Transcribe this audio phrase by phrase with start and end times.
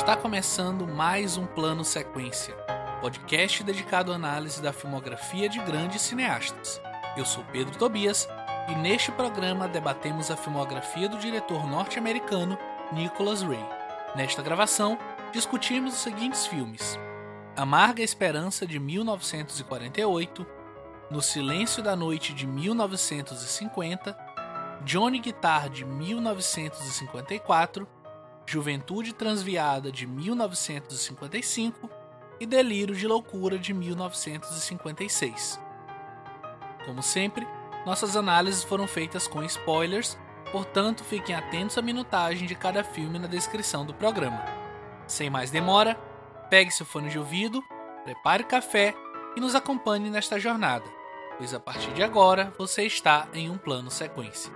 [0.00, 2.54] Está começando mais um Plano Sequência,
[3.02, 6.80] podcast dedicado à análise da filmografia de grandes cineastas.
[7.18, 8.26] Eu sou Pedro Tobias
[8.70, 12.56] e neste programa debatemos a filmografia do diretor norte-americano
[12.90, 13.62] Nicholas Ray.
[14.16, 14.98] Nesta gravação,
[15.32, 16.98] discutimos os seguintes filmes:
[17.54, 20.46] Amarga Esperança de 1948,
[21.10, 24.16] No Silêncio da Noite de 1950,
[24.82, 27.99] Johnny Guitar de 1954
[28.50, 31.88] Juventude Transviada de 1955
[32.40, 35.60] e Delírio de Loucura de 1956.
[36.84, 37.46] Como sempre,
[37.86, 40.18] nossas análises foram feitas com spoilers,
[40.50, 44.44] portanto fiquem atentos à minutagem de cada filme na descrição do programa.
[45.06, 45.94] Sem mais demora,
[46.50, 47.62] pegue seu fone de ouvido,
[48.02, 48.96] prepare o café
[49.36, 50.90] e nos acompanhe nesta jornada,
[51.38, 54.52] pois a partir de agora você está em um plano sequência.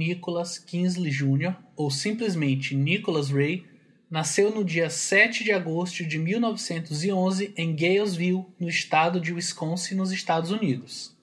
[0.00, 3.66] Nicholas Kingsley Jr., ou simplesmente Nicholas Ray,
[4.10, 10.10] nasceu no dia 7 de agosto de 1911 em Galesville, no estado de Wisconsin, nos
[10.10, 11.14] Estados Unidos.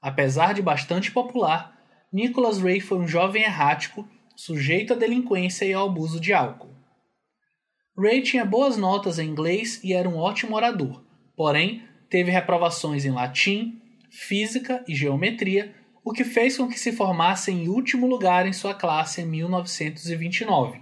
[0.00, 1.76] Apesar de bastante popular,
[2.12, 6.70] Nicholas Ray foi um jovem errático, sujeito à delinquência e ao abuso de álcool.
[7.98, 11.02] Ray tinha boas notas em inglês e era um ótimo orador,
[11.36, 17.50] porém teve reprovações em latim, física e geometria o que fez com que se formasse
[17.50, 20.80] em último lugar em sua classe em 1929.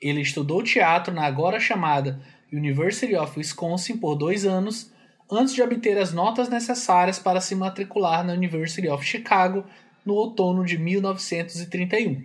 [0.00, 2.20] Ele estudou teatro na agora chamada
[2.52, 4.92] University of Wisconsin por dois anos,
[5.30, 9.64] antes de obter as notas necessárias para se matricular na University of Chicago
[10.04, 12.24] no outono de 1931.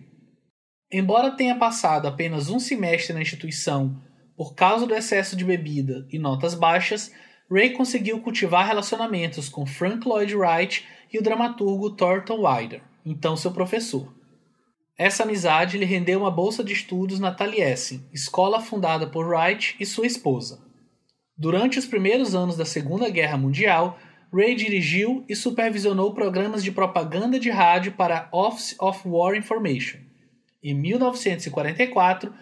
[0.91, 4.01] Embora tenha passado apenas um semestre na instituição
[4.37, 7.11] por causa do excesso de bebida e notas baixas,
[7.53, 10.83] Ray conseguiu cultivar relacionamentos com Frank Lloyd Wright
[11.13, 14.11] e o dramaturgo Thornton Wilder, então seu professor.
[14.97, 19.85] Essa amizade lhe rendeu uma bolsa de estudos na Taliesin, escola fundada por Wright e
[19.85, 20.63] sua esposa.
[21.37, 23.99] Durante os primeiros anos da Segunda Guerra Mundial,
[24.33, 29.99] Ray dirigiu e supervisionou programas de propaganda de rádio para Office of War Information.
[30.63, 32.33] Em 1944,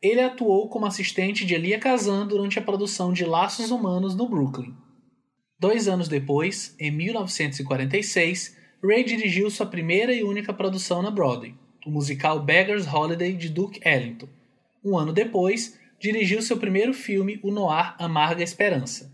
[0.00, 4.74] ele atuou como assistente de Elia Kazan durante a produção de Laços Humanos no Brooklyn.
[5.58, 11.54] Dois anos depois, em 1946, Ray dirigiu sua primeira e única produção na Broadway,
[11.84, 14.28] o musical Beggar's Holiday de Duke Ellington.
[14.84, 19.12] Um ano depois, dirigiu seu primeiro filme, o noir Amarga Esperança.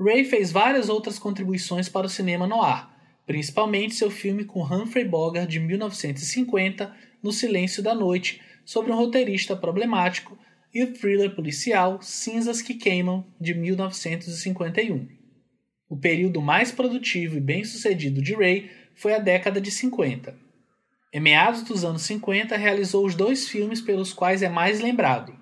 [0.00, 2.88] Ray fez várias outras contribuições para o cinema noir,
[3.24, 6.92] principalmente seu filme com Humphrey Bogart de 1950,
[7.22, 10.38] No Silêncio da Noite, sobre um roteirista problemático,
[10.72, 15.08] e o thriller policial Cinzas que Queimam, de 1951.
[15.88, 20.38] O período mais produtivo e bem-sucedido de Ray foi a década de 50.
[21.12, 25.34] Em meados dos anos 50, realizou os dois filmes pelos quais é mais lembrado: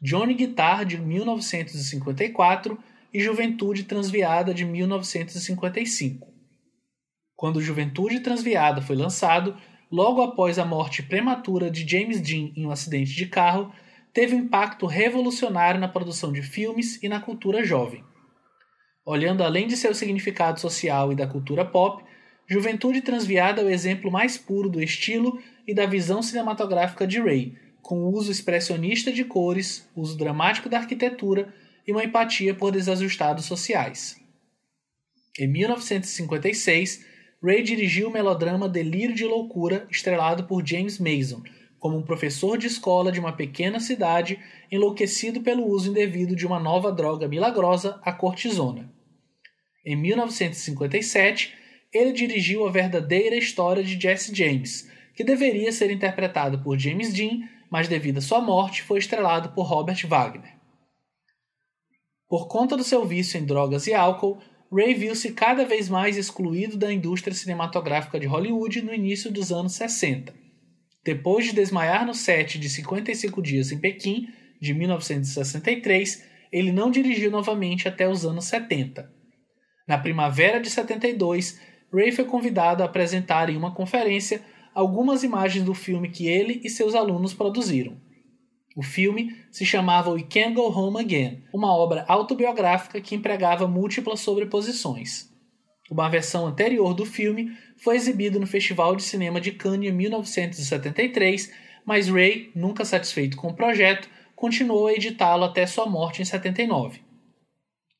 [0.00, 2.78] Johnny Guitar, de 1954,
[3.12, 6.32] e Juventude Transviada, de 1955.
[7.34, 9.56] Quando Juventude Transviada foi lançado,
[9.90, 13.72] logo após a morte prematura de James Dean em um acidente de carro,
[14.12, 18.04] teve um impacto revolucionário na produção de filmes e na cultura jovem.
[19.04, 22.04] Olhando além de seu significado social e da cultura pop,
[22.46, 27.56] Juventude Transviada é o exemplo mais puro do estilo e da visão cinematográfica de Ray,
[27.80, 31.54] com o uso expressionista de cores, uso dramático da arquitetura
[31.86, 34.20] e uma empatia por desajustados sociais.
[35.38, 37.06] Em 1956,
[37.42, 41.42] Ray dirigiu o melodrama Delírio de Loucura, estrelado por James Mason,
[41.78, 44.38] como um professor de escola de uma pequena cidade
[44.70, 48.92] enlouquecido pelo uso indevido de uma nova droga milagrosa, a cortisona.
[49.82, 51.54] Em 1957,
[51.90, 57.48] ele dirigiu a verdadeira história de Jesse James, que deveria ser interpretado por James Dean,
[57.70, 60.60] mas devido à sua morte foi estrelado por Robert Wagner.
[62.28, 64.38] Por conta do seu vício em drogas e álcool,
[64.72, 69.72] Ray viu-se cada vez mais excluído da indústria cinematográfica de Hollywood no início dos anos
[69.72, 70.32] 60.
[71.04, 74.28] Depois de desmaiar no set de 55 Dias em Pequim,
[74.60, 79.10] de 1963, ele não dirigiu novamente até os anos 70.
[79.88, 81.60] Na primavera de 72,
[81.92, 84.40] Ray foi convidado a apresentar em uma conferência
[84.72, 88.00] algumas imagens do filme que ele e seus alunos produziram.
[88.76, 94.20] O filme se chamava We Can't Go Home Again, uma obra autobiográfica que empregava múltiplas
[94.20, 95.28] sobreposições.
[95.90, 101.52] Uma versão anterior do filme foi exibida no Festival de Cinema de Cannes em 1973,
[101.84, 107.00] mas Ray, nunca satisfeito com o projeto, continuou a editá-lo até sua morte em 79.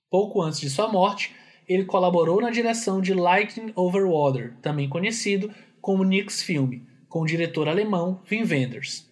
[0.09, 1.35] Pouco antes de sua morte,
[1.69, 7.27] ele colaborou na direção de Lightning Over Water, também conhecido como Nix Filme, com o
[7.27, 9.10] diretor alemão Wim Wenders.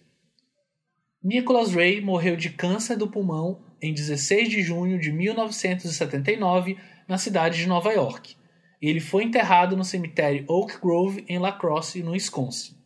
[1.21, 6.77] Nicholas Ray morreu de câncer do pulmão em 16 de junho de 1979
[7.07, 8.37] na cidade de Nova York.
[8.81, 12.77] Ele foi enterrado no cemitério Oak Grove em La Crosse, no Wisconsin.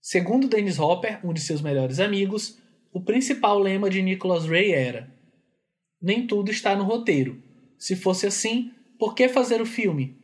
[0.00, 2.58] Segundo Dennis Hopper, um de seus melhores amigos,
[2.92, 5.08] o principal lema de Nicholas Ray era:
[6.02, 7.40] Nem tudo está no roteiro,
[7.78, 10.18] se fosse assim, por que fazer o filme?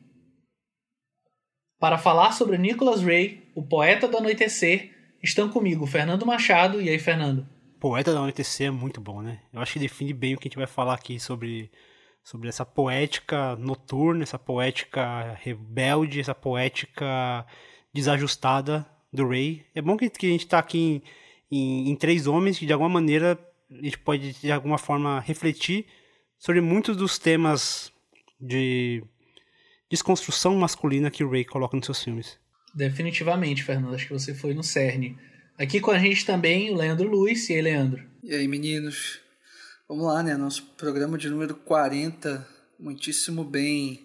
[1.79, 4.94] Para falar sobre Nicholas Ray, o poeta do anoitecer,
[5.25, 6.81] estão comigo Fernando Machado.
[6.81, 7.47] E aí, Fernando?
[7.81, 9.41] Poeta do anoitecer é muito bom, né?
[9.53, 11.71] Eu acho que define bem o que a gente vai falar aqui sobre,
[12.23, 17.45] sobre essa poética noturna, essa poética rebelde, essa poética
[17.93, 19.65] desajustada do Ray.
[19.75, 21.03] É bom que, que a gente está aqui em,
[21.51, 23.39] em, em três homens que, de alguma maneira,
[23.71, 25.87] a gente pode, de alguma forma, refletir
[26.39, 27.93] sobre muitos dos temas
[28.41, 29.03] de
[29.89, 32.39] desconstrução masculina que o Ray coloca nos seus filmes.
[32.75, 33.95] Definitivamente, Fernando.
[33.95, 35.17] Acho que você foi no cerne.
[35.57, 37.49] Aqui com a gente também o Leandro Luiz.
[37.49, 38.03] E aí, Leandro?
[38.23, 39.21] E aí, meninos?
[39.89, 40.37] Vamos lá, né?
[40.37, 42.47] Nosso programa de número 40,
[42.81, 44.05] muitíssimo bem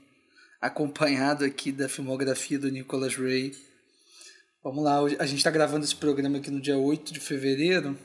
[0.61, 3.55] acompanhado aqui da filmografia do Nicholas Ray.
[4.63, 7.97] Vamos lá, a gente está gravando esse programa aqui no dia 8 de fevereiro.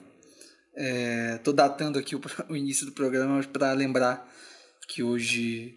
[1.36, 4.32] Estou é, datando aqui o, o, início do programa para lembrar
[4.88, 5.76] que hoje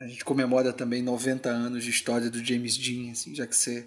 [0.00, 3.86] a gente comemora também 90 anos de história do James Dean, assim, já que você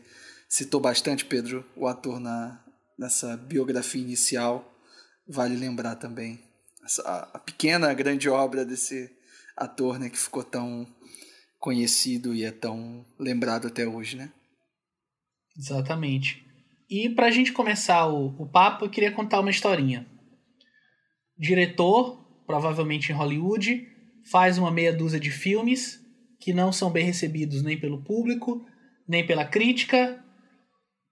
[0.54, 2.64] citou bastante, Pedro, o ator na,
[2.96, 4.72] nessa biografia inicial.
[5.28, 6.40] Vale lembrar também
[6.86, 7.02] essa,
[7.34, 9.10] a, pequena, grande obra desse
[9.58, 10.86] ator né, que ficou tão
[11.58, 14.32] conhecido e é tão lembrado até hoje, né?
[15.58, 16.46] Exatamente.
[16.88, 20.06] E para a gente começar o, o papo, eu queria contar uma historinha
[21.36, 23.88] diretor, provavelmente em Hollywood,
[24.30, 26.00] faz uma meia dúzia de filmes
[26.40, 28.64] que não são bem recebidos nem pelo público,
[29.08, 30.23] nem pela crítica,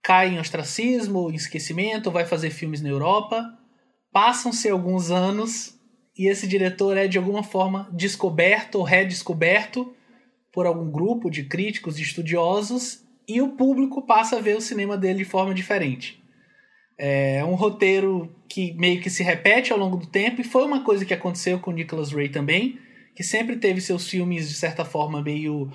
[0.04, 3.46] cai em ostracismo, em esquecimento, vai fazer filmes na Europa.
[4.12, 5.80] Passam-se alguns anos
[6.18, 9.94] e esse diretor é de alguma forma descoberto ou redescoberto
[10.52, 14.98] por algum grupo de críticos e estudiosos e o público passa a ver o cinema
[14.98, 16.22] dele de forma diferente.
[16.98, 20.84] É um roteiro que meio que se repete ao longo do tempo, e foi uma
[20.84, 22.78] coisa que aconteceu com Nicholas Ray também,
[23.16, 25.72] que sempre teve seus filmes, de certa forma, meio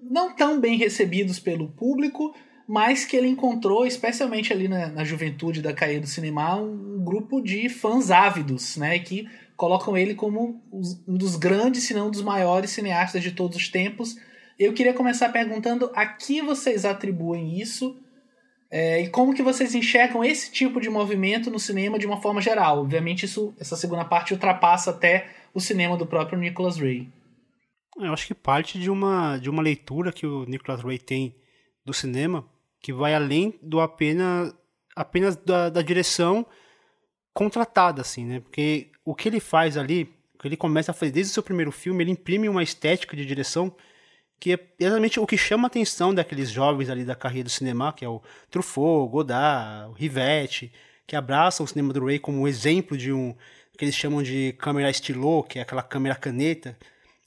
[0.00, 2.34] não tão bem recebidos pelo público,
[2.68, 7.40] mas que ele encontrou, especialmente ali na, na juventude da caída do cinema, um, grupo
[7.40, 9.26] de fãs ávidos, né, que
[9.56, 10.62] colocam ele como
[11.08, 14.16] um dos grandes, se não um dos maiores cineastas de todos os tempos.
[14.58, 17.96] Eu queria começar perguntando a que vocês atribuem isso
[18.70, 22.42] é, e como que vocês enxergam esse tipo de movimento no cinema de uma forma
[22.42, 22.80] geral?
[22.80, 27.08] Obviamente, isso, essa segunda parte ultrapassa até o cinema do próprio Nicholas Ray.
[27.96, 31.34] Eu acho que parte de uma, de uma leitura que o Nicholas Ray tem
[31.84, 32.44] do cinema
[32.80, 34.54] que vai além do apenas,
[34.94, 36.46] apenas da, da direção
[37.32, 38.40] contratada, assim, né?
[38.40, 41.42] Porque o que ele faz ali, o que ele começa a fazer desde o seu
[41.42, 43.74] primeiro filme, ele imprime uma estética de direção
[44.40, 47.92] que é exatamente o que chama a atenção daqueles jovens ali da carreira do cinema,
[47.92, 50.72] que é o Truffaut, Godard, o Rivette,
[51.06, 53.34] que abraçam o cinema do Ray como um exemplo de um
[53.76, 56.76] que eles chamam de câmera estilô, que é aquela câmera caneta,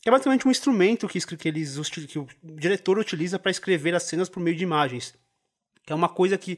[0.01, 4.03] que é basicamente um instrumento que, que, eles, que o diretor utiliza para escrever as
[4.03, 5.15] cenas por meio de imagens,
[5.85, 6.57] que é uma coisa que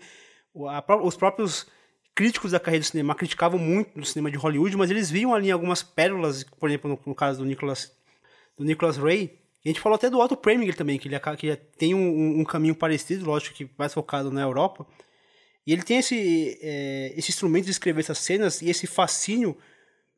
[0.68, 1.68] a, os próprios
[2.16, 5.52] críticos da carreira do cinema criticavam muito no cinema de Hollywood, mas eles viam ali
[5.52, 7.92] algumas pérolas, por exemplo, no, no caso do Nicholas,
[8.58, 11.96] do Nicholas Ray, a gente falou até do Otto Preminger também, que ele que tem
[11.96, 14.86] um, um, caminho parecido, lógico que mais focado na Europa.
[15.66, 19.58] E ele tem esse, é, esse instrumento de escrever essas cenas e esse fascínio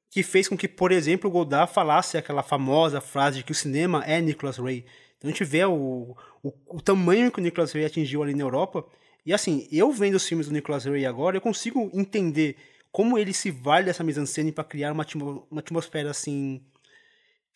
[0.10, 3.56] que fez com que, por exemplo, o Godard falasse aquela famosa frase de que o
[3.56, 4.84] cinema é Nicholas Ray.
[5.18, 8.44] Então a gente vê o, o, o tamanho que o Nicholas Ray atingiu ali na
[8.44, 8.86] Europa.
[9.26, 12.58] E assim, eu vendo os filmes do Nicholas Ray agora, eu consigo entender
[12.92, 15.06] como ele se vale dessa mise-en-scène para criar uma,
[15.50, 16.62] uma atmosfera assim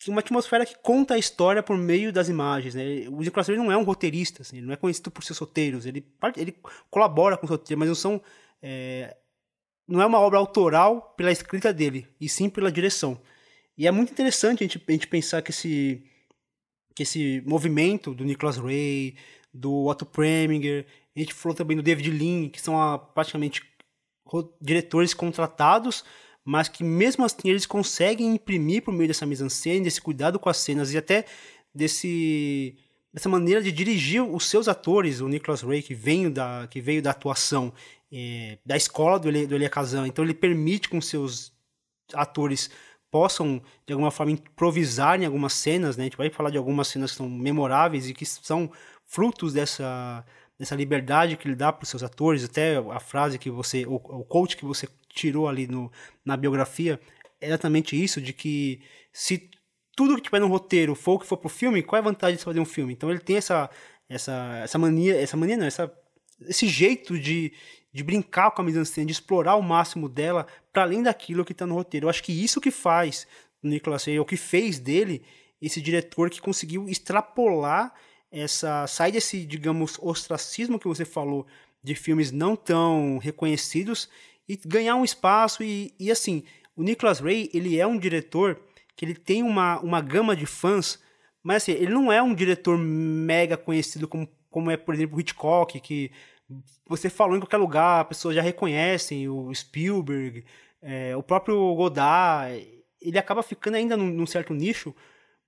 [0.08, 2.74] uma atmosfera que conta a história por meio das imagens.
[2.74, 3.06] Né?
[3.08, 5.84] O Nicolas Cage não é um roteirista, assim, ele não é conhecido por seus roteiros,
[5.84, 6.56] ele, ele
[6.90, 8.22] colabora com os roteiros, mas não são.
[8.62, 9.16] É,
[9.86, 13.20] não é uma obra autoral pela escrita dele, e sim pela direção.
[13.76, 16.04] E é muito interessante a gente, a gente pensar que esse,
[17.00, 19.14] que esse movimento do Nicholas Ray,
[19.54, 20.84] do Otto Preminger,
[21.16, 23.62] a gente falou também do David Lean, que são a, praticamente
[24.60, 26.04] diretores contratados,
[26.44, 30.58] mas que mesmo assim eles conseguem imprimir por meio dessa mise-en-scène, desse cuidado com as
[30.58, 31.24] cenas e até
[31.74, 32.76] desse
[33.12, 37.00] dessa maneira de dirigir os seus atores, o Nicholas Ray que veio da que veio
[37.02, 37.72] da atuação
[38.12, 41.52] é, da escola do Elia, do Elia Kazan, então ele permite com seus
[42.12, 42.70] atores
[43.10, 46.04] possam de alguma forma improvisar em algumas cenas, né?
[46.04, 48.70] A gente vai falar de algumas cenas que são memoráveis e que são
[49.04, 50.24] frutos dessa
[50.60, 53.94] dessa liberdade que ele dá para os seus atores, até a frase que você, o,
[53.94, 55.90] o coach que você tirou ali no,
[56.22, 57.00] na biografia,
[57.40, 59.48] é exatamente isso, de que se
[59.96, 62.36] tudo que tiver no roteiro for o que for pro filme, qual é a vantagem
[62.36, 62.92] de fazer um filme?
[62.92, 63.70] Então ele tem essa,
[64.06, 65.90] essa, essa mania, essa mania não, essa,
[66.42, 67.54] esse jeito de,
[67.92, 71.66] de brincar com a mise-en-scène, de explorar o máximo dela para além daquilo que está
[71.66, 72.06] no roteiro.
[72.06, 73.26] Eu acho que isso que faz
[73.62, 75.22] o Nicolas Cage, o que fez dele
[75.60, 77.92] esse diretor que conseguiu extrapolar
[78.30, 81.46] essa sai desse, digamos, ostracismo que você falou
[81.82, 84.08] de filmes não tão reconhecidos
[84.48, 86.44] e ganhar um espaço e, e assim,
[86.76, 88.60] o Nicholas Ray, ele é um diretor
[88.96, 90.98] que ele tem uma, uma gama de fãs,
[91.42, 95.80] mas assim, ele não é um diretor mega conhecido como, como é, por exemplo, Hitchcock,
[95.80, 96.10] que
[96.86, 100.44] você falou em qualquer lugar, as pessoas já reconhecem, o Spielberg,
[100.82, 102.66] é, o próprio Godard,
[103.00, 104.94] ele acaba ficando ainda num, num certo nicho,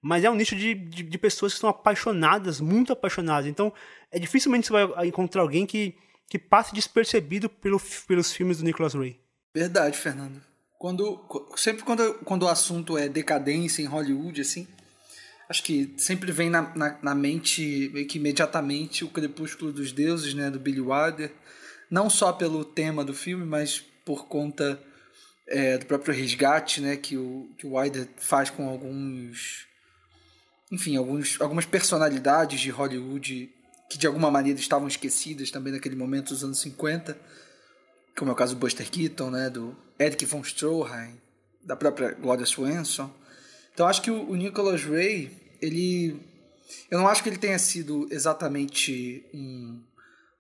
[0.01, 3.49] mas é um nicho de, de, de, pessoas que são apaixonadas, muito apaixonadas.
[3.49, 3.73] Então,
[4.11, 5.97] é dificilmente você vai encontrar alguém que,
[6.29, 9.21] que passe despercebido pelo, pelos filmes do Nicholas Ray.
[9.55, 10.43] Verdade, Fernando.
[10.79, 11.25] Quando,
[11.57, 14.67] sempre quando, quando o assunto é decadência em Hollywood, assim,
[15.53, 20.33] acho que sempre vem na, na, na mente, meio que imediatamente, o Crepúsculo dos Deuses,
[20.33, 21.31] né, do Billy Wilder.
[21.91, 24.83] Não só pelo tema do filme, mas por conta
[25.47, 29.67] é, do próprio resgate né, que o, que o Wilder faz com alguns
[30.71, 33.53] enfim, alguns, algumas personalidades de Hollywood
[33.91, 37.15] que de alguma maneira estavam esquecidas também naquele momento dos anos 50,
[38.17, 41.21] como é o caso do Buster Keaton, né, do Eric von Stroheim,
[41.63, 43.15] da própria Gloria Swanson.
[43.75, 46.21] Então acho que o, o Nicholas Ray, ele
[46.91, 49.83] eu não acho que ele tenha sido exatamente um,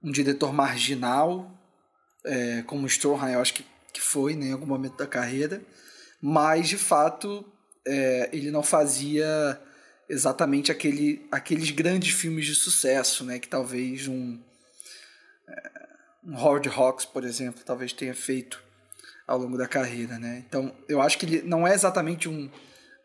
[0.03, 1.51] um diretor marginal,
[2.25, 5.63] é, como Stroheim, eu acho que, que foi né, em algum momento da carreira,
[6.21, 7.45] mas de fato
[7.87, 9.61] é, ele não fazia
[10.09, 13.39] exatamente aquele, aqueles grandes filmes de sucesso, né?
[13.39, 14.39] Que talvez um,
[15.49, 15.71] é,
[16.25, 18.63] um Howard Hawks, por exemplo, talvez tenha feito
[19.27, 20.45] ao longo da carreira, né?
[20.47, 22.51] Então, eu acho que ele não é exatamente um,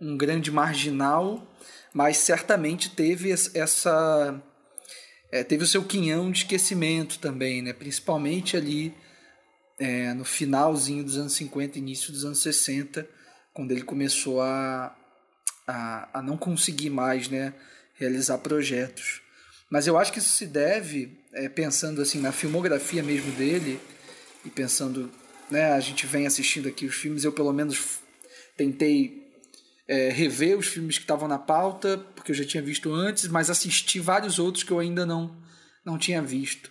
[0.01, 1.47] um grande marginal,
[1.97, 4.39] mas certamente teve essa...
[5.31, 7.73] É, teve o seu quinhão de esquecimento também, né?
[7.73, 8.93] Principalmente ali
[9.79, 13.09] é, no finalzinho dos anos 50, início dos anos 60,
[13.51, 14.95] quando ele começou a,
[15.65, 17.51] a, a não conseguir mais né,
[17.95, 19.23] realizar projetos.
[19.67, 23.81] Mas eu acho que isso se deve, é, pensando assim na filmografia mesmo dele,
[24.45, 25.11] e pensando,
[25.49, 28.01] né, a gente vem assistindo aqui os filmes, eu pelo menos
[28.55, 29.26] tentei
[29.87, 33.49] é, rever os filmes que estavam na pauta, porque eu já tinha visto antes, mas
[33.49, 35.35] assisti vários outros que eu ainda não,
[35.85, 36.69] não tinha visto.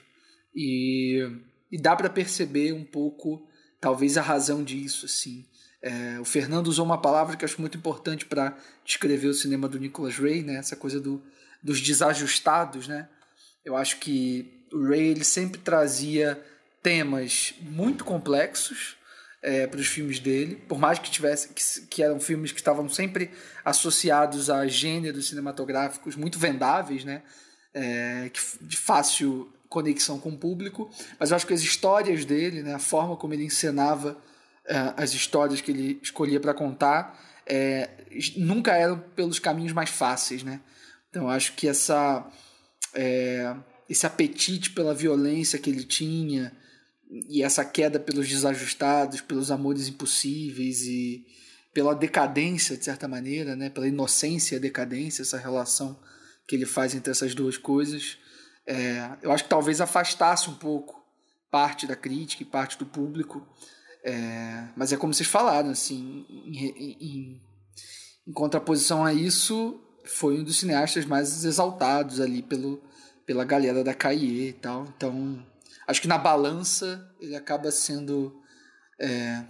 [0.54, 1.26] E,
[1.72, 3.48] e dá para perceber um pouco,
[3.80, 5.46] talvez, a razão disso, assim.
[5.82, 9.68] É, o Fernando usou uma palavra que eu acho muito importante para descrever o cinema
[9.68, 10.56] do Nicholas Ray, né?
[10.56, 11.22] essa coisa do,
[11.62, 12.88] dos desajustados.
[12.88, 13.08] Né?
[13.64, 16.42] Eu acho que o Ray ele sempre trazia
[16.82, 18.96] temas muito complexos
[19.42, 22.88] é, para os filmes dele, por mais que tivesse que, que, eram filmes que estavam
[22.88, 23.30] sempre
[23.64, 27.22] associados a gêneros cinematográficos muito vendáveis, né?
[27.74, 28.30] É,
[28.62, 30.90] de fácil conexão com o público,
[31.20, 35.12] mas eu acho que as histórias dele, né, a forma como ele encenava uh, as
[35.12, 37.90] histórias que ele escolhia para contar é,
[38.36, 40.60] nunca eram pelos caminhos mais fáceis, né?
[41.10, 42.26] Então acho que essa
[42.94, 43.54] é,
[43.88, 46.52] esse apetite pela violência que ele tinha
[47.10, 51.26] e essa queda pelos desajustados, pelos amores impossíveis e
[51.72, 53.70] pela decadência de certa maneira, né?
[53.70, 55.98] Pela inocência e decadência, essa relação
[56.46, 58.18] que ele faz entre essas duas coisas,
[58.66, 61.04] é, eu acho que talvez afastasse um pouco
[61.50, 63.46] parte da crítica e parte do público
[64.06, 66.64] é, mas é como vocês falaram, assim, em,
[67.00, 67.42] em,
[68.24, 72.80] em, contraposição a isso, foi um dos cineastas mais exaltados ali pelo,
[73.26, 74.86] pela galera da Cahiers e tal.
[74.96, 75.44] Então,
[75.86, 78.40] acho que na balança ele acaba sendo
[79.00, 79.44] é,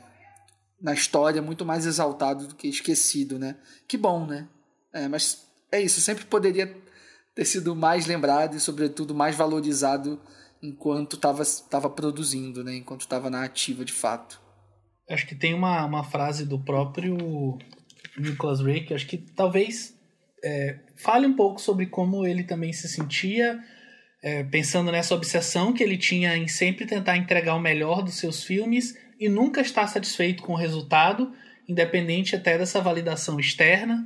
[0.80, 3.56] na história muito mais exaltado do que esquecido, né?
[3.88, 4.48] Que bom, né?
[4.92, 6.76] É, mas é isso, sempre poderia
[7.34, 10.20] ter sido mais lembrado e, sobretudo, mais valorizado
[10.62, 12.76] enquanto estava produzindo, né?
[12.76, 14.46] Enquanto estava na ativa de fato
[15.08, 17.58] acho que tem uma, uma frase do próprio
[18.18, 19.94] Nicholas Ray que acho que talvez
[20.44, 23.58] é, fale um pouco sobre como ele também se sentia
[24.26, 28.42] é, pensando nessa obsessão que ele tinha em sempre tentar entregar o melhor dos seus
[28.42, 31.32] filmes e nunca está satisfeito com o resultado,
[31.68, 34.04] independente até dessa validação externa.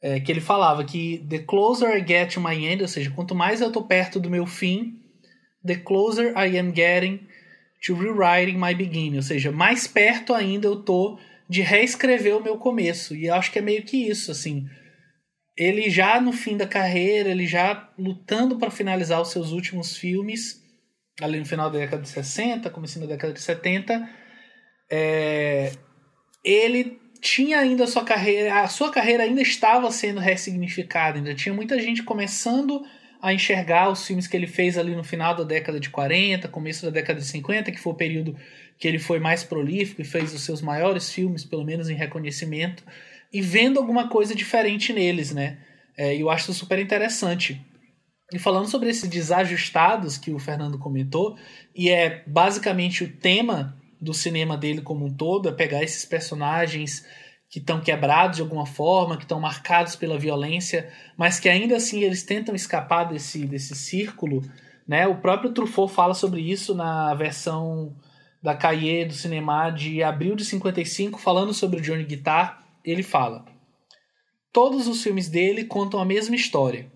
[0.00, 3.34] É, que ele falava que the closer I get to my end, ou seja, quanto
[3.34, 4.98] mais eu estou perto do meu fim,
[5.62, 7.20] the closer I am getting
[7.84, 12.56] to rewriting my beginning, ou seja, mais perto ainda eu tô de reescrever o meu
[12.56, 13.14] começo.
[13.14, 14.66] E acho que é meio que isso, assim.
[15.56, 20.62] Ele já no fim da carreira, ele já lutando para finalizar os seus últimos filmes,
[21.20, 24.08] ali no final da década de 60, começando da década de 70,
[24.90, 25.72] é,
[26.44, 31.54] ele tinha ainda a sua carreira, a sua carreira ainda estava sendo ressignificada, ainda tinha
[31.54, 32.84] muita gente começando
[33.22, 36.84] a enxergar os filmes que ele fez ali no final da década de 40, começo
[36.84, 38.36] da década de 50, que foi o período
[38.78, 42.84] que ele foi mais prolífico e fez os seus maiores filmes, pelo menos em reconhecimento,
[43.34, 45.58] e vendo alguma coisa diferente neles, né?
[45.98, 47.60] É, eu acho super interessante.
[48.32, 51.36] E falando sobre esses desajustados que o Fernando comentou,
[51.74, 57.04] e é basicamente o tema do cinema dele como um todo, é pegar esses personagens
[57.50, 62.02] que estão quebrados de alguma forma, que estão marcados pela violência, mas que ainda assim
[62.02, 64.42] eles tentam escapar desse, desse círculo.
[64.86, 65.08] Né?
[65.08, 67.96] O próprio Truffaut fala sobre isso na versão
[68.40, 72.63] da Cahiers do cinema de abril de 55, falando sobre o Johnny Guitar.
[72.84, 73.44] Ele fala:
[74.52, 76.92] Todos os filmes dele contam a mesma história.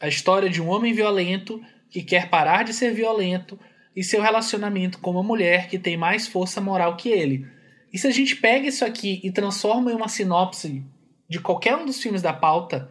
[0.00, 3.58] A história de um homem violento que quer parar de ser violento
[3.94, 7.58] e seu relacionamento com uma mulher que tem mais força moral que ele
[7.92, 10.84] e se a gente pega isso aqui e transforma em uma sinopse
[11.28, 12.90] de qualquer um dos filmes da pauta,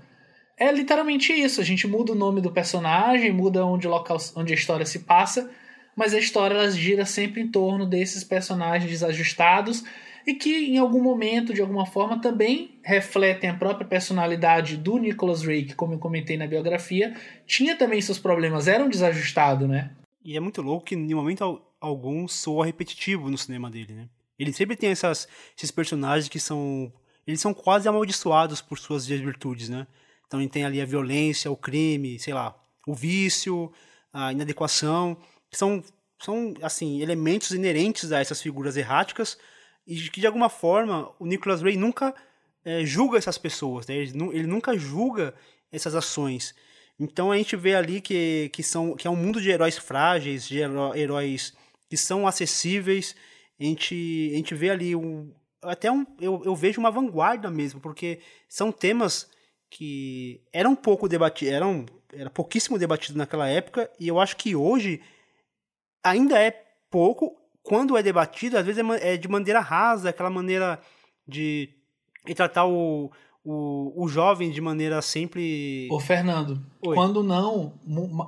[0.58, 1.62] é literalmente isso.
[1.62, 5.50] A gente muda o nome do personagem, muda onde, local, onde a história se passa,
[5.96, 9.84] mas a história gira sempre em torno desses personagens desajustados
[10.28, 15.42] e que em algum momento, de alguma forma, também refletem a própria personalidade do Nicholas
[15.42, 19.96] Ray, que, como eu comentei na biografia, tinha também seus problemas, era um desajustado, né?
[20.22, 24.10] E é muito louco que, em momento algum, soa repetitivo no cinema dele, né?
[24.38, 26.92] Ele sempre tem essas, esses personagens que são.
[27.26, 29.88] Eles são quase amaldiçoados por suas virtudes, né?
[30.28, 32.54] Então ele tem ali a violência, o crime, sei lá,
[32.86, 33.72] o vício,
[34.12, 35.18] a inadequação.
[35.52, 35.82] São,
[36.20, 39.38] são assim, elementos inerentes a essas figuras erráticas
[39.88, 42.14] e que, de alguma forma, o Nicholas Ray nunca
[42.66, 43.96] é, julga essas pessoas, né?
[43.96, 45.34] ele, ele nunca julga
[45.72, 46.54] essas ações.
[47.00, 50.48] Então a gente vê ali que, que, são, que é um mundo de heróis frágeis,
[50.48, 51.54] de heróis
[51.90, 53.16] que são acessíveis
[53.60, 57.80] a gente, a gente vê ali um, até um, eu, eu vejo uma vanguarda mesmo,
[57.80, 59.30] porque são temas
[59.70, 65.02] que eram pouco debatidos, eram era pouquíssimo debatido naquela época e eu acho que hoje
[66.02, 66.52] ainda é
[66.90, 67.36] pouco
[67.68, 70.80] quando é debatido, às vezes é, é de maneira rasa, aquela maneira
[71.28, 71.70] de,
[72.26, 73.12] de tratar o,
[73.44, 75.86] o, o jovem de maneira sempre.
[75.92, 76.96] Ô, Fernando, Oi.
[76.96, 77.74] quando não,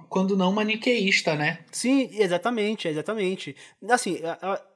[0.10, 1.60] quando não maniqueísta, né?
[1.72, 3.56] Sim, exatamente, exatamente.
[3.90, 4.20] Assim,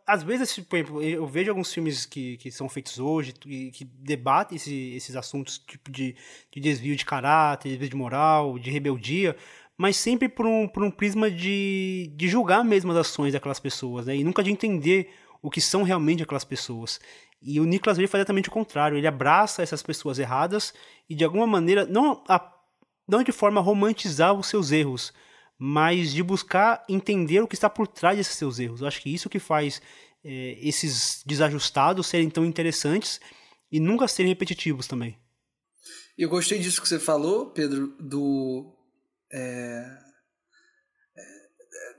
[0.07, 3.83] às vezes, por exemplo, eu vejo alguns filmes que, que são feitos hoje, que, que
[3.83, 6.15] debatem esse, esses assuntos, tipo de,
[6.49, 9.35] de desvio de caráter, desvio de moral, de rebeldia,
[9.77, 14.05] mas sempre por um, por um prisma de, de julgar mesmo as ações daquelas pessoas,
[14.05, 14.15] né?
[14.15, 15.09] E nunca de entender
[15.41, 16.99] o que são realmente aquelas pessoas.
[17.41, 18.97] E o Nicolas Ray faz exatamente o contrário.
[18.97, 20.73] Ele abraça essas pessoas erradas
[21.09, 22.53] e, de alguma maneira, não, a,
[23.07, 25.11] não de forma a romantizar os seus erros,
[25.57, 28.81] mas de buscar entender o que está por trás desses seus erros.
[28.81, 29.81] Eu acho que isso que faz
[30.23, 33.19] é, esses desajustados serem tão interessantes
[33.71, 35.17] e nunca serem repetitivos também.
[36.17, 38.72] Eu gostei disso que você falou, Pedro, do.
[39.33, 39.97] É,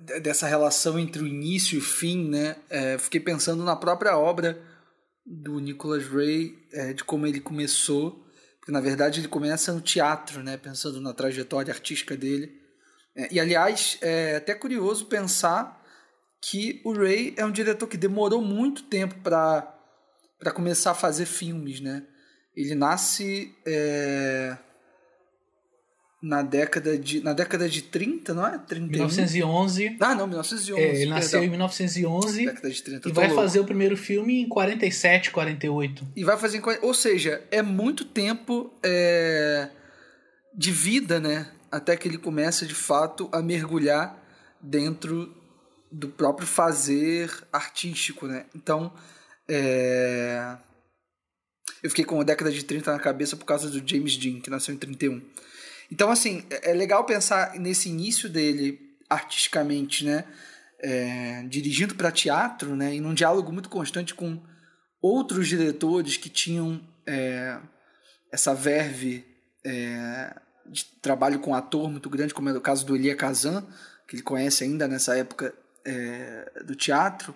[0.08, 2.56] é dessa relação entre o início e o fim, né?
[2.70, 4.62] É, fiquei pensando na própria obra
[5.26, 8.24] do Nicholas Ray, é, de como ele começou,
[8.60, 12.52] porque na verdade ele começa no teatro, né, pensando na trajetória artística dele.
[13.16, 15.82] É, e aliás, é até curioso pensar
[16.42, 19.72] que o Ray é um diretor que demorou muito tempo para
[20.54, 22.06] começar a fazer filmes, né?
[22.54, 24.56] Ele nasce é,
[26.24, 28.56] na década de na década de 30, não é?
[28.56, 28.88] 31?
[28.88, 29.96] 1911.
[30.00, 30.82] Ah, não, 1911.
[30.82, 31.46] É, ele nasceu perdão.
[31.46, 32.46] em 1911.
[32.46, 33.08] Década de 30.
[33.08, 33.42] E vai louco.
[33.42, 36.08] fazer o primeiro filme em 47, 48.
[36.16, 39.68] E vai fazer ou seja, é muito tempo é,
[40.56, 41.50] de vida, né?
[41.70, 44.18] Até que ele começa de fato a mergulhar
[44.62, 45.30] dentro
[45.92, 48.46] do próprio fazer artístico, né?
[48.54, 48.90] Então,
[49.46, 50.56] é...
[51.82, 54.48] eu fiquei com a década de 30 na cabeça por causa do James Dean, que
[54.48, 55.20] nasceu em 31.
[55.90, 60.24] Então, assim, é, é legal pensar nesse início dele artisticamente, né?
[60.80, 62.94] É, dirigindo para teatro, né?
[62.94, 64.42] E num diálogo muito constante com
[65.00, 67.58] outros diretores que tinham é,
[68.32, 69.24] essa verve
[69.64, 70.34] é,
[70.66, 73.66] de trabalho com ator muito grande, como é o caso do Elia Kazan,
[74.06, 77.34] que ele conhece ainda nessa época é, do teatro.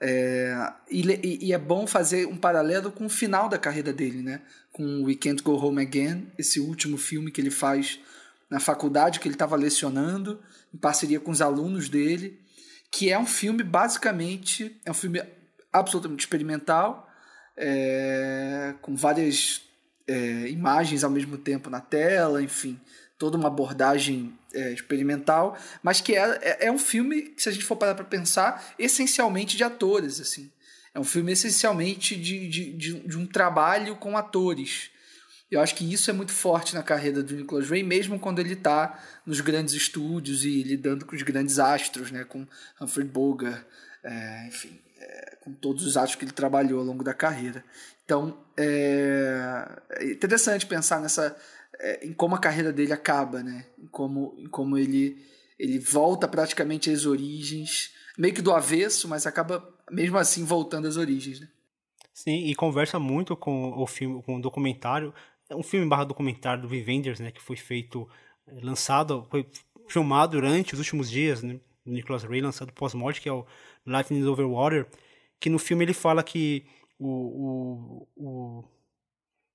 [0.00, 4.40] É, e, e, é bom fazer um paralelo com o final da carreira dele, né?
[4.80, 8.00] Com We Can't Go Home Again, esse último filme que ele faz
[8.48, 10.40] na faculdade que ele estava lecionando,
[10.74, 12.40] em parceria com os alunos dele,
[12.90, 15.22] que é um filme basicamente é um filme
[15.70, 17.06] absolutamente experimental,
[17.58, 19.60] é, com várias
[20.08, 22.80] é, imagens ao mesmo tempo na tela, enfim,
[23.18, 27.66] toda uma abordagem é, experimental, mas que é, é, é, um filme, se a gente
[27.66, 30.50] for parar para pensar, essencialmente de atores, assim.
[30.94, 34.90] É um filme essencialmente de, de, de, de, um trabalho com atores.
[35.50, 38.54] Eu acho que isso é muito forte na carreira do Nicholas Ray, mesmo quando ele
[38.54, 42.46] está nos grandes estúdios e lidando com os grandes astros, né, com
[42.80, 43.64] Humphrey Bogart,
[44.02, 47.64] é, enfim, é, com todos os astros que ele trabalhou ao longo da carreira.
[48.04, 51.36] Então, é, é interessante pensar nessa
[51.80, 53.66] é, em como a carreira dele acaba, né?
[53.78, 55.24] Em como, em como ele,
[55.58, 60.96] ele volta praticamente às origens, meio que do avesso, mas acaba mesmo assim voltando às
[60.96, 61.48] origens, né?
[62.12, 65.14] Sim, e conversa muito com o filme, com o documentário,
[65.48, 68.08] é um filme barra documentário do Vivenders, né, que foi feito,
[68.46, 69.46] é, lançado, foi
[69.88, 73.46] filmado durante os últimos dias, né, do Nicholas Ray, lançado pós-morte, que é o
[73.86, 74.86] Lightning Over Water,
[75.40, 76.66] que no filme ele fala que
[76.98, 78.64] o, o, o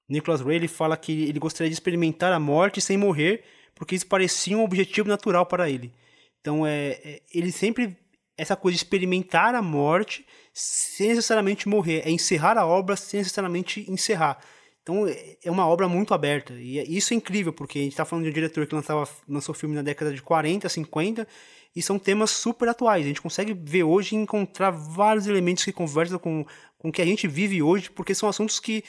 [0.10, 3.44] Nicholas Ray ele fala que ele gostaria de experimentar a morte sem morrer,
[3.74, 5.94] porque isso parecia um objetivo natural para ele.
[6.42, 7.98] Então, é, é ele sempre
[8.38, 13.90] essa coisa de experimentar a morte sem necessariamente morrer, é encerrar a obra sem necessariamente
[13.90, 14.40] encerrar.
[14.82, 16.54] Então é uma obra muito aberta.
[16.54, 19.10] E é, isso é incrível, porque a gente está falando de um diretor que lançava,
[19.28, 21.28] lançou filme na década de 40, 50,
[21.76, 23.04] e são temas super atuais.
[23.04, 26.46] A gente consegue ver hoje e encontrar vários elementos que conversam com,
[26.78, 28.84] com o que a gente vive hoje, porque são assuntos que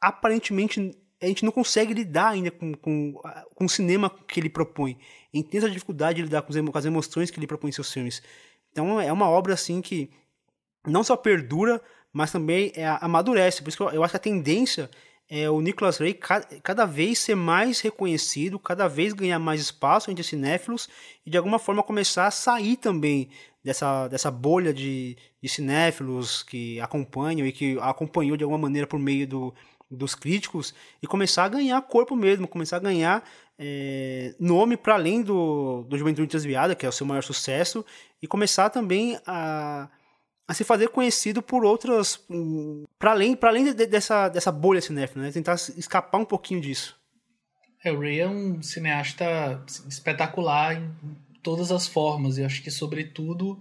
[0.00, 3.12] aparentemente a gente não consegue lidar ainda com, com,
[3.54, 4.96] com o cinema que ele propõe.
[5.32, 7.92] A gente tem essa dificuldade de lidar com as emoções que ele propõe em seus
[7.92, 8.22] filmes.
[8.72, 10.10] Então é uma obra assim que
[10.86, 11.80] não só perdura,
[12.12, 13.62] mas também é, amadurece.
[13.62, 14.90] Por isso que eu, eu acho que a tendência
[15.28, 20.10] é o Nicholas Ray cada, cada vez ser mais reconhecido, cada vez ganhar mais espaço
[20.10, 20.88] entre cinéfilos
[21.24, 23.30] e de alguma forma começar a sair também
[23.64, 28.98] dessa, dessa bolha de, de cinéfilos que acompanham e que acompanhou de alguma maneira por
[28.98, 29.54] meio do,
[29.90, 33.24] dos críticos e começar a ganhar corpo mesmo, começar a ganhar
[33.64, 37.86] é, nome para além do, do Juventude Desviada, que é o seu maior sucesso,
[38.20, 39.88] e começar também a,
[40.48, 42.18] a se fazer conhecido por outras.
[42.98, 45.30] para além, pra além de, dessa, dessa bolha cinéfila, né?
[45.30, 47.00] tentar escapar um pouquinho disso.
[47.84, 50.92] É, o Ray é um cineasta espetacular em
[51.40, 53.60] todas as formas, e acho que, sobretudo,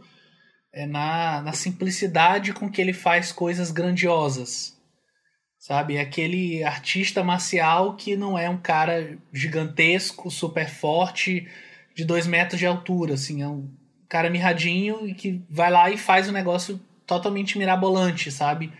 [0.73, 4.80] é na, na simplicidade com que ele faz coisas grandiosas
[5.61, 5.95] sabe?
[5.95, 11.47] É aquele artista marcial que não é um cara gigantesco, super forte,
[11.93, 13.69] de dois metros de altura, assim, é um
[14.09, 18.73] cara mirradinho e que vai lá e faz um negócio totalmente mirabolante, sabe?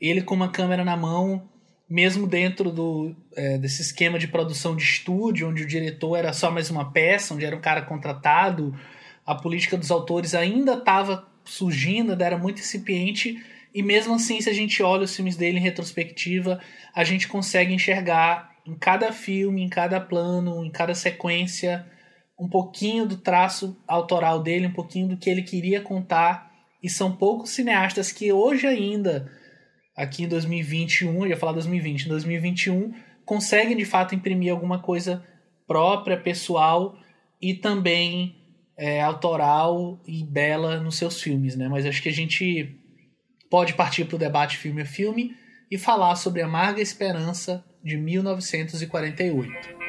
[0.00, 1.50] Ele com uma câmera na mão,
[1.90, 6.52] mesmo dentro do, é, desse esquema de produção de estúdio, onde o diretor era só
[6.52, 8.78] mais uma peça, onde era um cara contratado,
[9.26, 13.42] a política dos autores ainda estava surgindo, ainda era muito incipiente,
[13.74, 16.60] e mesmo assim, se a gente olha os filmes dele em retrospectiva,
[16.94, 21.86] a gente consegue enxergar em cada filme, em cada plano, em cada sequência,
[22.38, 26.52] um pouquinho do traço autoral dele, um pouquinho do que ele queria contar.
[26.82, 29.30] E são poucos cineastas que hoje ainda,
[29.96, 32.92] aqui em 2021, eu ia falar 2020, em 2021,
[33.24, 35.24] conseguem de fato imprimir alguma coisa
[35.66, 36.98] própria, pessoal
[37.40, 38.36] e também
[38.76, 41.68] é, autoral e bela nos seus filmes, né?
[41.68, 42.81] Mas acho que a gente
[43.52, 45.36] pode partir para o debate filme a filme
[45.70, 49.81] e falar sobre Amarga Esperança de 1948.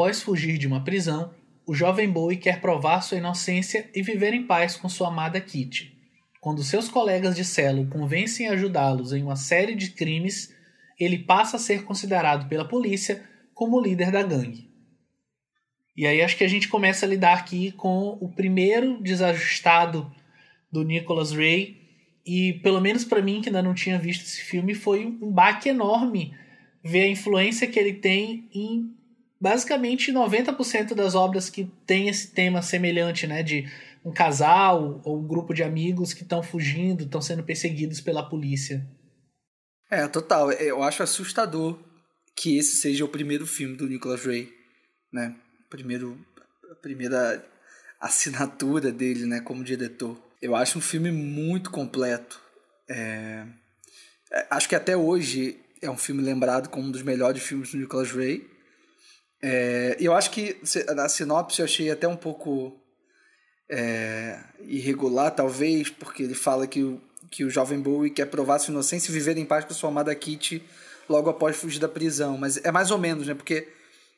[0.00, 1.30] Após fugir de uma prisão,
[1.66, 5.94] o jovem Bowie quer provar sua inocência e viver em paz com sua amada Kitty.
[6.40, 10.54] Quando seus colegas de cela o convencem a ajudá-los em uma série de crimes,
[10.98, 14.70] ele passa a ser considerado pela polícia como líder da gangue.
[15.94, 20.10] E aí acho que a gente começa a lidar aqui com o primeiro desajustado
[20.72, 21.76] do Nicholas Ray
[22.24, 25.68] e pelo menos para mim que ainda não tinha visto esse filme foi um baque
[25.68, 26.34] enorme
[26.82, 28.98] ver a influência que ele tem em
[29.40, 33.70] basicamente 90% das obras que tem esse tema semelhante, né, de
[34.04, 38.86] um casal ou um grupo de amigos que estão fugindo, estão sendo perseguidos pela polícia.
[39.90, 40.52] É, total.
[40.52, 41.78] Eu acho assustador
[42.36, 44.48] que esse seja o primeiro filme do Nicholas Ray,
[45.12, 45.34] né?
[45.68, 46.18] Primeiro,
[46.70, 47.44] a primeira
[48.00, 50.16] assinatura dele, né, como diretor.
[50.40, 52.40] Eu acho um filme muito completo.
[52.88, 53.44] É...
[54.32, 57.78] é acho que até hoje é um filme lembrado como um dos melhores filmes do
[57.78, 58.49] Nicholas Ray.
[59.42, 59.96] É...
[59.98, 60.60] Eu acho que
[60.94, 62.78] na sinopse eu achei até um pouco
[63.70, 64.38] é...
[64.60, 67.00] irregular, talvez, porque ele fala que o,
[67.30, 70.14] que o jovem Bowie quer provar sua inocência e viver em paz com sua amada
[70.14, 70.62] Kitty
[71.08, 72.38] logo após fugir da prisão.
[72.38, 73.34] Mas é mais ou menos, né?
[73.34, 73.68] Porque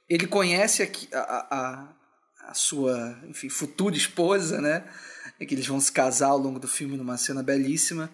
[0.09, 0.83] ele conhece
[1.13, 1.89] a, a,
[2.49, 4.85] a sua enfim, futura esposa, né?
[5.41, 8.11] É que eles vão se casar ao longo do filme numa cena belíssima.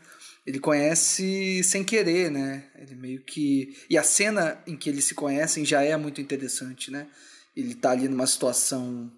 [0.49, 2.65] Ele conhece sem querer, né?
[2.79, 3.77] Ele meio que.
[3.91, 7.07] E a cena em que eles se conhecem já é muito interessante, né?
[7.55, 9.13] Ele tá ali numa situação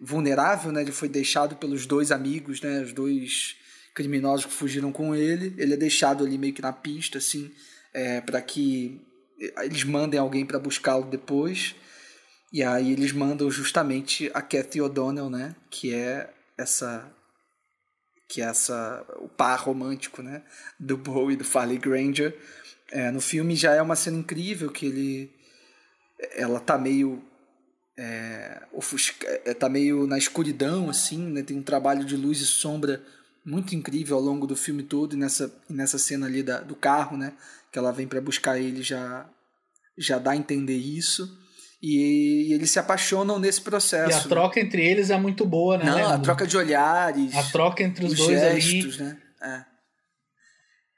[0.00, 0.82] vulnerável, né?
[0.82, 2.82] Ele foi deixado pelos dois amigos, né?
[2.82, 3.56] Os dois
[3.92, 5.52] criminosos que fugiram com ele.
[5.58, 7.50] Ele é deixado ali meio que na pista, assim,
[7.92, 9.00] é, para que
[9.62, 11.74] eles mandem alguém para buscá-lo depois.
[12.52, 15.56] E aí eles mandam justamente a Cathy O'Donnell, né?
[15.68, 17.12] Que é essa
[18.30, 20.42] que é essa o par romântico, né?
[20.78, 22.38] Do Bowie e do Farley Granger.
[22.92, 25.32] É, no filme já é uma cena incrível que ele
[26.36, 27.22] ela tá meio
[27.98, 31.42] é, ofusca, é, tá meio na escuridão assim, né?
[31.42, 33.02] Tem um trabalho de luz e sombra
[33.44, 37.16] muito incrível ao longo do filme todo e nessa, nessa cena ali da, do carro,
[37.16, 37.32] né?
[37.72, 39.28] Que ela vem para buscar ele já
[39.98, 41.36] já dá a entender isso.
[41.82, 44.10] E, e, eles se apaixonam nesse processo.
[44.10, 45.84] E a troca entre eles é muito boa, né?
[45.86, 47.34] Não, a troca de olhares.
[47.34, 49.08] A troca entre os, os dois gestos, ali.
[49.08, 49.18] né?
[49.42, 49.70] É.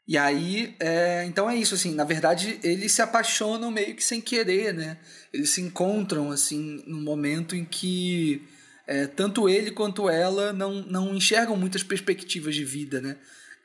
[0.07, 4.21] E aí, é, então é isso, assim, na verdade, eles se apaixonam meio que sem
[4.21, 4.99] querer, né?
[5.33, 8.43] Eles se encontram, assim, num momento em que
[8.87, 13.17] é, tanto ele quanto ela não, não enxergam muitas perspectivas de vida, né?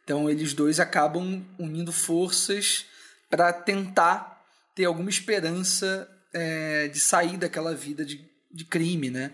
[0.04, 2.86] Então eles dois acabam unindo forças
[3.30, 4.42] para tentar
[4.74, 9.32] ter alguma esperança é, de sair daquela vida de, de crime, né?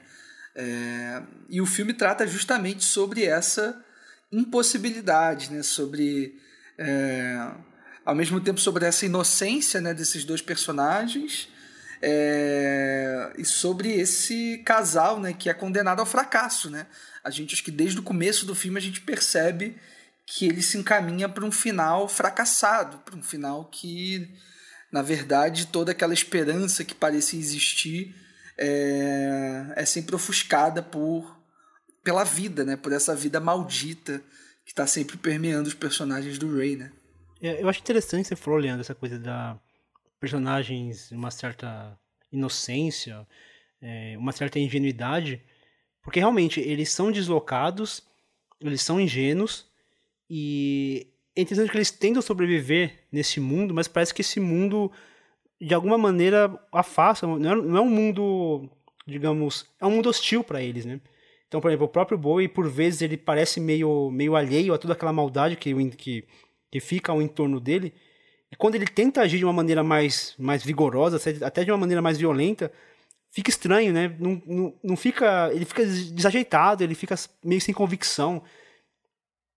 [0.55, 3.83] É, e o filme trata justamente sobre essa
[4.31, 5.63] impossibilidade, né?
[5.63, 6.39] Sobre
[6.77, 7.51] é,
[8.05, 9.93] ao mesmo tempo sobre essa inocência, né?
[9.93, 11.49] Desses dois personagens
[12.05, 16.85] é, e sobre esse casal, né, que é condenado ao fracasso, né?
[17.23, 19.77] A gente acho que desde o começo do filme a gente percebe
[20.25, 24.29] que ele se encaminha para um final fracassado, para um final que,
[24.93, 28.15] na verdade, toda aquela esperança que parecia existir
[28.55, 31.35] é, é sempre ofuscada por
[32.03, 32.75] pela vida, né?
[32.75, 34.21] Por essa vida maldita
[34.63, 36.91] que está sempre permeando os personagens do Ray, né?
[37.41, 39.59] É, eu acho interessante você falou, Leandro, essa coisa da
[40.19, 41.97] personagens uma certa
[42.31, 43.25] inocência,
[43.81, 45.41] é, uma certa ingenuidade,
[46.03, 48.03] porque realmente eles são deslocados,
[48.61, 49.65] eles são ingênuos
[50.29, 54.91] e é interessante que eles tentam sobreviver nesse mundo, mas parece que esse mundo
[55.59, 58.69] de alguma maneira afasta, não é, não é um mundo,
[59.07, 60.99] digamos, é um mundo hostil para eles, né?
[61.47, 64.93] Então, por exemplo, o próprio Bowie, por vezes, ele parece meio, meio alheio a toda
[64.93, 66.25] aquela maldade que, que,
[66.71, 67.93] que fica ao entorno dele,
[68.51, 72.03] e quando ele tenta agir de uma maneira mais, mais vigorosa, até de uma maneira
[72.03, 72.71] mais violenta,
[73.31, 74.15] fica estranho, né?
[74.19, 75.49] Não, não, não fica.
[75.51, 78.43] Ele fica desajeitado, ele fica meio sem convicção.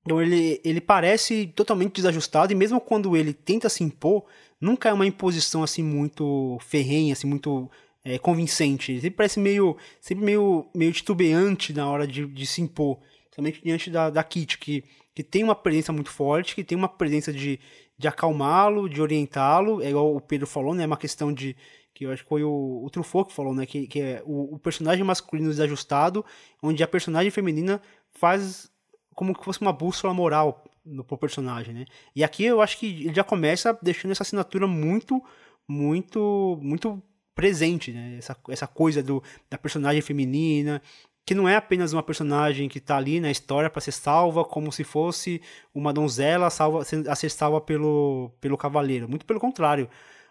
[0.06, 4.24] Então ele, ele parece totalmente desajustado, e mesmo quando ele tenta se impor,
[4.60, 7.68] nunca é uma imposição assim muito ferrenha, assim, muito
[8.04, 8.92] é, convincente.
[8.92, 12.98] Ele sempre parece meio, sempre meio, meio titubeante na hora de, de se impor.
[13.24, 16.88] Principalmente diante da, da Kit, que, que tem uma presença muito forte, que tem uma
[16.88, 17.58] presença de,
[17.98, 20.84] de acalmá-lo, de orientá-lo, é igual o Pedro falou, né?
[20.84, 21.56] É uma questão de
[21.92, 23.66] que eu acho que foi o, o Truffaut que falou, né?
[23.66, 26.24] Que, que é o, o, personagem masculino desajustado,
[26.62, 28.70] onde a personagem feminina faz
[29.16, 31.86] como que fosse uma bússola moral no pro personagem, né?
[32.14, 35.20] E aqui eu acho que ele já começa deixando essa assinatura muito,
[35.66, 37.02] muito, muito
[37.34, 38.16] presente, né?
[38.18, 40.80] Essa, essa coisa do, da personagem feminina,
[41.24, 44.70] que não é apenas uma personagem que está ali na história para ser salva como
[44.70, 45.40] se fosse
[45.74, 49.08] uma donzela salva, a ser salva pelo, pelo cavaleiro.
[49.08, 49.88] Muito pelo contrário.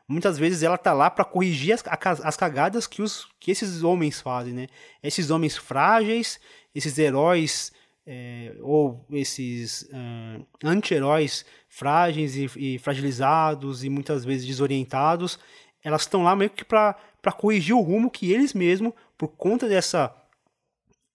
[0.08, 1.84] Muitas vezes ela está lá para corrigir as,
[2.24, 4.67] as cagadas que, os, que esses homens fazem, né?
[5.02, 6.39] Esses homens frágeis,
[6.74, 7.74] esses heróis
[8.08, 15.39] é, ou esses uh, anti-heróis frágeis e, e, fragilizados e muitas vezes desorientados,
[15.84, 16.96] elas estão lá meio que para
[17.38, 20.15] corrigir o rumo que eles mesmos, por conta dessa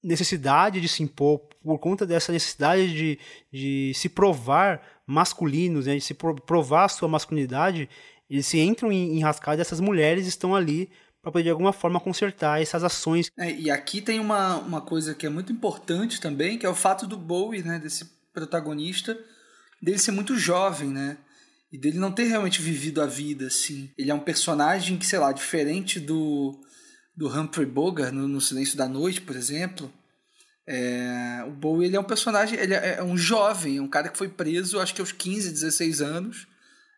[0.03, 3.19] necessidade de se impor, por conta dessa necessidade de,
[3.53, 7.89] de se provar masculinos, né, de se provar a sua masculinidade,
[8.29, 10.91] eles se entram em enrascada essas mulheres estão ali
[11.23, 13.31] para poder de alguma forma consertar essas ações.
[13.39, 16.75] É, e aqui tem uma, uma coisa que é muito importante também, que é o
[16.75, 19.19] fato do Bowie, né, desse protagonista,
[19.83, 21.19] dele ser muito jovem, né?
[21.73, 23.91] e dele não ter realmente vivido a vida, assim.
[23.97, 26.61] Ele é um personagem que, sei lá, diferente do,
[27.17, 29.93] do Humphrey Bogart no, no Silêncio da Noite, por exemplo.
[30.67, 34.09] É, o Bowie ele é um personagem, ele é, é um jovem, é um cara
[34.09, 36.47] que foi preso, acho que aos 15, 16 anos,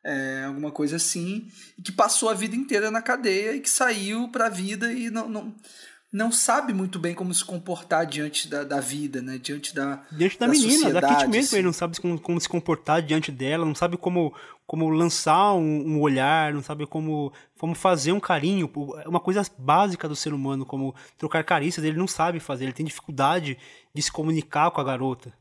[0.04, 4.28] é, alguma coisa assim, e que passou a vida inteira na cadeia e que saiu
[4.28, 5.54] para a vida e não, não,
[6.12, 9.38] não sabe muito bem como se comportar diante da, da vida, né?
[9.38, 11.56] Diante da Diante da, da menina, da mesmo, assim.
[11.56, 14.34] ele não sabe como, como, se comportar diante dela, não sabe como,
[14.66, 18.70] como lançar um, um, olhar, não sabe como, como fazer um carinho,
[19.02, 22.72] é uma coisa básica do ser humano, como trocar carícias, ele não sabe fazer, ele
[22.72, 23.56] tem dificuldade
[23.94, 25.32] de se comunicar com a garota.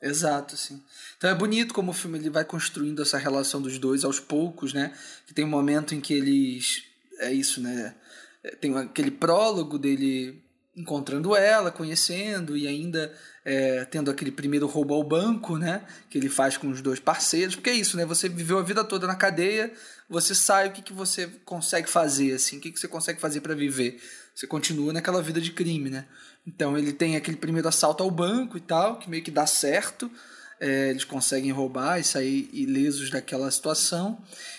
[0.00, 0.82] Exato, sim.
[1.16, 4.72] Então é bonito como o filme ele vai construindo essa relação dos dois aos poucos,
[4.72, 4.92] né?
[5.26, 6.84] Que tem um momento em que eles
[7.18, 7.94] é isso, né?
[8.42, 10.42] É, tem aquele prólogo dele
[10.76, 13.12] encontrando ela, conhecendo e ainda
[13.44, 15.84] é, tendo aquele primeiro roubo ao banco, né?
[16.08, 17.56] Que ele faz com os dois parceiros.
[17.56, 18.04] Porque é isso, né?
[18.06, 19.72] Você viveu a vida toda na cadeia,
[20.08, 22.58] você sai, o que, que você consegue fazer, assim?
[22.58, 24.00] O que, que você consegue fazer para viver?
[24.34, 26.06] Você continua naquela vida de crime, né?
[26.48, 30.10] Então ele tem aquele primeiro assalto ao banco e tal, que meio que dá certo.
[30.58, 34.18] É, eles conseguem roubar e sair ilesos daquela situação.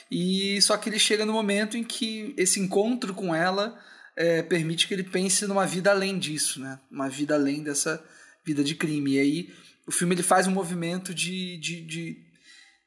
[0.09, 3.77] E só que ele chega no momento em que esse encontro com ela
[4.15, 6.79] é, permite que ele pense numa vida além disso, né?
[6.91, 8.01] Uma vida além dessa
[8.45, 9.15] vida de crime.
[9.15, 9.53] E aí
[9.87, 12.17] o filme ele faz um movimento de, de, de,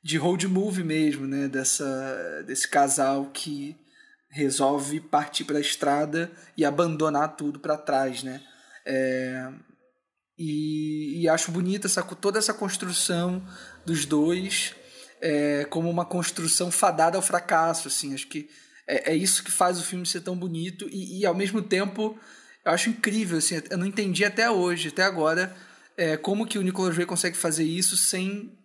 [0.03, 1.49] de road movie mesmo, né?
[1.49, 3.77] Dessa, desse casal que
[4.31, 8.41] resolve partir para a estrada e abandonar tudo para trás, né?
[8.87, 9.49] É,
[10.39, 13.47] e, e, acho bonita essa, toda essa construção
[13.87, 14.75] dos dois
[15.21, 18.49] é, como uma construção fadada ao fracasso, assim, acho que
[18.89, 22.19] é, é isso que faz o filme ser tão bonito e, e, ao mesmo tempo
[22.65, 25.55] eu acho incrível, assim, eu não entendi até hoje, até agora,
[25.97, 28.57] é, como que o Nicolas Ray consegue fazer isso sem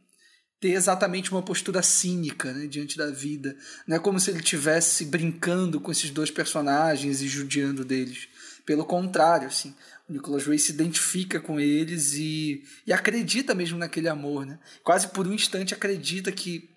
[0.60, 3.56] ter exatamente uma postura cínica né, diante da vida.
[3.88, 8.28] Não é como se ele estivesse brincando com esses dois personagens e judiando deles.
[8.66, 9.76] Pelo contrário, assim,
[10.10, 14.58] Nicolas Ray se identifica com eles e, e acredita mesmo naquele amor, né?
[14.84, 16.70] Quase por um instante acredita que,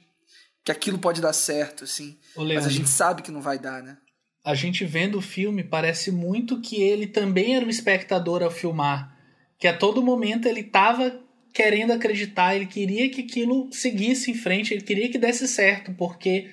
[0.64, 2.18] que aquilo pode dar certo, assim.
[2.36, 3.98] Mas a gente sabe que não vai dar, né?
[4.44, 9.16] A gente vendo o filme parece muito que ele também era um espectador ao filmar.
[9.58, 14.72] Que a todo momento ele estava querendo acreditar, ele queria que aquilo seguisse em frente,
[14.72, 16.48] ele queria que desse certo, porque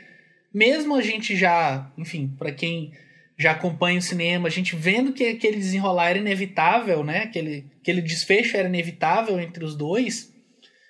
[0.54, 2.92] mesmo a gente já, enfim, para quem
[3.38, 7.24] já acompanha o cinema, a gente vendo que aquele desenrolar era inevitável, né?
[7.24, 10.34] Aquele, aquele desfecho era inevitável entre os dois,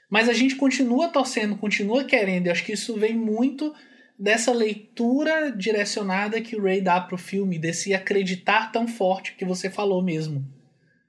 [0.09, 2.47] mas a gente continua torcendo, continua querendo.
[2.47, 3.73] Eu acho que isso vem muito
[4.17, 9.69] dessa leitura direcionada que o Ray dá pro filme, desse acreditar tão forte que você
[9.69, 10.45] falou mesmo.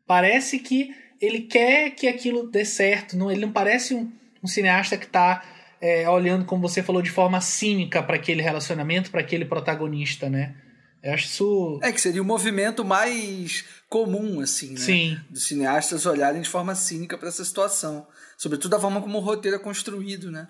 [0.07, 4.11] Parece que ele quer que aquilo dê certo, não, ele não parece um,
[4.43, 5.43] um cineasta que está
[5.81, 10.55] é, olhando, como você falou, de forma cínica para aquele relacionamento, para aquele protagonista, né?
[11.03, 11.81] Eu acho isso.
[11.83, 14.81] É que seria o movimento mais comum, assim, né?
[14.81, 15.21] Sim.
[15.31, 18.07] Dos cineastas olharem de forma cínica para essa situação.
[18.37, 20.49] Sobretudo da forma como o roteiro é construído, né?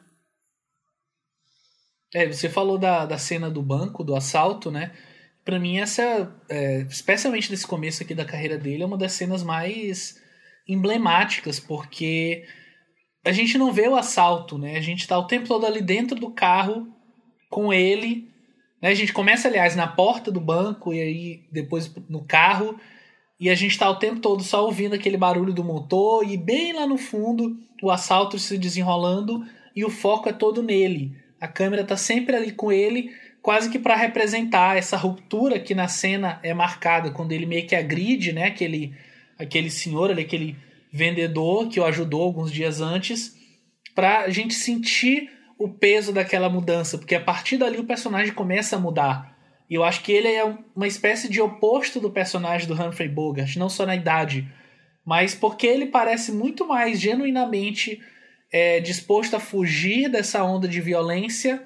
[2.15, 4.93] É, você falou da, da cena do banco, do assalto, né?
[5.45, 9.43] Pra mim, essa, é, especialmente nesse começo aqui da carreira dele, é uma das cenas
[9.43, 10.21] mais
[10.67, 12.45] emblemáticas, porque
[13.25, 14.77] a gente não vê o assalto, né?
[14.77, 16.89] A gente tá o tempo todo ali dentro do carro
[17.51, 18.31] com ele
[18.81, 18.91] né?
[18.91, 22.79] A gente começa, aliás, na porta do banco e aí depois no carro.
[23.41, 26.73] E a gente está o tempo todo só ouvindo aquele barulho do motor e bem
[26.73, 31.17] lá no fundo o assalto se desenrolando e o foco é todo nele.
[31.41, 35.87] A câmera está sempre ali com ele, quase que para representar essa ruptura que na
[35.87, 38.93] cena é marcada quando ele meio que agride, né, aquele
[39.39, 40.57] aquele senhor, ali, aquele
[40.93, 43.37] vendedor que o ajudou alguns dias antes,
[43.95, 48.77] para a gente sentir o peso daquela mudança, porque a partir dali o personagem começa
[48.77, 49.37] a mudar.
[49.69, 50.45] E eu acho que ele é
[50.75, 54.49] uma espécie de oposto do personagem do Humphrey Bogart, não só na idade,
[55.05, 58.01] mas porque ele parece muito mais genuinamente
[58.53, 61.63] é, disposto a fugir dessa onda de violência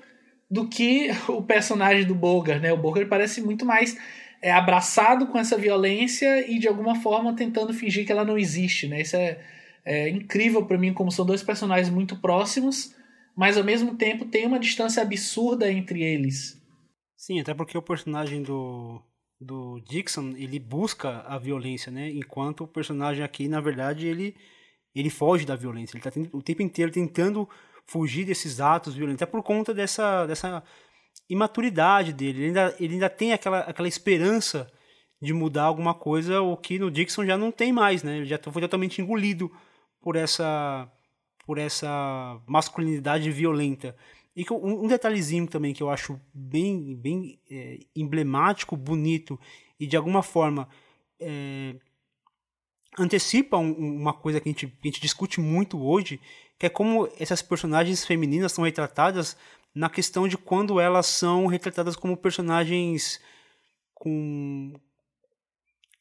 [0.50, 2.72] do que o personagem do Bogart, né?
[2.72, 3.96] O Bogart parece muito mais
[4.40, 8.88] é, abraçado com essa violência e de alguma forma tentando fingir que ela não existe,
[8.88, 9.02] né?
[9.02, 9.38] Isso é,
[9.84, 12.94] é incrível para mim como são dois personagens muito próximos
[13.36, 16.60] mas ao mesmo tempo tem uma distância absurda entre eles.
[17.16, 19.00] Sim, até porque o personagem do,
[19.40, 22.10] do Dixon, ele busca a violência, né?
[22.10, 24.34] Enquanto o personagem aqui, na verdade, ele,
[24.94, 25.96] ele foge da violência.
[25.96, 27.48] Ele está o tempo inteiro tentando
[27.86, 30.62] fugir desses atos violentos, até por conta dessa, dessa
[31.28, 32.38] imaturidade dele.
[32.38, 34.70] Ele ainda, ele ainda tem aquela, aquela esperança
[35.20, 38.16] de mudar alguma coisa, o que no Dixon já não tem mais, né?
[38.18, 39.50] Ele já foi totalmente engolido
[40.00, 40.90] por essa
[41.42, 43.96] por essa masculinidade violenta.
[44.34, 49.38] E um, um detalhezinho também que eu acho bem, bem é, emblemático, bonito
[49.78, 50.68] e de alguma forma
[51.20, 51.74] é,
[52.98, 56.20] antecipa um, uma coisa que a, gente, que a gente discute muito hoje,
[56.58, 59.36] que é como essas personagens femininas são retratadas
[59.74, 63.20] na questão de quando elas são retratadas como personagens
[63.94, 64.72] com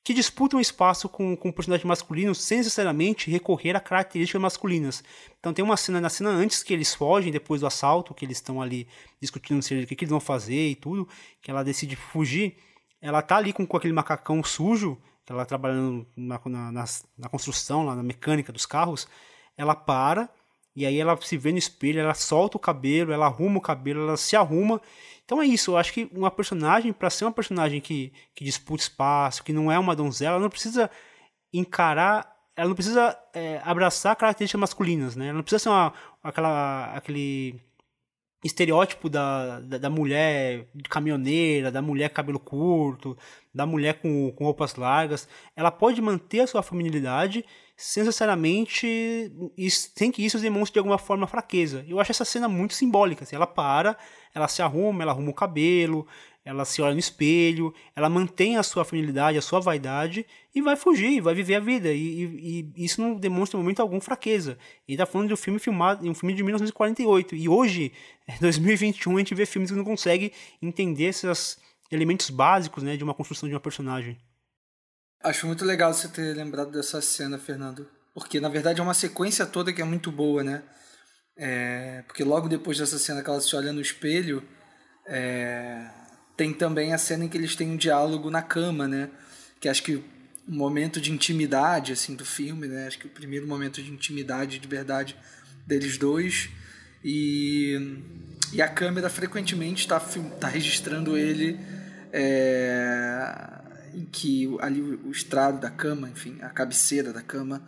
[0.03, 5.03] que disputam espaço com, com personagens masculinos sem necessariamente recorrer a características masculinas.
[5.39, 8.37] Então tem uma cena na cena antes que eles fogem depois do assalto, que eles
[8.37, 8.87] estão ali
[9.21, 11.07] discutindo se, o que, que, eles vão fazer e tudo,
[11.41, 12.57] que ela decide fugir.
[12.99, 16.85] Ela tá ali com, com aquele macacão sujo, que ela trabalhando na, na, na,
[17.17, 19.07] na construção, lá na mecânica dos carros.
[19.55, 20.29] Ela para
[20.75, 24.01] e aí ela se vê no espelho, ela solta o cabelo, ela arruma o cabelo,
[24.01, 24.81] ela se arruma.
[25.31, 28.83] Então é isso, eu acho que uma personagem, para ser uma personagem que, que disputa
[28.83, 30.91] espaço, que não é uma donzela, ela não precisa
[31.53, 35.27] encarar, ela não precisa é, abraçar características masculinas, né?
[35.27, 37.61] Ela não precisa ser uma, aquela, aquele
[38.43, 43.17] estereótipo da, da, da, mulher caminhoneira, da mulher cabelo curto,
[43.53, 45.29] da mulher com, com roupas largas.
[45.55, 47.45] Ela pode manter a sua feminilidade
[47.81, 49.31] sem necessariamente
[49.95, 51.83] sem que isso demonstre de alguma forma fraqueza.
[51.87, 53.23] Eu acho essa cena muito simbólica.
[53.23, 53.97] Assim, ela para,
[54.35, 56.07] ela se arruma, ela arruma o cabelo,
[56.45, 60.75] ela se olha no espelho, ela mantém a sua feminilidade, a sua vaidade e vai
[60.75, 61.91] fugir, vai viver a vida.
[61.91, 64.59] E, e, e isso não demonstra em momento algum fraqueza.
[64.87, 67.35] E tá falando de um filme filmado, um filme de 1948.
[67.35, 67.91] E hoje,
[68.39, 71.57] 2021, a gente vê filmes que não conseguem entender esses
[71.91, 74.19] elementos básicos né, de uma construção de uma personagem.
[75.23, 77.87] Acho muito legal você ter lembrado dessa cena, Fernando.
[78.11, 80.63] Porque, na verdade, é uma sequência toda que é muito boa, né?
[81.37, 84.43] É, porque logo depois dessa cena que ela se olha no espelho,
[85.05, 85.87] é,
[86.35, 89.11] tem também a cena em que eles têm um diálogo na cama, né?
[89.59, 92.87] Que acho que um momento de intimidade, assim, do filme, né?
[92.87, 95.15] Acho que o primeiro momento de intimidade, de verdade,
[95.67, 96.49] deles dois.
[97.03, 98.01] E,
[98.51, 101.59] e a câmera frequentemente está tá registrando ele...
[102.11, 103.60] É,
[103.93, 107.61] em que ali o estrado da cama, enfim, a cabeceira da cama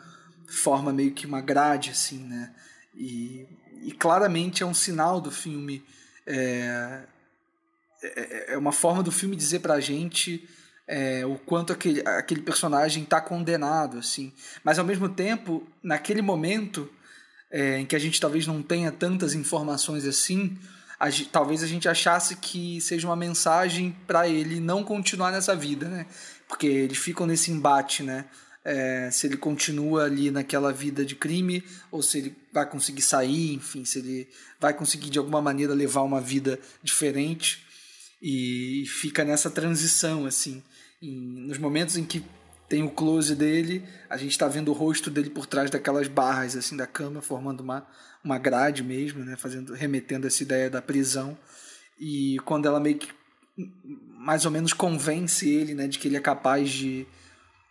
[0.47, 2.53] forma meio que uma grade assim, né?
[2.95, 3.47] E,
[3.81, 5.83] e claramente é um sinal do filme,
[6.25, 7.01] é,
[8.01, 10.47] é, é uma forma do filme dizer pra gente
[10.87, 14.33] é, o quanto aquele, aquele personagem está condenado, assim.
[14.63, 16.89] Mas ao mesmo tempo, naquele momento
[17.51, 20.57] é, em que a gente talvez não tenha tantas informações assim,
[21.03, 25.89] a, talvez a gente achasse que seja uma mensagem para ele não continuar nessa vida,
[25.89, 26.05] né?
[26.47, 28.23] Porque eles ficam nesse embate, né?
[28.63, 33.53] É, se ele continua ali naquela vida de crime ou se ele vai conseguir sair,
[33.53, 34.29] enfim, se ele
[34.61, 37.65] vai conseguir de alguma maneira levar uma vida diferente
[38.21, 40.63] e fica nessa transição assim.
[41.01, 42.23] nos momentos em que
[42.69, 46.55] tem o close dele, a gente está vendo o rosto dele por trás daquelas barras
[46.55, 47.85] assim da cama, formando uma,
[48.23, 51.37] uma grade mesmo, né, fazendo remetendo essa ideia da prisão.
[51.99, 53.09] E quando ela meio que
[54.17, 57.05] mais ou menos convence ele, né, de que ele é capaz de,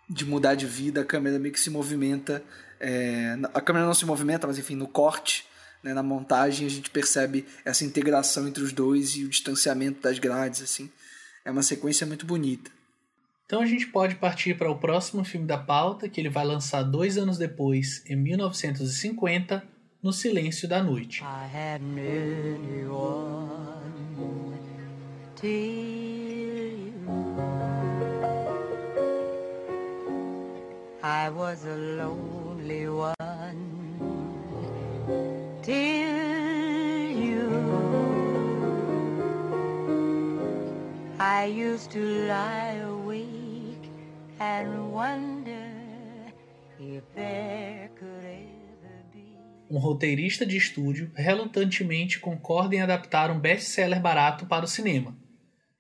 [0.09, 2.43] de mudar de vida, a câmera meio que se movimenta,
[2.79, 5.47] é, a câmera não se movimenta, mas enfim, no corte,
[5.83, 10.19] né, na montagem a gente percebe essa integração entre os dois e o distanciamento das
[10.19, 10.91] grades, assim.
[11.45, 12.71] É uma sequência muito bonita.
[13.47, 16.83] Então a gente pode partir para o próximo filme da pauta, que ele vai lançar
[16.83, 19.63] dois anos depois, em 1950,
[20.05, 21.23] No Silêncio da Noite.
[31.05, 33.63] I was a lonely one
[35.63, 37.47] till you.
[41.21, 43.89] I used to lie awake
[44.41, 45.71] and wonder
[46.81, 47.82] if there.
[49.73, 55.17] Um roteirista de estúdio relutantemente concorda em adaptar um best-seller barato para o cinema.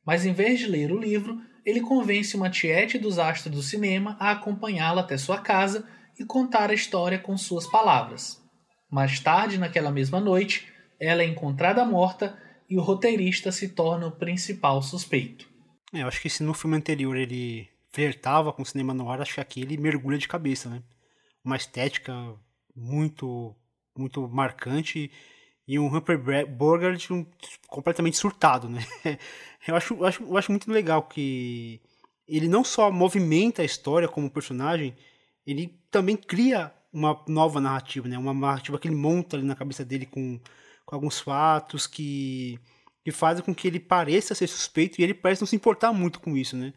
[0.02, 4.16] Mas em vez de ler o livro, ele convence uma tiete dos astros do cinema
[4.18, 5.86] a acompanhá-la até sua casa
[6.18, 8.42] e contar a história com suas palavras.
[8.90, 12.34] Mais tarde, naquela mesma noite, ela é encontrada morta
[12.70, 15.46] e o roteirista se torna o principal suspeito.
[15.92, 19.20] É, eu acho que se no filme anterior ele flertava com o cinema no ar,
[19.20, 20.82] acho que aqui ele mergulha de cabeça, né?
[21.44, 22.14] Uma estética
[22.74, 23.54] muito,
[23.96, 25.10] muito marcante
[25.66, 27.26] e um Humphrey Bogart um,
[27.68, 28.80] completamente surtado, né?
[29.64, 31.80] Eu acho, eu acho, eu acho muito legal que
[32.26, 34.92] ele não só movimenta a história como personagem,
[35.46, 38.18] ele também cria uma nova narrativa, né?
[38.18, 40.40] Uma narrativa que ele monta ali na cabeça dele com,
[40.84, 42.58] com alguns fatos que,
[43.04, 46.18] que fazem com que ele pareça ser suspeito e ele parece não se importar muito
[46.18, 46.72] com isso, né?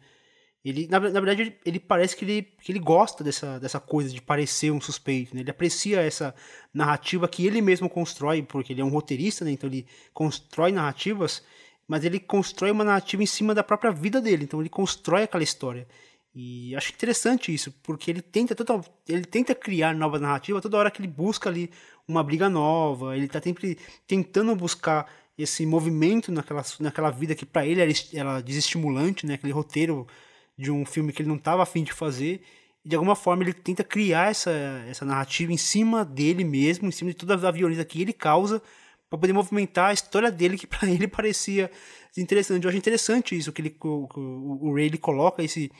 [0.68, 4.12] Ele, na, na verdade, ele, ele, parece que ele, que ele gosta dessa, dessa coisa
[4.12, 5.42] de parecer um suspeito, né?
[5.42, 6.34] Ele aprecia essa
[6.74, 9.52] narrativa que ele mesmo constrói, porque ele é um roteirista, né?
[9.52, 11.44] Então ele constrói narrativas,
[11.86, 14.42] mas ele constrói uma narrativa em cima da própria vida dele.
[14.42, 15.86] Então ele constrói aquela história.
[16.34, 20.90] E acho interessante isso, porque ele tenta total, ele tenta criar nova narrativa toda hora
[20.90, 21.70] que ele busca ali
[22.08, 25.08] uma briga nova, ele está sempre tentando buscar
[25.38, 29.34] esse movimento naquela, naquela vida que para ele era, era desestimulante, né?
[29.34, 30.08] Aquele roteiro
[30.56, 32.40] de um filme que ele não estava afim de fazer.
[32.84, 34.50] E de alguma forma ele tenta criar essa,
[34.88, 38.62] essa narrativa em cima dele mesmo, em cima de toda a violência que ele causa,
[39.08, 41.70] para poder movimentar a história dele, que para ele parecia
[42.16, 42.64] interessante.
[42.64, 45.70] Eu acho interessante isso, que ele, o, o, Ray ele coloca esse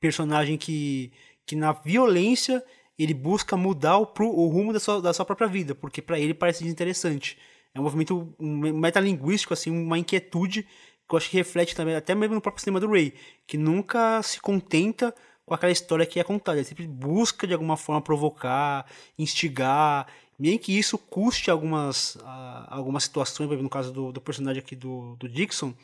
[0.00, 1.12] personagem que,
[1.46, 2.62] que na violência
[2.98, 6.34] ele busca mudar o, o rumo da sua, da sua própria vida, porque para ele
[6.34, 7.38] parece desinteressante.
[7.74, 10.66] É um movimento um metalinguístico, assim, uma inquietude
[11.12, 13.12] que eu acho que reflete também, até mesmo no próprio cinema do Ray,
[13.46, 16.56] que nunca se contenta com aquela história que é contada.
[16.56, 18.86] Ele sempre busca, de alguma forma, provocar,
[19.18, 20.06] instigar,
[20.38, 25.14] nem que isso custe algumas, uh, algumas situações, no caso do, do personagem aqui do,
[25.16, 25.74] do Dixon,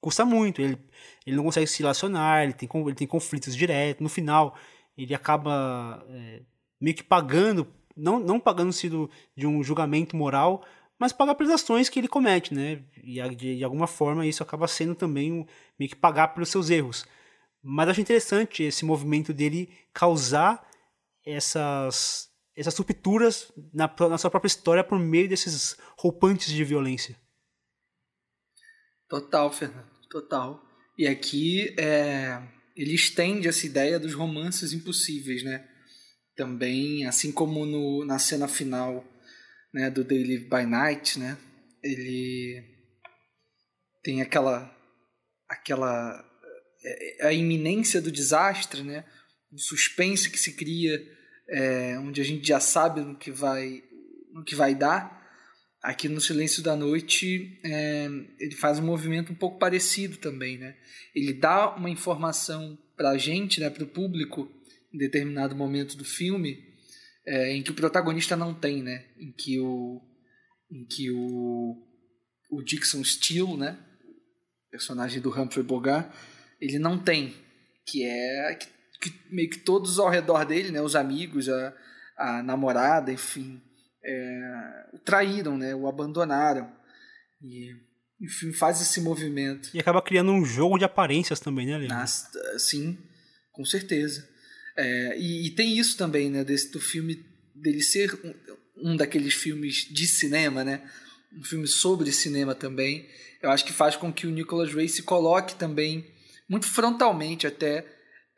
[0.00, 0.62] custa muito.
[0.62, 0.78] Ele,
[1.26, 4.00] ele não consegue se relacionar, ele tem, ele tem conflitos diretos.
[4.00, 4.56] No final,
[4.96, 6.42] ele acaba é,
[6.80, 7.66] meio que pagando,
[7.96, 8.88] não, não pagando-se
[9.36, 10.64] de um julgamento moral,
[10.98, 12.82] mas pagar pelas ações que ele comete, né?
[13.02, 15.46] E de, de alguma forma isso acaba sendo também um,
[15.78, 17.04] meio que pagar pelos seus erros.
[17.62, 20.66] Mas acho interessante esse movimento dele causar
[21.24, 27.16] essas, essas rupturas na, na sua própria história por meio desses roupantes de violência.
[29.08, 30.64] Total, Fernando, total.
[30.98, 32.42] E aqui é,
[32.74, 35.68] ele estende essa ideia dos romances impossíveis, né?
[36.34, 39.04] Também, assim como no, na cena final
[39.76, 41.36] né, do They Live by Night, né?
[41.84, 42.64] Ele
[44.02, 44.74] tem aquela
[45.46, 46.24] aquela
[46.82, 49.04] é, a iminência do desastre, né?
[49.52, 50.98] O suspense que se cria,
[51.50, 53.82] é, onde a gente já sabe no que vai
[54.32, 55.14] no que vai dar.
[55.82, 58.08] Aqui no Silêncio da Noite é,
[58.40, 60.74] ele faz um movimento um pouco parecido também, né?
[61.14, 64.50] Ele dá uma informação para a gente, né, para o público,
[64.90, 66.64] em determinado momento do filme,
[67.26, 69.04] é, em que o protagonista não tem, né?
[69.18, 70.00] Em que o,
[70.70, 71.76] em que o,
[72.50, 73.78] o Dixon Steele, né?
[74.70, 76.10] Personagem do Humphrey Bogart,
[76.60, 77.34] ele não tem,
[77.86, 78.68] que é que,
[79.00, 80.80] que meio que todos ao redor dele, né?
[80.80, 81.74] Os amigos, a,
[82.16, 83.60] a namorada, enfim,
[84.04, 85.74] é, o traíram, né?
[85.74, 86.70] O abandonaram
[87.42, 87.72] e
[88.24, 89.70] o filme faz esse movimento.
[89.74, 91.96] E acaba criando um jogo de aparências também, né, Leandro?
[92.58, 92.98] Sim,
[93.52, 94.28] com certeza.
[94.76, 97.24] É, e, e, tem isso também, né, desse, do filme
[97.54, 100.82] dele ser um, um, daqueles filmes de cinema, né?
[101.32, 103.08] Um filme sobre cinema também.
[103.42, 106.06] Eu acho que faz com que o Nicholas Ray se coloque também
[106.48, 107.86] muito frontalmente até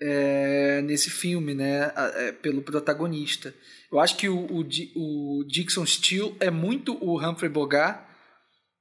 [0.00, 1.92] é, nesse filme, né?
[2.14, 3.52] É, pelo protagonista.
[3.90, 4.64] Eu acho que o, o,
[4.94, 8.06] o Dixon Steele é muito o Humphrey Bogart,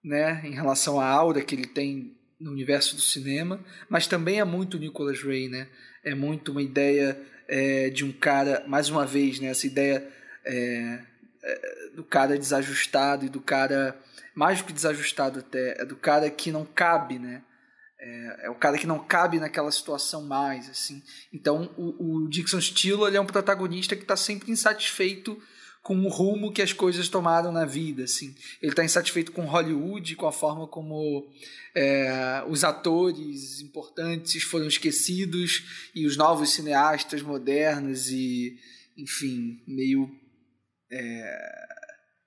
[0.03, 0.41] né?
[0.45, 4.77] Em relação à aura que ele tem no universo do cinema, mas também é muito
[4.77, 5.67] o Nicholas Ray, né?
[6.03, 10.07] É muito uma ideia é, de um cara, mais uma vez, né, essa ideia
[10.45, 10.99] é,
[11.43, 13.97] é, do cara desajustado e do cara,
[14.35, 17.41] mais do que desajustado até, é do cara que não cabe, né?
[17.99, 21.01] É, é o cara que não cabe naquela situação mais, assim.
[21.33, 25.41] Então, o, o Dixon Steele ele é um protagonista que está sempre insatisfeito
[25.87, 28.35] com o rumo que as coisas tomaram na vida, assim.
[28.61, 31.31] Ele está insatisfeito com Hollywood, com a forma como
[31.73, 38.59] é, os atores importantes foram esquecidos e os novos cineastas modernos e,
[38.97, 40.13] enfim, meio
[40.91, 41.67] é,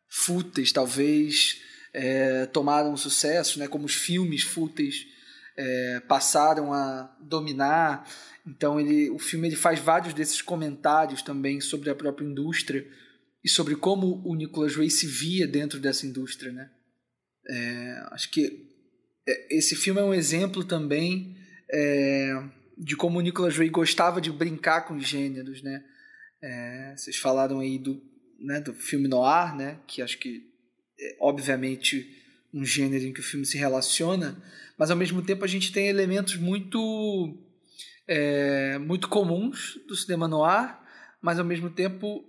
[0.08, 1.60] fúteis, talvez,
[1.92, 3.68] é, tomaram sucesso, né?
[3.68, 5.06] Como os filmes fúteis
[5.54, 8.08] é, passaram a dominar.
[8.46, 12.86] Então, ele, o filme ele faz vários desses comentários também sobre a própria indústria
[13.44, 16.70] e sobre como o Nicholas Ray se via dentro dessa indústria, né?
[17.48, 18.68] É, acho que
[19.26, 21.36] é, esse filme é um exemplo também
[21.72, 22.42] é,
[22.76, 25.82] de como o Nicholas Ray gostava de brincar com os gêneros, né?
[26.42, 28.00] É, vocês falaram aí do,
[28.40, 29.78] né, do filme noir, né?
[29.86, 30.42] Que acho que
[30.98, 32.16] é, obviamente
[32.52, 34.42] um gênero em que o filme se relaciona,
[34.76, 37.38] mas ao mesmo tempo a gente tem elementos muito
[38.08, 40.76] é, muito comuns do cinema noir,
[41.22, 42.24] mas ao mesmo tempo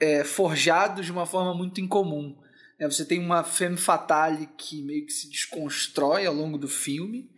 [0.00, 2.36] é, forjados de uma forma muito incomum.
[2.78, 7.30] É, você tem uma femme fatale que meio que se desconstrói ao longo do filme.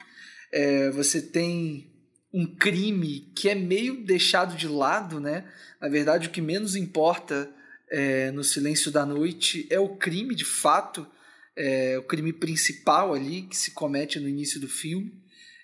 [0.53, 1.91] É, você tem
[2.33, 5.45] um crime que é meio deixado de lado, né?
[5.81, 7.53] Na verdade, o que menos importa
[7.91, 11.07] é, no Silêncio da Noite é o crime, de fato,
[11.57, 15.21] é, o crime principal ali que se comete no início do filme.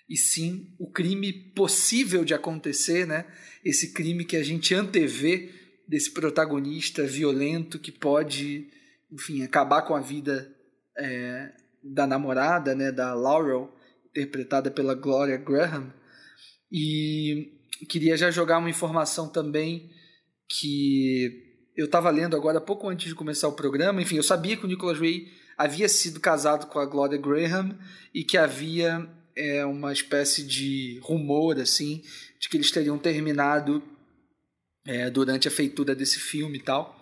[0.09, 3.25] e sim o crime possível de acontecer, né?
[3.63, 5.58] Esse crime que a gente antevê
[5.89, 8.69] desse protagonista violento que pode,
[9.11, 10.55] enfim, acabar com a vida
[10.95, 11.51] é,
[11.83, 13.75] da namorada, né, da Laurel,
[14.11, 15.91] interpretada pela Gloria Graham.
[16.71, 17.57] E
[17.89, 19.89] queria já jogar uma informação também
[20.47, 23.99] que eu estava lendo agora pouco antes de começar o programa.
[23.99, 25.27] Enfim, eu sabia que o Nicholas Ray
[25.57, 27.75] havia sido casado com a Gloria Graham
[28.13, 32.03] e que havia é, uma espécie de rumor assim
[32.39, 33.81] de que eles teriam terminado
[34.89, 36.99] é, durante a feitura desse filme e tal.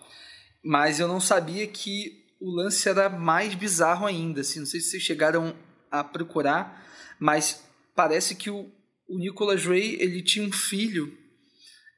[0.62, 4.42] Mas eu não sabia que o lance era mais bizarro ainda.
[4.42, 5.56] Assim, não sei se vocês chegaram
[5.90, 6.86] a procurar,
[7.18, 7.64] mas
[7.96, 8.70] parece que o,
[9.08, 11.16] o Nicholas Ray ele tinha um filho,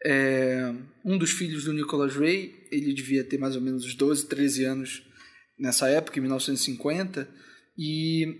[0.06, 0.72] é,
[1.04, 4.64] um dos filhos do Nicholas Ray, ele devia ter mais ou menos uns 12, 13
[4.64, 5.02] anos
[5.58, 7.28] nessa época, em 1950,
[7.76, 8.38] e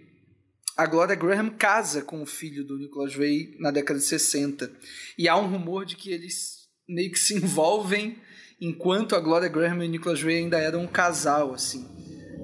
[0.77, 4.71] a Gloria Graham casa com o filho do Nicholas Ray na década de 60.
[5.19, 6.60] E há um rumor de que eles
[6.91, 8.17] meio que se envolvem
[8.61, 11.89] enquanto a Gloria Graham e o Nicholas Ray ainda eram um casal, assim.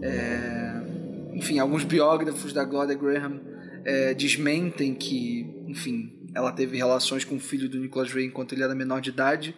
[0.00, 0.74] É...
[1.34, 3.40] Enfim, alguns biógrafos da Gloria Graham
[3.84, 8.62] é, desmentem que, enfim, ela teve relações com o filho do Nicholas Ray enquanto ele
[8.62, 9.54] era menor de idade,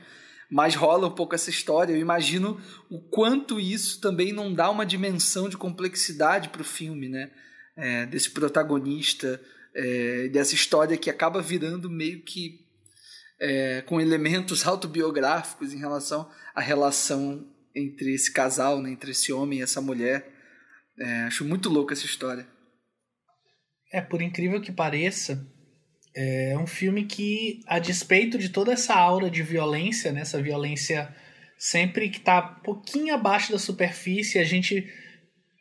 [0.51, 1.93] mas rola um pouco essa história.
[1.93, 2.61] Eu imagino
[2.91, 7.30] o quanto isso também não dá uma dimensão de complexidade para o filme, né?
[7.76, 9.41] É, desse protagonista,
[9.72, 12.66] é, dessa história que acaba virando meio que
[13.41, 19.61] é, com elementos autobiográficos em relação à relação entre esse casal, né, entre esse homem
[19.61, 20.32] e essa mulher.
[20.99, 22.47] É, acho muito louca essa história.
[23.93, 25.47] É, por incrível que pareça,
[26.14, 31.14] é um filme que, a despeito de toda essa aura de violência, né, essa violência
[31.57, 34.86] sempre que está pouquinho abaixo da superfície, a gente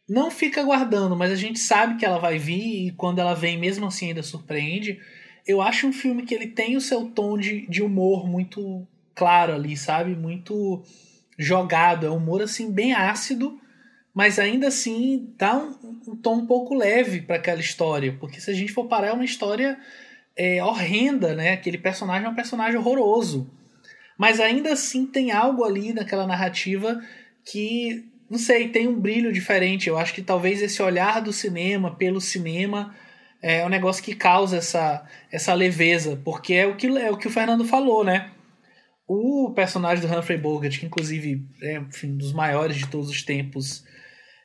[0.10, 3.58] não fica aguardando, mas a gente sabe que ela vai vir e quando ela vem,
[3.58, 5.00] mesmo assim, ainda surpreende
[5.48, 8.86] eu acho um filme que ele tem o seu tom de, de humor muito
[9.16, 10.14] claro ali, sabe?
[10.14, 10.84] Muito
[11.40, 12.06] jogado.
[12.06, 13.58] É um humor assim bem ácido,
[14.14, 18.16] mas ainda assim dá um, um tom um pouco leve para aquela história.
[18.20, 19.80] Porque se a gente for parar, é uma história
[20.36, 21.54] é, horrenda, né?
[21.54, 23.50] Aquele personagem é um personagem horroroso.
[24.18, 27.02] Mas ainda assim tem algo ali naquela narrativa
[27.46, 29.88] que, não sei, tem um brilho diferente.
[29.88, 32.94] Eu acho que talvez esse olhar do cinema, pelo cinema
[33.42, 37.28] é um negócio que causa essa, essa leveza, porque é o, que, é o que
[37.28, 38.32] o Fernando falou, né?
[39.08, 43.24] O personagem do Humphrey Bogart, que inclusive é enfim, um dos maiores de todos os
[43.24, 43.86] tempos,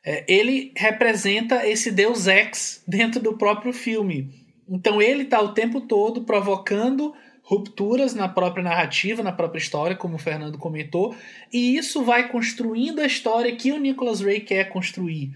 [0.05, 4.30] é, ele representa esse Deus Ex dentro do próprio filme.
[4.68, 10.14] Então ele está o tempo todo provocando rupturas na própria narrativa, na própria história, como
[10.14, 11.14] o Fernando comentou,
[11.53, 15.32] e isso vai construindo a história que o Nicholas Ray quer construir.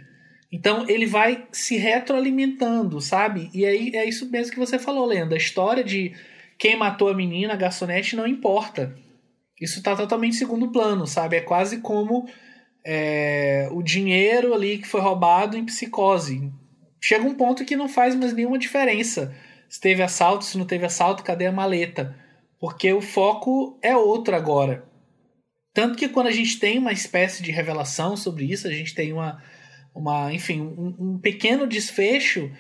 [0.51, 3.51] Então ele vai se retroalimentando, sabe?
[3.53, 5.35] E aí é isso mesmo que você falou, Lenda.
[5.35, 6.15] A história de
[6.59, 8.95] quem matou a menina, a garçonete, não importa.
[9.61, 11.37] Isso tá totalmente segundo plano, sabe?
[11.37, 12.29] É quase como
[12.85, 16.53] é, o dinheiro ali que foi roubado em psicose.
[17.01, 19.35] Chega um ponto que não faz mais nenhuma diferença.
[19.69, 22.17] Se teve assalto, se não teve assalto, cadê a maleta?
[22.59, 24.85] Porque o foco é outro agora.
[25.75, 29.13] Tanto que quando a gente tem uma espécie de revelação sobre isso, a gente tem
[29.13, 29.43] uma
[29.97, 32.51] uma, enfim, um, um pequeno desfecho,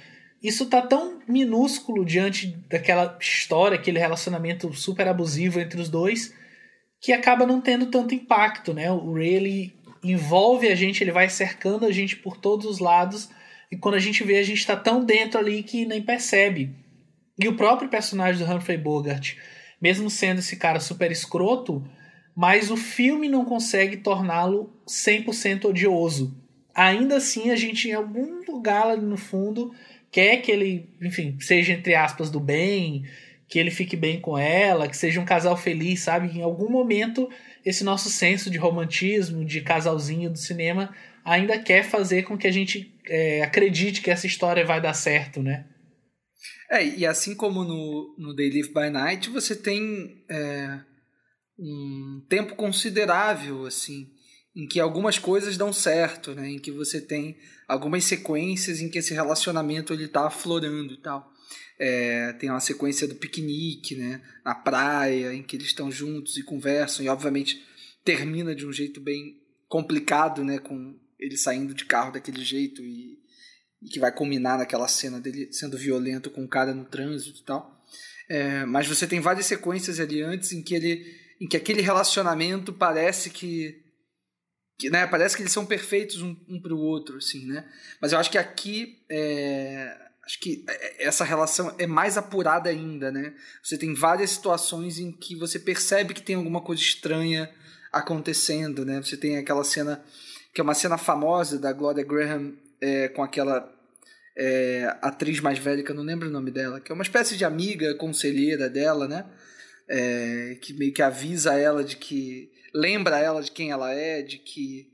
[0.43, 6.35] isso tá tão minúsculo diante daquela história, aquele relacionamento super abusivo entre os dois,
[7.01, 8.91] que acaba não tendo tanto impacto, né?
[8.91, 13.29] O Ray ele envolve a gente, ele vai cercando a gente por todos os lados,
[13.71, 16.75] e quando a gente vê, a gente está tão dentro ali que nem percebe.
[17.39, 19.35] E o próprio personagem do Humphrey Bogart,
[19.81, 21.85] mesmo sendo esse cara super escroto,
[22.35, 26.46] mas o filme não consegue torná-lo 100% odioso
[26.77, 29.75] ainda assim a gente em algum lugar ali no fundo
[30.13, 33.05] quer que ele, enfim, seja entre aspas do bem,
[33.49, 36.37] que ele fique bem com ela, que seja um casal feliz, sabe?
[36.37, 37.29] Em algum momento
[37.65, 42.53] esse nosso senso de romantismo, de casalzinho do cinema ainda quer fazer com que a
[42.53, 45.67] gente é, acredite que essa história vai dar certo, né?
[46.71, 50.81] É, e assim como no, no Day Live by Night, você tem é,
[51.59, 54.09] um tempo considerável, assim,
[54.57, 56.53] em que algumas coisas dão certo, né?
[56.53, 57.37] Em que você tem
[57.69, 61.31] algumas sequências em que esse relacionamento ele tá aflorando e tal.
[61.79, 64.23] É, tem uma sequência do piquenique, né?
[64.43, 67.63] Na praia, em que eles estão juntos e conversam e obviamente
[68.03, 69.39] termina de um jeito bem
[69.69, 70.59] complicado, né?
[70.59, 73.19] Com ele saindo de carro daquele jeito e,
[73.83, 77.45] e que vai culminar naquela cena dele sendo violento com o cara no trânsito e
[77.45, 77.85] tal.
[78.27, 81.05] É, mas você tem várias sequências ali antes em que ele,
[81.39, 83.85] em que aquele relacionamento parece que
[84.79, 87.65] que né, parece que eles são perfeitos um, um para o outro, assim, né?
[88.01, 93.11] Mas eu acho que aqui é, acho que é, essa relação é mais apurada ainda,
[93.11, 93.35] né?
[93.63, 97.51] Você tem várias situações em que você percebe que tem alguma coisa estranha
[97.93, 99.01] acontecendo, né?
[99.01, 100.05] Você tem aquela cena
[100.53, 103.73] que é uma cena famosa da Gloria Graham é, com aquela
[104.37, 107.37] é, atriz mais velha, que eu não lembro o nome dela, que é uma espécie
[107.37, 109.25] de amiga conselheira dela, né?
[109.89, 112.51] É, que meio que avisa ela de que.
[112.75, 114.91] Lembra ela de quem ela é, de que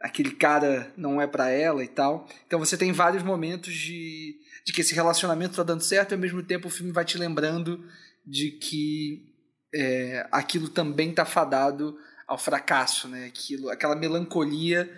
[0.00, 2.28] aquele cara não é para ela e tal.
[2.46, 6.20] Então você tem vários momentos de, de que esse relacionamento tá dando certo e ao
[6.20, 7.84] mesmo tempo o filme vai te lembrando
[8.26, 9.32] de que
[9.74, 13.26] é, aquilo também tá fadado ao fracasso, né?
[13.26, 14.92] Aquilo, aquela melancolia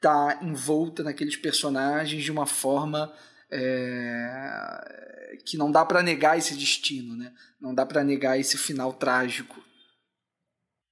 [0.00, 3.12] tá envolta naqueles personagens de uma forma
[3.50, 7.32] é, que não dá para negar esse destino, né?
[7.60, 9.63] Não dá para negar esse final trágico.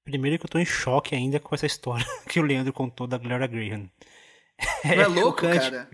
[0.05, 3.19] Primeiro que eu tô em choque ainda com essa história que o Leandro contou da
[3.19, 3.91] Gloria Graham.
[4.85, 5.71] É, é louco, chocante.
[5.71, 5.91] cara?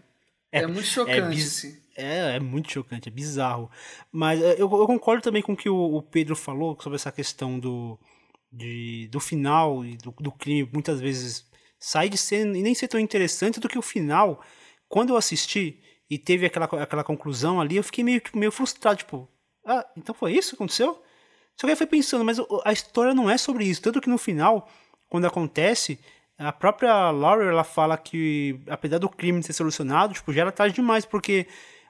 [0.51, 1.83] É, é, muito chocante, é, assim.
[1.97, 3.71] É, é muito chocante, é bizarro.
[4.11, 7.13] Mas é, eu, eu concordo também com o que o, o Pedro falou sobre essa
[7.13, 7.99] questão do,
[8.51, 11.47] de, do final e do, do crime muitas vezes
[11.79, 14.43] sai de ser e nem ser tão interessante do que o final.
[14.89, 19.29] Quando eu assisti e teve aquela, aquela conclusão ali, eu fiquei meio, meio frustrado, tipo,
[19.67, 21.03] ah, então foi isso que aconteceu?
[21.61, 23.83] Só que aí foi pensando, mas a história não é sobre isso.
[23.83, 24.69] Tanto que no final,
[25.09, 25.99] quando acontece,
[26.39, 30.75] a própria Laura ela fala que, apesar do crime ser solucionado, tipo, já era tarde
[30.75, 31.47] demais, porque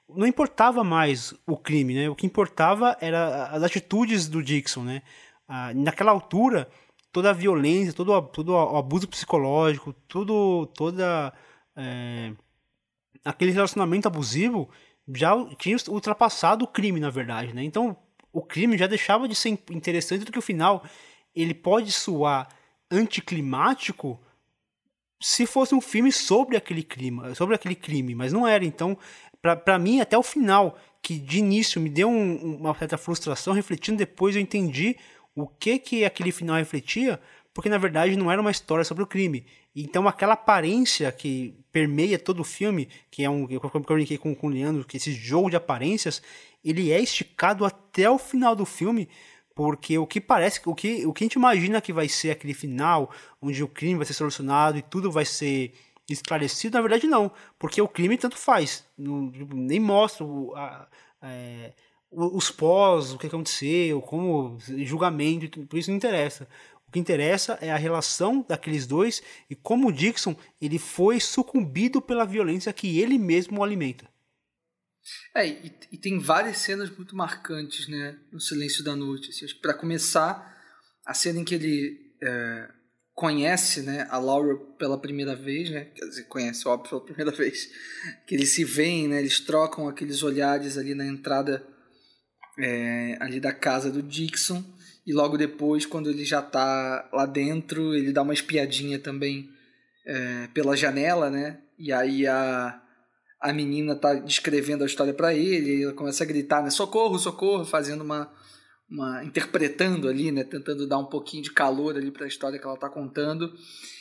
[0.08, 2.08] não importava mais o crime, né?
[2.08, 5.02] O que importava era as atitudes do Dixon, né?
[5.48, 6.68] ah, naquela altura,
[7.10, 11.32] toda a violência, todo, todo o abuso psicológico, tudo, toda
[11.74, 12.32] é,
[13.24, 14.68] aquele relacionamento abusivo
[15.08, 17.64] já tinha ultrapassado o crime, na verdade, né?
[17.64, 17.96] Então,
[18.38, 20.84] o crime já deixava de ser interessante do que o final
[21.34, 22.48] ele pode soar
[22.90, 24.18] anticlimático
[25.20, 28.64] se fosse um filme sobre aquele crime, sobre aquele crime, mas não era.
[28.64, 28.96] Então,
[29.42, 33.98] para mim, até o final, que de início me deu um, uma certa frustração, refletindo
[33.98, 34.96] depois eu entendi
[35.34, 37.20] o que que aquele final refletia,
[37.52, 39.44] porque na verdade não era uma história sobre o crime.
[39.74, 44.46] Então aquela aparência que permeia todo o filme, que é um, eu comuniquei com, com
[44.46, 46.22] o Leandro, que esse jogo de aparências,
[46.64, 49.08] ele é esticado até o final do filme,
[49.54, 52.54] porque o que parece, o que, o que a gente imagina que vai ser aquele
[52.54, 55.74] final, onde o crime vai ser solucionado e tudo vai ser
[56.08, 60.88] esclarecido, na verdade não, porque o crime tanto faz, não, nem mostra a,
[61.20, 61.74] a, é,
[62.10, 66.48] os pós, o que aconteceu, como julgamento, tudo isso não interessa.
[66.86, 72.00] O que interessa é a relação daqueles dois e como o Dixon ele foi sucumbido
[72.00, 74.08] pela violência que ele mesmo alimenta.
[75.34, 79.30] É, e, e tem várias cenas muito marcantes, né, no Silêncio da Noite.
[79.30, 80.56] Assim, para começar,
[81.06, 82.68] a cena em que ele é,
[83.14, 87.68] conhece, né, a Laura pela primeira vez, né, quer dizer, conhece, óbvio, pela primeira vez,
[88.26, 91.66] que eles se veem, né, eles trocam aqueles olhares ali na entrada
[92.58, 94.62] é, ali da casa do Dixon.
[95.06, 99.48] E logo depois, quando ele já tá lá dentro, ele dá uma espiadinha também
[100.06, 101.60] é, pela janela, né?
[101.78, 102.78] E aí a,
[103.40, 106.70] a menina tá descrevendo a história para ele, e ela começa a gritar, né?
[106.70, 108.32] Socorro, socorro, fazendo uma,
[108.90, 110.44] uma interpretando ali, né?
[110.44, 113.52] Tentando dar um pouquinho de calor ali para a história que ela tá contando.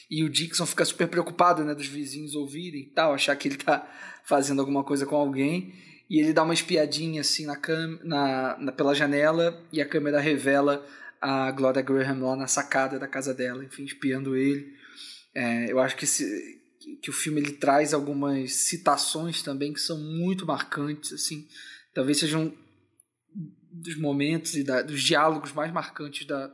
[0.10, 1.76] E o Dixon fica super preocupado, né?
[1.76, 3.88] Dos vizinhos ouvirem e tal, achar que ele tá
[4.24, 5.74] fazendo alguma coisa com alguém
[6.10, 10.20] e ele dá uma espiadinha assim na, cam na, na pela janela e a câmera
[10.20, 10.86] revela
[11.22, 14.74] a Gloria Graham lá na sacada da casa dela, enfim, espiando ele.
[15.34, 16.57] É, eu acho que, esse,
[17.02, 21.48] que o filme ele traz algumas citações também que são muito marcantes, assim,
[21.94, 22.54] talvez sejam
[23.72, 26.52] dos momentos e da, dos diálogos mais marcantes da,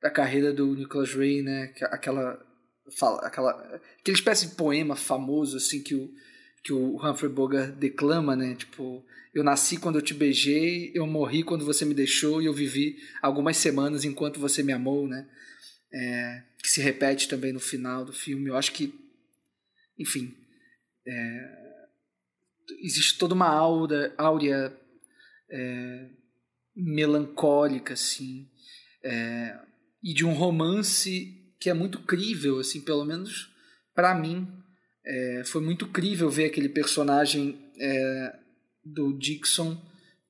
[0.00, 1.72] da carreira do Nicholas Ray, né?
[1.84, 2.38] Aquela
[2.98, 6.12] fala, aquela aquela espécie de poema famoso assim que o
[6.62, 8.54] que o Humphrey Bogart declama, né?
[8.54, 9.04] Tipo,
[9.34, 12.96] eu nasci quando eu te beijei, eu morri quando você me deixou e eu vivi
[13.20, 15.26] algumas semanas enquanto você me amou, né?
[15.92, 18.48] É, que se repete também no final do filme.
[18.48, 18.94] Eu acho que,
[19.98, 20.34] enfim,
[21.06, 21.62] é,
[22.82, 24.76] existe toda uma aura, áurea
[25.50, 26.08] é,
[26.74, 28.48] melancólica, assim,
[29.04, 29.58] é,
[30.02, 33.52] e de um romance que é muito crível, assim, pelo menos
[33.94, 34.48] para mim,
[35.04, 38.36] é, foi muito crível ver aquele personagem é,
[38.84, 39.80] do Dixon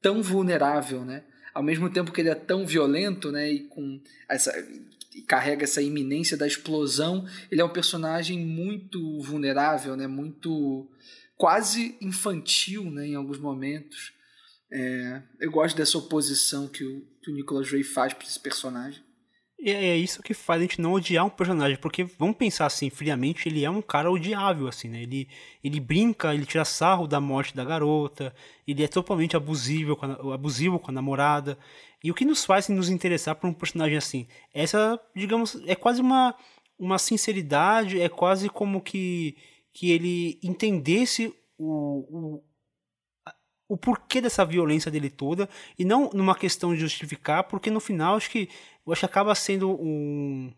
[0.00, 1.24] tão vulnerável, né?
[1.54, 3.50] Ao mesmo tempo que ele é tão violento, né?
[3.50, 4.52] E com essa
[5.14, 10.06] e carrega essa iminência da explosão, ele é um personagem muito vulnerável, né?
[10.06, 10.88] Muito
[11.36, 13.06] quase infantil, né?
[13.06, 14.12] Em alguns momentos.
[14.70, 19.02] É, eu gosto dessa oposição que o, que o Nicholas Ray faz para esse personagem.
[19.64, 22.90] E é isso que faz a gente não odiar um personagem, porque vamos pensar assim,
[22.90, 25.02] friamente, ele é um cara odiável, assim, né?
[25.04, 25.28] Ele,
[25.62, 28.34] ele brinca, ele tira sarro da morte da garota,
[28.66, 31.56] ele é totalmente abusivo com a, abusivo com a namorada.
[32.02, 34.26] E o que nos faz nos interessar por um personagem assim?
[34.52, 36.34] Essa, digamos, é quase uma,
[36.78, 39.36] uma sinceridade, é quase como que,
[39.72, 42.42] que ele entendesse o, o
[43.72, 45.48] o porquê dessa violência dele toda
[45.78, 48.50] e não numa questão de justificar, porque no final acho que
[48.86, 50.52] acho que acaba sendo um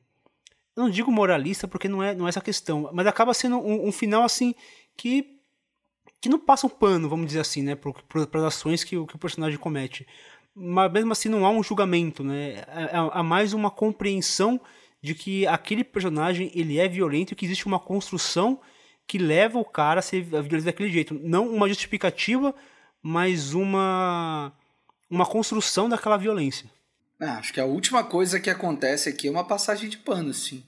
[0.76, 3.86] eu não digo moralista porque não é não é essa questão, mas acaba sendo um,
[3.86, 4.52] um final assim
[4.96, 5.34] que
[6.20, 9.18] que não passa um pano, vamos dizer assim, né, para as ações que, que o
[9.18, 10.06] personagem comete.
[10.54, 12.64] Mas mesmo assim não há um julgamento, né?
[12.68, 14.60] Há, há mais uma compreensão
[15.02, 18.60] de que aquele personagem ele é violento e que existe uma construção
[19.06, 22.54] que leva o cara a ser violento daquele jeito, não uma justificativa
[23.04, 24.50] mas uma
[25.10, 26.68] uma construção daquela violência.
[27.20, 30.64] É, acho que a última coisa que acontece aqui é uma passagem de pano, sim.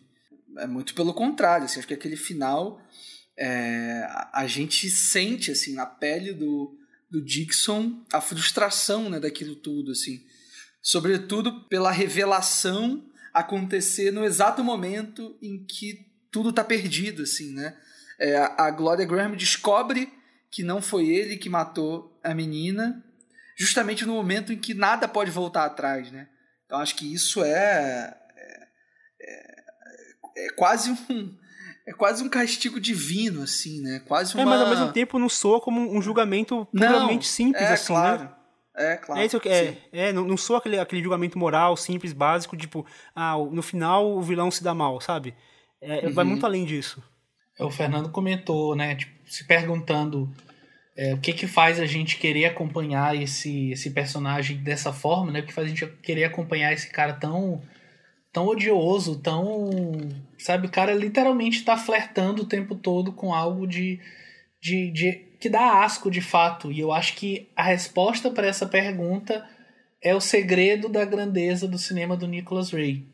[0.58, 2.78] É muito pelo contrário, assim, acho que aquele final
[3.36, 6.78] é, a gente sente assim na pele do,
[7.10, 10.24] do Dixon a frustração né, daquilo tudo, assim.
[10.82, 17.76] Sobretudo pela revelação acontecer no exato momento em que tudo está perdido, assim, né?
[18.18, 20.12] É, a Gloria Graham descobre
[20.50, 23.04] que não foi ele que matou a menina,
[23.56, 26.28] justamente no momento em que nada pode voltar atrás, né?
[26.64, 28.68] Então acho que isso é, é,
[29.20, 31.36] é, é quase um
[31.86, 34.02] é quase um castigo divino, assim, né?
[34.06, 34.42] Quase uma...
[34.42, 38.22] É, mas ao mesmo tempo não soa como um julgamento puramente simples, é, assim, claro.
[38.22, 38.30] né?
[38.76, 39.20] É, claro.
[39.20, 42.84] É, isso, é, é, não, não soa aquele, aquele julgamento moral, simples, básico, tipo,
[43.14, 45.34] ah, no final o vilão se dá mal, sabe?
[45.80, 46.12] É, uhum.
[46.12, 47.02] Vai muito além disso.
[47.58, 50.30] O Fernando comentou, né, tipo, se perguntando
[50.96, 55.40] é, o que que faz a gente querer acompanhar esse, esse personagem dessa forma, né?
[55.40, 57.62] O que faz a gente querer acompanhar esse cara tão
[58.36, 59.70] tão odioso, tão,
[60.36, 63.98] sabe, o cara literalmente está flertando o tempo todo com algo de,
[64.60, 66.70] de, de que dá asco de fato.
[66.70, 69.42] E eu acho que a resposta para essa pergunta
[70.02, 73.06] é o segredo da grandeza do cinema do Nicholas Ray.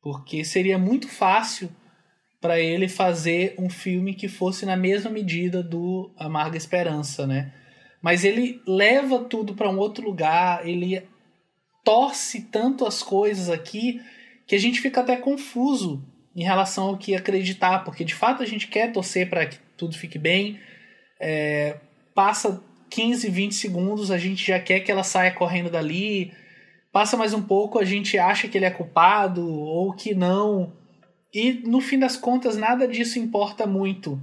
[0.00, 1.70] Porque seria muito fácil
[2.40, 7.52] para ele fazer um filme que fosse na mesma medida do Amarga Esperança, né?
[8.00, 11.06] Mas ele leva tudo para um outro lugar, ele
[11.84, 14.00] torce tanto as coisas aqui
[14.50, 18.46] que a gente fica até confuso em relação ao que acreditar, porque de fato a
[18.46, 20.58] gente quer torcer para que tudo fique bem.
[21.20, 21.76] É,
[22.16, 26.32] passa 15, 20 segundos, a gente já quer que ela saia correndo dali.
[26.90, 30.76] Passa mais um pouco, a gente acha que ele é culpado ou que não.
[31.32, 34.20] E no fim das contas, nada disso importa muito.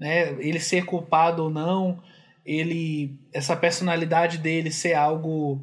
[0.00, 0.30] Né?
[0.38, 2.02] Ele ser culpado ou não,
[2.42, 5.60] ele essa personalidade dele ser algo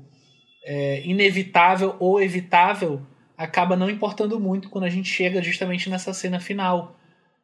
[0.63, 3.01] é, inevitável ou evitável
[3.43, 6.97] acaba não importando muito quando a gente chega justamente nessa cena final.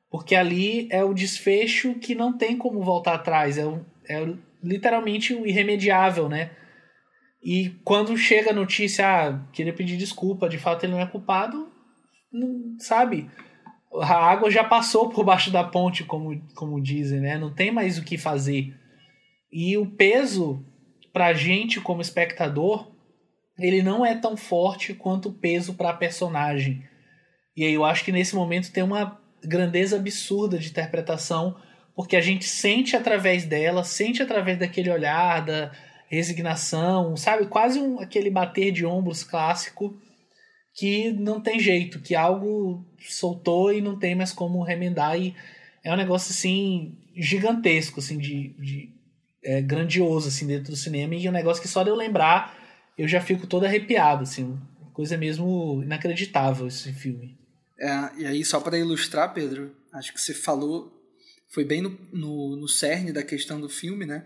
[0.10, 3.58] Porque ali é o desfecho que não tem como voltar atrás.
[3.58, 3.64] É,
[4.10, 4.34] é
[4.64, 6.52] literalmente o irremediável, né?
[7.44, 11.72] E quando chega a notícia, ah, queria pedir desculpa, de fato ele não é culpado,
[12.32, 13.30] não, sabe?
[14.02, 17.38] A água já passou por baixo da ponte, como, como dizem, né?
[17.38, 18.74] Não tem mais o que fazer.
[19.52, 20.66] E o peso
[21.14, 22.92] pra gente como espectador,
[23.60, 26.84] ele não é tão forte quanto o peso para a personagem.
[27.56, 31.56] E aí eu acho que nesse momento tem uma grandeza absurda de interpretação,
[31.96, 35.72] porque a gente sente através dela, sente através daquele olhar, da
[36.08, 37.48] resignação, sabe?
[37.48, 39.96] Quase um, aquele bater de ombros clássico
[40.74, 45.20] que não tem jeito, que algo soltou e não tem mais como remendar.
[45.20, 45.36] E
[45.84, 48.94] é um negócio assim gigantesco, assim, de, de
[49.44, 52.59] é, grandioso assim dentro do cinema e é um negócio que só de eu lembrar
[53.02, 54.60] eu já fico todo arrepiado, assim,
[54.94, 57.38] coisa mesmo inacreditável esse filme.
[57.80, 61.00] É, e aí só para ilustrar, Pedro, acho que você falou
[61.50, 64.26] foi bem no, no, no cerne da questão do filme, né?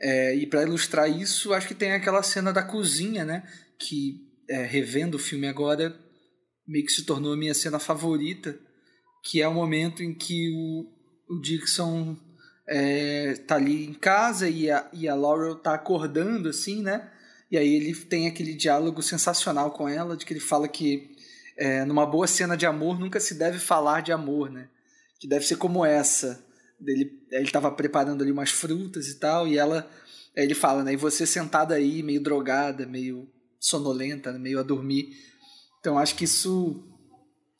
[0.00, 3.48] É, e para ilustrar isso, acho que tem aquela cena da cozinha, né?
[3.78, 5.96] Que é, revendo o filme agora,
[6.66, 8.58] meio que se tornou a minha cena favorita,
[9.22, 12.16] que é o momento em que o, o Dixon
[12.68, 17.08] é, tá ali em casa e a, e a Laurel tá acordando, assim, né?
[17.50, 21.16] E aí ele tem aquele diálogo sensacional com ela, de que ele fala que
[21.56, 24.68] é, numa boa cena de amor nunca se deve falar de amor, né?
[25.18, 26.44] Que deve ser como essa.
[26.86, 29.90] Ele estava preparando ali umas frutas e tal, e ela.
[30.36, 30.92] Ele fala, né?
[30.92, 33.28] E você sentada aí, meio drogada, meio
[33.58, 35.10] sonolenta, né, meio a dormir.
[35.80, 36.84] Então acho que isso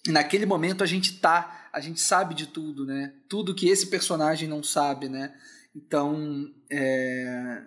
[0.06, 3.12] naquele momento a gente tá, a gente sabe de tudo, né?
[3.28, 5.34] Tudo que esse personagem não sabe, né?
[5.74, 7.62] Então é...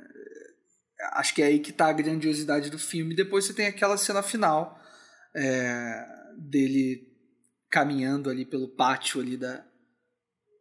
[1.13, 3.15] acho que é aí que tá a grandiosidade do filme.
[3.15, 4.79] Depois você tem aquela cena final
[5.35, 6.05] é,
[6.37, 7.07] dele
[7.69, 9.65] caminhando ali pelo pátio ali da,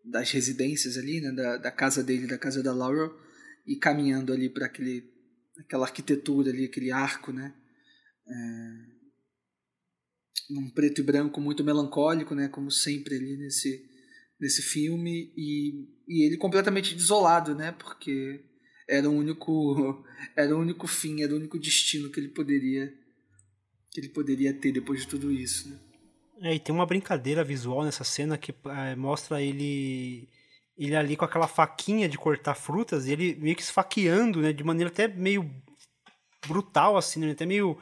[0.05, 3.13] das residências ali, né, da, da casa dele, da casa da Laurel,
[3.67, 5.11] e caminhando ali para aquele
[5.59, 7.55] aquela arquitetura ali, aquele arco, né,
[8.27, 8.71] é,
[10.55, 13.89] num preto e branco muito melancólico, né, como sempre ali nesse
[14.41, 18.43] nesse filme e, e ele completamente desolado, né, porque
[18.91, 20.05] era o único
[20.37, 22.93] era o único fim, era o único destino que ele poderia
[23.91, 25.79] que ele poderia ter depois de tudo isso, né?
[26.43, 30.29] É, e tem uma brincadeira visual nessa cena que é, mostra ele
[30.77, 34.65] ele ali com aquela faquinha de cortar frutas e ele meio que esfaqueando, né, de
[34.65, 35.49] maneira até meio
[36.47, 37.79] brutal assim, né, até meio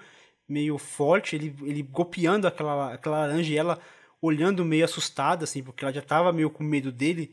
[0.48, 3.80] meio forte, ele, ele golpeando aquela aquela laranja e ela
[4.20, 7.32] olhando meio assustada assim, porque ela já tava meio com medo dele.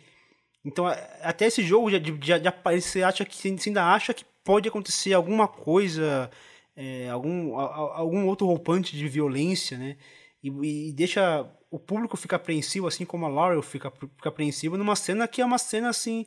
[0.66, 0.88] Então,
[1.22, 5.13] até esse jogo já, já, já você acha que você ainda acha que pode acontecer
[5.13, 6.30] alguma coisa,
[6.76, 9.95] é, algum, algum outro roupante de violência, né?
[10.43, 14.95] e, e, deixa o público ficar apreensivo, assim como a Laurel fica, fica apreensiva numa
[14.95, 16.26] cena que é uma cena assim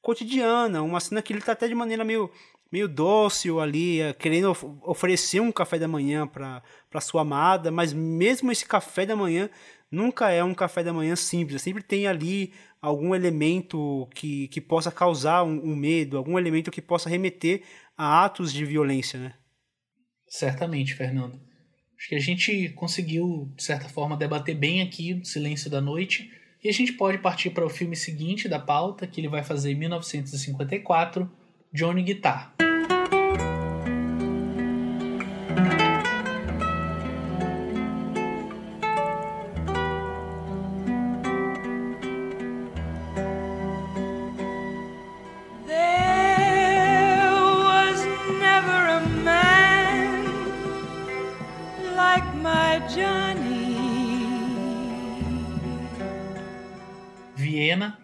[0.00, 2.30] cotidiana, uma cena que ele está até de maneira meio
[2.72, 8.52] meio dócil ali, é, querendo oferecer um café da manhã para sua amada, mas mesmo
[8.52, 9.50] esse café da manhã
[9.90, 14.90] nunca é um café da manhã simples, sempre tem ali algum elemento que, que possa
[14.90, 17.62] causar um, um medo, algum elemento que possa remeter
[17.96, 19.34] a atos de violência, né?
[20.26, 21.38] Certamente, Fernando.
[21.98, 26.32] Acho que a gente conseguiu, de certa forma, debater bem aqui o Silêncio da Noite.
[26.62, 29.72] E a gente pode partir para o filme seguinte da pauta, que ele vai fazer
[29.72, 31.30] em 1954,
[31.74, 32.54] Johnny Guitar.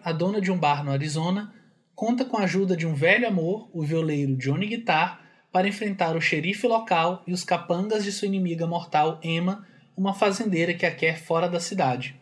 [0.07, 1.53] A dona de um bar no Arizona,
[1.93, 5.21] conta com a ajuda de um velho amor, o violeiro Johnny Guitar,
[5.51, 9.67] para enfrentar o xerife local e os capangas de sua inimiga mortal Emma,
[9.97, 12.15] uma fazendeira que a quer fora da cidade.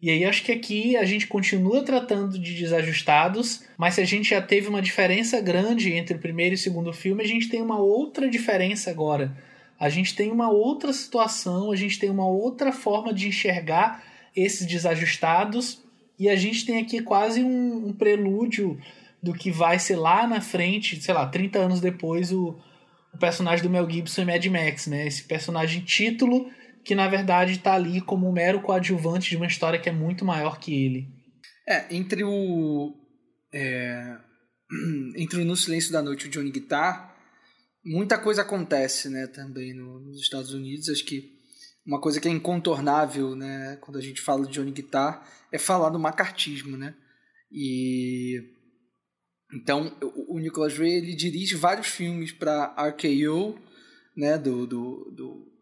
[0.00, 4.30] E aí acho que aqui a gente continua tratando de desajustados, mas se a gente
[4.30, 7.60] já teve uma diferença grande entre o primeiro e o segundo filme, a gente tem
[7.60, 9.36] uma outra diferença agora.
[9.82, 14.00] A gente tem uma outra situação, a gente tem uma outra forma de enxergar
[14.34, 15.82] esses desajustados
[16.16, 18.80] e a gente tem aqui quase um, um prelúdio
[19.20, 22.56] do que vai ser lá na frente, sei lá, 30 anos depois, o,
[23.12, 25.04] o personagem do Mel Gibson em Mad Max, né?
[25.04, 26.48] Esse personagem título
[26.84, 30.24] que na verdade está ali como um mero coadjuvante de uma história que é muito
[30.24, 31.08] maior que ele.
[31.68, 32.94] É, entre o.
[33.52, 34.16] É,
[35.18, 37.11] entre o No Silêncio da Noite e o Johnny Guitar,
[37.84, 40.88] muita coisa acontece, né, também no, nos Estados Unidos.
[40.88, 41.38] Acho que
[41.84, 45.90] uma coisa que é incontornável, né, quando a gente fala de Johnny Guitar, é falar
[45.90, 46.94] do macartismo, né?
[47.50, 48.40] E
[49.52, 49.94] então
[50.26, 53.58] o Nicholas Ray ele dirige vários filmes para RKO,
[54.16, 55.52] né, do, do, do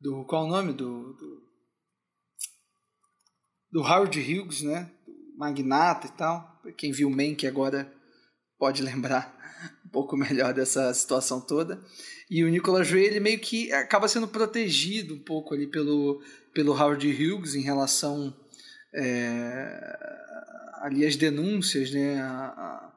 [0.00, 1.44] do qual é o nome do, do
[3.70, 4.90] do Howard Hughes, né,
[5.36, 6.62] magnata e tal.
[6.76, 7.92] Quem viu Mank agora
[8.58, 9.33] pode lembrar
[9.94, 11.80] pouco melhor dessa situação toda.
[12.28, 16.20] E o Nicholas Ray ele meio que acaba sendo protegido um pouco ali pelo
[16.52, 18.34] pelo Howard Hughes em relação
[18.94, 19.96] é,
[20.82, 22.92] ali às denúncias, né, a,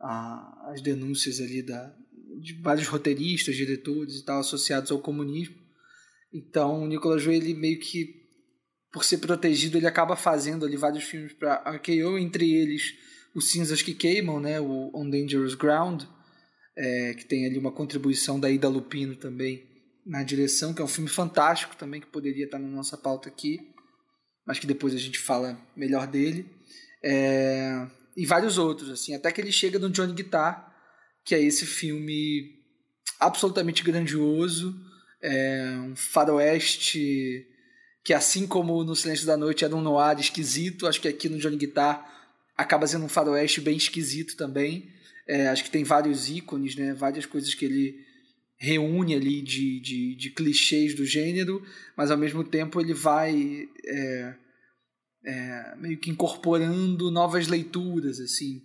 [0.00, 1.94] a, as denúncias ali da,
[2.40, 5.56] de vários roteiristas, diretores e tal associados ao comunismo.
[6.30, 8.22] Então, o Nicolas Ray, ele meio que
[8.92, 12.94] por ser protegido, ele acaba fazendo ali vários filmes para RKO, entre eles
[13.34, 16.04] Os Cinzas que Queimam, né, o On Dangerous Ground,
[16.76, 19.66] é, que tem ali uma contribuição da Ida Lupino também
[20.06, 23.58] na direção, que é um filme fantástico também, que poderia estar na nossa pauta aqui,
[24.46, 26.46] mas que depois a gente fala melhor dele.
[27.02, 30.72] É, e vários outros, assim, até que ele chega no Johnny Guitar,
[31.24, 32.62] que é esse filme
[33.18, 34.78] absolutamente grandioso,
[35.22, 37.46] é um faroeste
[38.04, 41.38] que assim como no Silêncio da Noite era um noir esquisito, acho que aqui no
[41.38, 42.23] Johnny Guitar
[42.56, 44.90] acaba sendo um faroeste bem esquisito também.
[45.26, 48.04] É, acho que tem vários ícones, né, várias coisas que ele
[48.56, 51.62] reúne ali de, de, de, clichês do gênero,
[51.96, 54.34] mas ao mesmo tempo ele vai é,
[55.24, 58.62] é, meio que incorporando novas leituras assim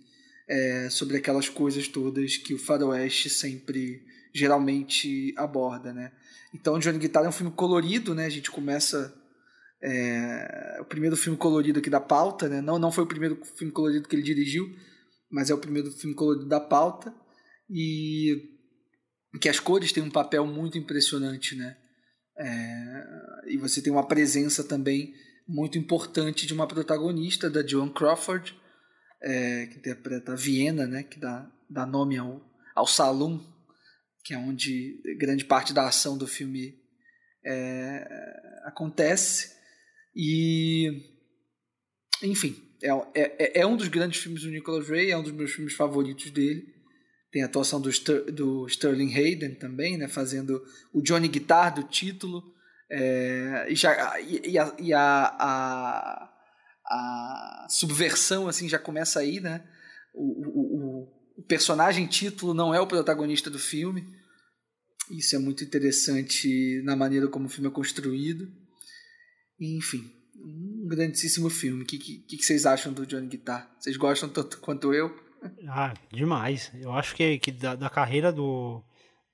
[0.48, 6.12] é, sobre aquelas coisas todas que o faroeste sempre geralmente aborda, né?
[6.54, 8.26] Então Johnny Guitar é um filme colorido, né?
[8.26, 9.14] A gente começa
[9.82, 12.60] é, o primeiro filme colorido aqui da pauta, né?
[12.60, 14.74] Não, não foi o primeiro filme colorido que ele dirigiu,
[15.30, 17.14] mas é o primeiro filme colorido da pauta
[17.68, 18.50] e
[19.40, 21.76] que as cores têm um papel muito impressionante, né?
[22.38, 23.04] É,
[23.48, 25.14] e você tem uma presença também
[25.46, 28.54] muito importante de uma protagonista, da Joan Crawford,
[29.22, 31.02] é, que interpreta a Viena, né?
[31.02, 32.42] Que dá, dá nome ao,
[32.74, 33.46] ao salão,
[34.24, 36.78] que é onde grande parte da ação do filme
[37.44, 38.06] é,
[38.64, 39.59] acontece.
[40.14, 41.02] E,
[42.22, 45.52] enfim, é, é, é um dos grandes filmes do Nicholas Ray, é um dos meus
[45.52, 46.64] filmes favoritos dele.
[47.30, 50.60] Tem a atuação do, Ster do Sterling Hayden também, né, fazendo
[50.92, 52.42] o Johnny Guitar do título.
[52.90, 56.32] É, e, já, e, a, e a, a,
[56.86, 59.64] a, subversão assim já começa aí, né?
[60.12, 64.04] O, o, o, personagem título não é o protagonista do filme.
[65.08, 68.50] Isso é muito interessante na maneira como o filme é construído.
[69.60, 71.82] Enfim, um grandíssimo filme.
[71.82, 73.70] O que, que, que vocês acham do Johnny Guitar?
[73.78, 75.14] Vocês gostam tanto quanto eu?
[75.68, 76.70] Ah, demais.
[76.74, 78.82] Eu acho que, que da, da carreira do,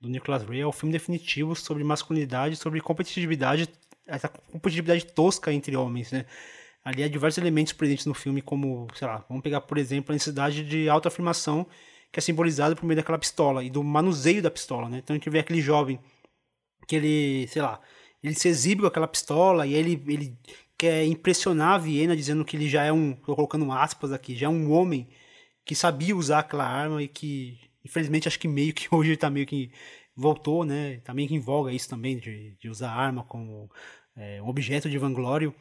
[0.00, 3.68] do Nicholas Ray é o filme definitivo sobre masculinidade, sobre competitividade,
[4.06, 6.26] essa competitividade tosca entre homens, né?
[6.84, 10.14] Ali há diversos elementos presentes no filme, como, sei lá, vamos pegar, por exemplo, a
[10.14, 11.66] necessidade de autoafirmação,
[12.12, 14.98] que é simbolizada por meio daquela pistola e do manuseio da pistola, né?
[14.98, 15.98] Então a gente vê aquele jovem
[16.86, 17.80] que ele, sei lá,
[18.22, 20.38] ele se exibe com aquela pistola e ele, ele
[20.78, 24.46] quer impressionar a Viena dizendo que ele já é um, tô colocando aspas aqui, já
[24.46, 25.08] é um homem
[25.64, 29.30] que sabia usar aquela arma e que, infelizmente, acho que meio que hoje ele tá
[29.30, 29.70] meio que
[30.14, 31.00] voltou, né?
[31.04, 33.70] Tá meio que em voga isso também, de, de usar arma como
[34.16, 35.54] é, um objeto de vanglório.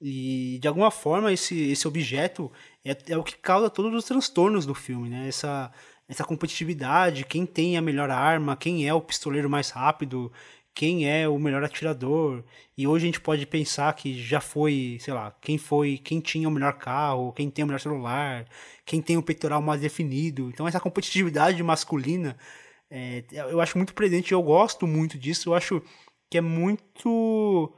[0.00, 2.50] E, de alguma forma, esse, esse objeto
[2.84, 5.28] é, é o que causa todos os transtornos do filme, né?
[5.28, 5.70] Essa,
[6.08, 10.32] essa competitividade, quem tem a melhor arma, quem é o pistoleiro mais rápido,
[10.80, 12.42] quem é o melhor atirador.
[12.74, 16.48] E hoje a gente pode pensar que já foi, sei lá, quem foi, quem tinha
[16.48, 18.46] o melhor carro, quem tem o melhor celular,
[18.86, 20.48] quem tem o peitoral mais definido.
[20.48, 22.34] Então essa competitividade masculina,
[22.90, 25.50] é, eu acho muito presente, eu gosto muito disso.
[25.50, 25.82] Eu acho
[26.30, 27.70] que é muito,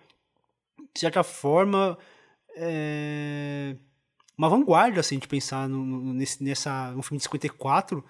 [0.94, 1.98] de certa forma,
[2.54, 3.74] é,
[4.38, 8.04] uma vanguarda, assim, de pensar no, no, nesse, nessa, no filme de 54,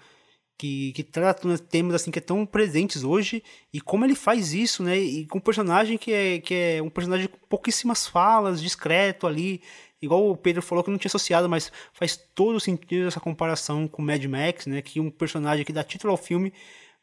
[0.57, 3.43] que, que trata temas assim que é tão presentes hoje
[3.73, 4.97] e como ele faz isso, né?
[4.97, 9.61] E com um personagem que é, que é um personagem com pouquíssimas falas, discreto ali,
[10.01, 14.01] igual o Pedro falou que não tinha associado, mas faz todo sentido essa comparação com
[14.01, 14.81] Mad Max, né?
[14.81, 16.53] Que um personagem que dá título ao filme,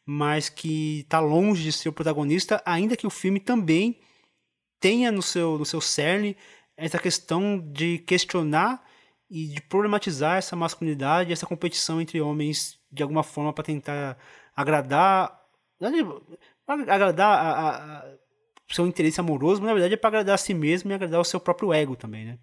[0.05, 3.99] mas que está longe de ser o protagonista, ainda que o filme também
[4.79, 6.35] tenha no seu no seu cerne
[6.75, 8.83] essa questão de questionar
[9.31, 14.17] e de problematizar essa masculinidade, essa competição entre homens de alguma forma para tentar
[14.53, 15.39] agradar
[16.67, 18.17] agradar a, a, a,
[18.69, 21.25] seu interesse amoroso, mas na verdade é para agradar a si mesmo e agradar o
[21.25, 22.39] seu próprio ego também, né?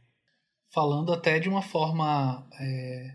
[0.72, 3.10] Falando até de uma forma é,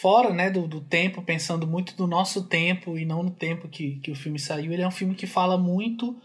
[0.00, 4.00] fora né, do, do tempo, pensando muito do nosso tempo e não no tempo que,
[4.00, 6.18] que o filme saiu, ele é um filme que fala muito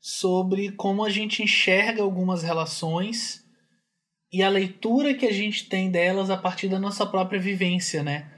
[0.00, 3.45] sobre como a gente enxerga algumas relações
[4.36, 8.30] e a leitura que a gente tem delas a partir da nossa própria vivência, né?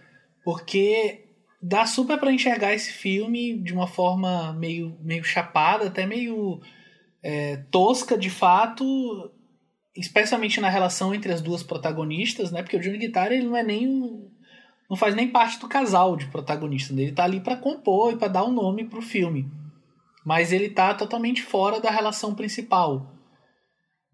[0.45, 1.25] Porque
[1.61, 6.61] dá super para enxergar esse filme de uma forma meio, meio chapada, até meio
[7.21, 8.85] é, tosca de fato,
[9.97, 12.63] especialmente na relação entre as duas protagonistas, né?
[12.63, 14.25] Porque o Johnny Guitar ele não é nem
[14.89, 18.29] não faz nem parte do casal de protagonistas, ele tá ali para compor e para
[18.29, 19.51] dar um nome pro filme.
[20.25, 23.18] Mas ele tá totalmente fora da relação principal.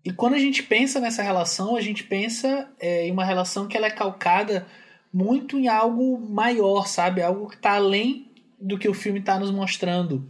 [0.05, 3.77] E quando a gente pensa nessa relação, a gente pensa é, em uma relação que
[3.77, 4.67] ela é calcada
[5.13, 7.23] muito em algo maior, sabe?
[7.23, 10.29] Algo que está além do que o filme está nos mostrando.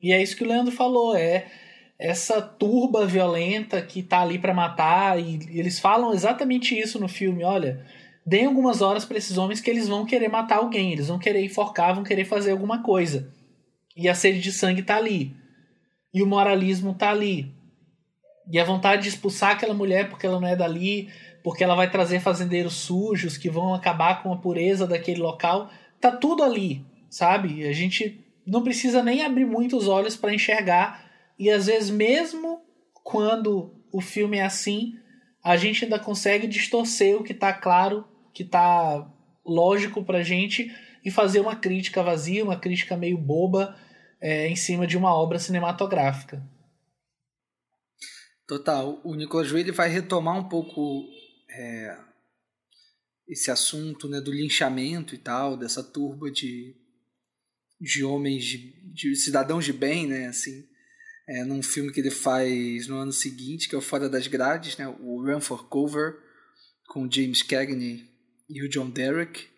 [0.00, 1.46] E é isso que o Leandro falou, é
[1.98, 7.42] essa turba violenta que está ali para matar e eles falam exatamente isso no filme,
[7.42, 7.86] olha,
[8.24, 11.42] deem algumas horas para esses homens que eles vão querer matar alguém, eles vão querer
[11.42, 13.32] enforcar, vão querer fazer alguma coisa.
[13.96, 15.34] E a sede de sangue está ali.
[16.12, 17.55] E o moralismo está ali.
[18.50, 21.08] E a vontade de expulsar aquela mulher porque ela não é dali,
[21.42, 25.70] porque ela vai trazer fazendeiros sujos que vão acabar com a pureza daquele local.
[26.00, 27.66] Tá tudo ali, sabe?
[27.66, 31.04] A gente não precisa nem abrir muito os olhos para enxergar.
[31.38, 32.60] E às vezes, mesmo
[33.02, 34.94] quando o filme é assim,
[35.42, 39.08] a gente ainda consegue distorcer o que tá claro, que tá
[39.44, 40.72] lógico pra gente
[41.04, 43.76] e fazer uma crítica vazia, uma crítica meio boba
[44.20, 46.42] é, em cima de uma obra cinematográfica.
[48.46, 49.00] Total.
[49.04, 51.08] O Nicolas Ray vai retomar um pouco
[51.50, 51.98] é,
[53.26, 56.76] esse assunto né, do linchamento e tal, dessa turba de,
[57.80, 60.64] de homens, de, de cidadãos de bem, né, assim,
[61.28, 64.76] é, num filme que ele faz no ano seguinte, que é o Fora das Grades,
[64.76, 66.16] né, o Run for Cover,
[66.88, 68.08] com James Cagney
[68.48, 69.48] e o John Derek.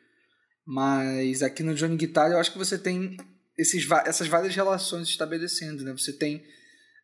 [0.64, 3.16] Mas aqui no Johnny Guitar eu acho que você tem
[3.56, 5.92] esses, essas várias relações estabelecendo, né?
[5.92, 6.44] Você tem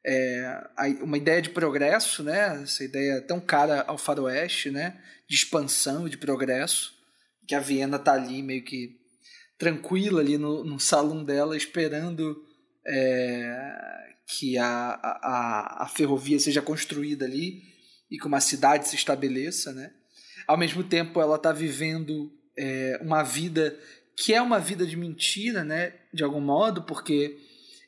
[0.04, 0.68] é,
[1.00, 2.62] uma ideia de progresso, né?
[2.62, 5.00] Essa ideia tão cara ao faroeste, né?
[5.28, 6.92] De expansão, de progresso,
[7.46, 9.00] que a Viena tá ali meio que
[9.58, 12.44] tranquila ali no, no salão dela, esperando
[12.86, 17.62] é, que a, a, a ferrovia seja construída ali
[18.10, 19.90] e que uma cidade se estabeleça, né?
[20.46, 23.74] Ao mesmo tempo, ela está vivendo é, uma vida
[24.16, 25.94] que é uma vida de mentira, né?
[26.12, 27.38] De algum modo, porque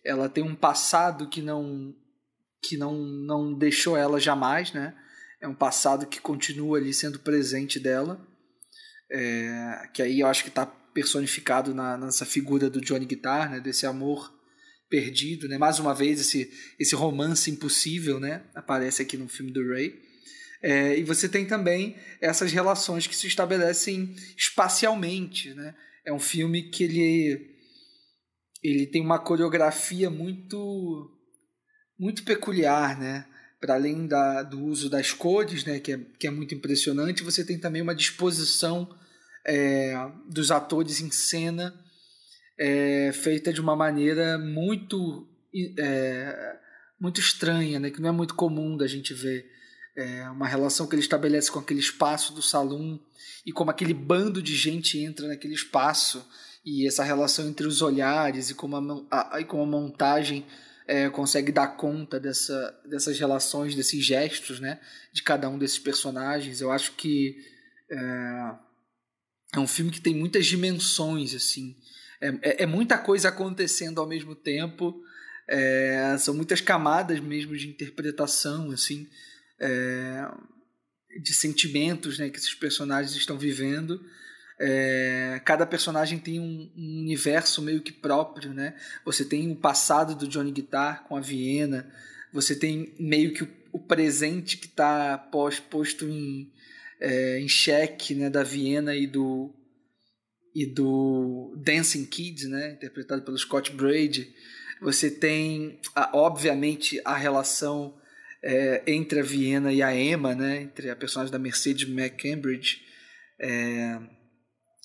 [0.02, 1.94] ela tem um passado que não
[2.68, 4.94] que não, não deixou ela jamais, né?
[5.40, 8.26] É um passado que continua ali sendo presente dela,
[9.10, 13.60] é, que aí eu acho que está personificado na, nessa figura do Johnny Guitar, né?
[13.60, 14.34] Desse amor
[14.88, 15.58] perdido, né?
[15.58, 18.44] Mais uma vez esse esse romance impossível, né?
[18.54, 20.00] Aparece aqui no filme do Ray.
[20.62, 25.74] É, e você tem também essas relações que se estabelecem espacialmente, né?
[26.04, 27.56] É um filme que ele
[28.62, 31.15] ele tem uma coreografia muito
[31.98, 33.26] muito peculiar, né?
[33.60, 37.44] Para além da, do uso das cores, né, que é, que é muito impressionante, você
[37.44, 38.88] tem também uma disposição
[39.46, 39.94] é,
[40.28, 41.74] dos atores em cena
[42.58, 45.26] é, feita de uma maneira muito
[45.78, 46.56] é,
[47.00, 49.50] muito estranha, né, que não é muito comum da gente ver.
[49.96, 53.00] É uma relação que ele estabelece com aquele espaço do salão
[53.46, 56.26] e como aquele bando de gente entra naquele espaço
[56.64, 60.44] e essa relação entre os olhares e como a, a, e como a montagem
[60.86, 64.80] é, consegue dar conta dessa, dessas relações, desses gestos, né,
[65.12, 66.60] de cada um desses personagens.
[66.60, 67.36] Eu acho que
[67.90, 68.54] é,
[69.54, 71.76] é um filme que tem muitas dimensões, assim.
[72.20, 75.02] É, é, é muita coisa acontecendo ao mesmo tempo.
[75.48, 79.08] É, são muitas camadas mesmo de interpretação, assim,
[79.60, 80.28] é,
[81.22, 84.00] de sentimentos, né, que esses personagens estão vivendo.
[84.58, 88.74] É, cada personagem tem um, um, universo meio que próprio, né?
[89.04, 91.92] Você tem o passado do Johnny Guitar com a Viena,
[92.32, 96.50] você tem meio que o, o presente que está posto em,
[97.00, 99.54] é, em xeque né, da Viena e do
[100.54, 104.34] e do Dancing Kids, né, interpretado pelo Scott Brady.
[104.80, 105.78] Você tem,
[106.14, 107.94] obviamente, a relação
[108.42, 112.80] é, entre a Viena e a Emma, né, entre a personagem da Mercedes McCambridge.
[113.38, 114.00] É,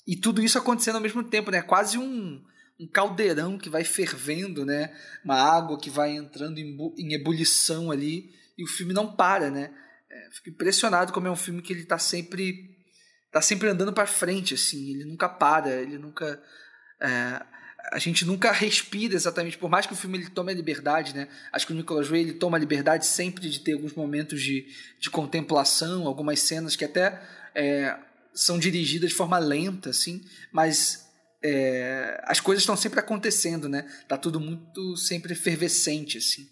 [0.06, 1.62] e tudo isso acontecendo ao mesmo tempo, né?
[1.62, 2.42] Quase um,
[2.78, 4.94] um caldeirão que vai fervendo, né?
[5.24, 9.72] Uma água que vai entrando em, em ebulição ali e o filme não para, né?
[10.10, 12.70] É, fico impressionado como é um filme que ele está sempre
[13.30, 14.90] tá sempre andando para frente, assim.
[14.90, 16.42] Ele nunca para, ele nunca
[17.00, 17.42] é,
[17.90, 21.28] a gente nunca respira exatamente, por mais que o filme ele tome a liberdade, né?
[21.52, 24.66] Acho que o Nicolas Ray ele toma a liberdade sempre de ter alguns momentos de,
[25.00, 27.20] de contemplação, algumas cenas que até
[27.54, 27.96] é,
[28.34, 30.20] são dirigidas de forma lenta, assim,
[30.52, 31.06] mas
[31.42, 33.86] é, as coisas estão sempre acontecendo, né?
[34.08, 36.46] Tá tudo muito sempre efervescente, assim.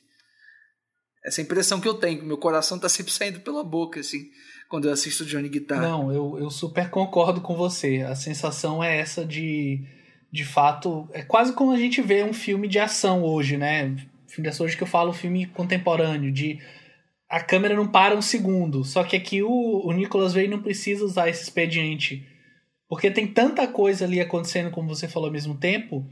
[1.24, 4.31] Essa é impressão que eu tenho, meu coração tá sempre saindo pela boca, assim,
[4.69, 5.81] quando eu assisto Johnny Guitar.
[5.81, 8.02] Não, eu, eu super concordo com você.
[8.02, 9.85] A sensação é essa de,
[10.32, 13.94] de fato, é quase como a gente vê um filme de ação hoje, né?
[14.27, 16.59] Filme de ação hoje que eu falo filme contemporâneo, de
[17.31, 18.85] a câmera não para um segundo.
[18.85, 22.27] Só que aqui o, o Nicolas Ray não precisa usar esse expediente.
[22.89, 26.05] Porque tem tanta coisa ali acontecendo, como você falou ao mesmo tempo.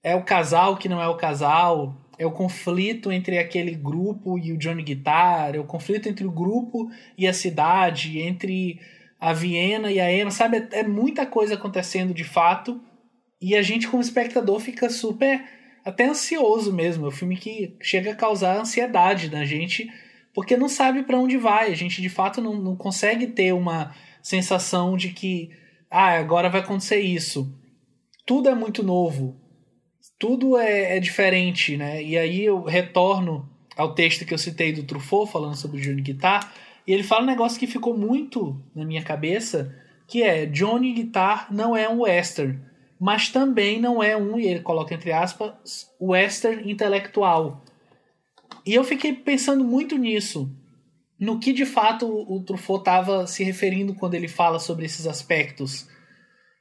[0.00, 2.00] É o casal que não é o casal.
[2.16, 5.56] É o conflito entre aquele grupo e o Johnny Guitar.
[5.56, 8.20] É o conflito entre o grupo e a cidade.
[8.20, 8.78] Entre
[9.18, 10.30] a Viena e a Emma.
[10.30, 10.68] Sabe?
[10.70, 12.80] É, é muita coisa acontecendo de fato.
[13.42, 15.42] E a gente, como espectador, fica super.
[15.84, 17.06] Até ansioso mesmo.
[17.06, 19.90] É um filme que chega a causar ansiedade na gente
[20.34, 21.70] porque não sabe para onde vai.
[21.70, 25.50] A gente de fato não, não consegue ter uma sensação de que
[25.90, 27.56] ah, agora vai acontecer isso.
[28.26, 29.40] Tudo é muito novo,
[30.18, 32.02] tudo é, é diferente, né?
[32.02, 36.02] E aí eu retorno ao texto que eu citei do Truffaut falando sobre o Johnny
[36.02, 36.52] Guitar,
[36.86, 39.74] e ele fala um negócio que ficou muito na minha cabeça,
[40.06, 42.60] que é Johnny Guitar não é um western,
[43.00, 47.63] mas também não é um, e ele coloca entre aspas, western intelectual.
[48.66, 50.50] E eu fiquei pensando muito nisso,
[51.18, 55.88] no que de fato o Truffaut estava se referindo quando ele fala sobre esses aspectos.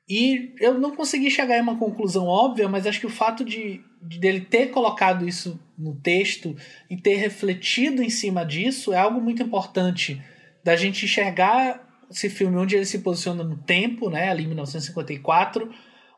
[0.07, 3.81] E eu não consegui chegar a uma conclusão óbvia, mas acho que o fato de,
[4.01, 6.55] de dele ter colocado isso no texto
[6.89, 10.21] e ter refletido em cima disso é algo muito importante
[10.63, 15.69] da gente enxergar esse filme onde ele se posiciona no tempo, né, ali em 1954,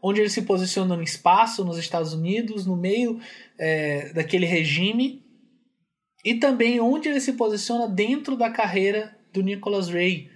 [0.01, 3.19] onde ele se posiciona no espaço, nos Estados Unidos, no meio
[3.57, 5.24] é, daquele regime,
[6.25, 10.31] e também onde ele se posiciona dentro da carreira do Nicholas Ray.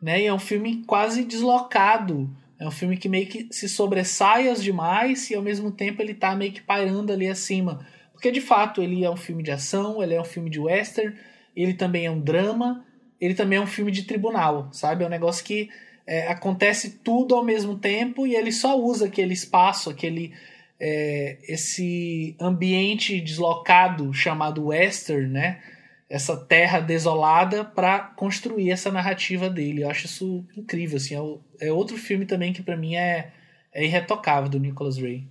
[0.00, 0.22] Né?
[0.22, 4.62] E é um filme quase deslocado É um filme que meio que se sobressai aos
[4.62, 7.86] demais e ao mesmo tempo ele tá meio que pairando ali acima.
[8.12, 11.16] Porque de fato ele é um filme de ação, ele é um filme de western,
[11.56, 12.84] ele também é um drama,
[13.18, 15.04] ele também é um filme de tribunal, sabe?
[15.04, 15.70] É um negócio que
[16.06, 20.34] é, acontece tudo ao mesmo tempo e ele só usa aquele espaço, aquele
[20.80, 25.62] é, esse ambiente deslocado chamado western, né?
[26.08, 29.82] Essa terra desolada para construir essa narrativa dele.
[29.82, 31.14] Eu acho isso incrível, assim.
[31.60, 33.30] É, é outro filme também que para mim é,
[33.72, 35.28] é irretocável do Nicholas Ray.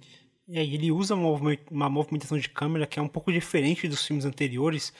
[0.48, 4.26] E aí ele usa uma movimentação de câmera que é um pouco diferente dos filmes
[4.26, 4.94] anteriores.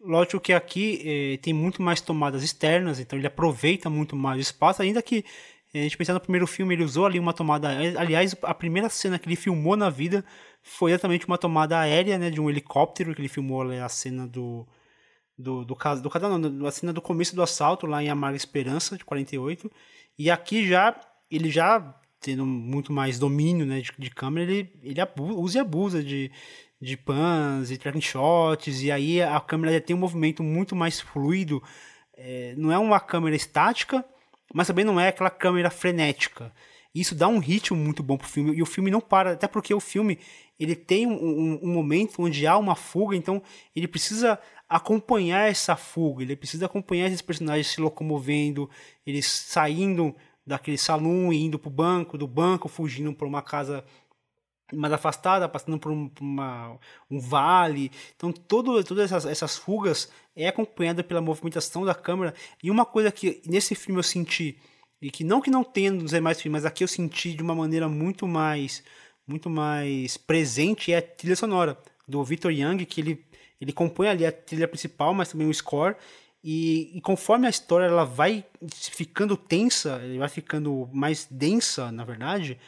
[0.00, 4.40] Lógico que aqui eh, tem muito mais tomadas externas, então ele aproveita muito mais o
[4.40, 5.24] espaço, ainda que
[5.80, 7.68] a gente pensar no primeiro filme, ele usou ali uma tomada.
[7.98, 10.24] Aliás, a primeira cena que ele filmou na vida
[10.62, 12.30] foi exatamente uma tomada aérea, né?
[12.30, 14.66] De um helicóptero, que ele filmou ali, a cena do.
[15.36, 18.96] Do, do do cada não, a cena do começo do assalto lá em Amarga Esperança
[18.96, 19.68] de 48
[20.16, 20.94] e aqui já
[21.28, 25.60] ele já tendo muito mais domínio né, de, de câmera ele, ele abusa, usa e
[25.60, 26.30] abusa de,
[26.80, 31.60] de pans e tracking shots e aí a câmera tem um movimento muito mais fluido
[32.16, 34.04] é, não é uma câmera estática
[34.52, 36.52] mas também não é aquela câmera frenética.
[36.94, 39.74] Isso dá um ritmo muito bom pro filme, e o filme não para, até porque
[39.74, 40.18] o filme
[40.58, 43.42] ele tem um, um, um momento onde há uma fuga, então
[43.74, 44.38] ele precisa
[44.68, 48.70] acompanhar essa fuga, ele precisa acompanhar esses personagens se locomovendo,
[49.04, 50.14] eles saindo
[50.46, 53.84] daquele salão e indo pro banco, do banco fugindo para uma casa
[54.74, 56.78] mais afastada, passando por, um, por uma,
[57.10, 57.90] um vale.
[58.16, 62.34] Então, todo, todas essas, essas fugas é acompanhada pela movimentação da câmera.
[62.62, 64.58] E uma coisa que nesse filme eu senti,
[65.00, 67.54] e que não que não tenha nos demais filmes, mas aqui eu senti de uma
[67.54, 68.82] maneira muito mais
[69.26, 73.24] muito mais presente é a trilha sonora do Victor Young, que ele,
[73.60, 75.96] ele compõe ali a trilha principal, mas também o score.
[76.42, 82.58] E, e, conforme a história ela vai ficando tensa, vai ficando mais densa, na verdade,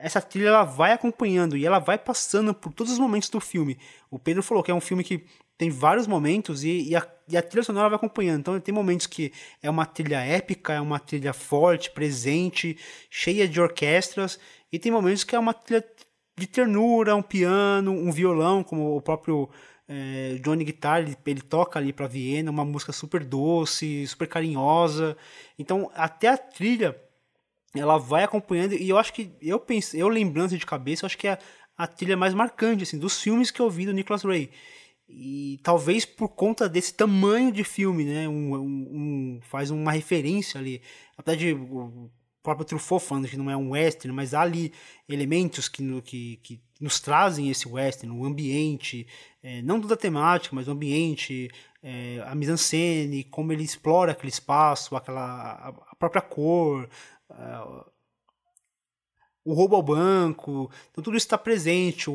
[0.00, 3.78] essa trilha ela vai acompanhando e ela vai passando por todos os momentos do filme.
[4.10, 5.24] O Pedro falou que é um filme que
[5.56, 8.40] tem vários momentos e, e, a, e a trilha sonora vai acompanhando.
[8.40, 9.30] Então tem momentos que
[9.62, 12.78] é uma trilha épica, é uma trilha forte, presente,
[13.10, 14.40] cheia de orquestras,
[14.72, 15.84] e tem momentos que é uma trilha
[16.38, 19.50] de ternura, um piano, um violão, como o próprio
[19.86, 25.14] é, Johnny Guitar, ele, ele toca ali para Viena, uma música super doce, super carinhosa.
[25.58, 26.96] Então até a trilha
[27.74, 31.18] ela vai acompanhando e eu acho que eu pensei, eu lembrando de cabeça, eu acho
[31.18, 31.38] que é
[31.76, 34.50] a, trilha mais marcante assim dos filmes que eu vi do Nicholas Ray.
[35.08, 40.60] E talvez por conta desse tamanho de filme, né, um, um, um faz uma referência
[40.60, 40.80] ali,
[41.16, 42.10] apesar de o
[42.42, 44.72] próprio Truffaut falando que não é um western, mas há ali
[45.08, 49.06] elementos que, que, que nos trazem esse western, o ambiente,
[49.42, 51.50] é, não toda a temática, mas o ambiente,
[51.82, 56.88] é, a mise-en-scène, como ele explora aquele espaço, aquela, a própria cor,
[59.44, 62.12] o roubo ao banco, então tudo isso está presente, o,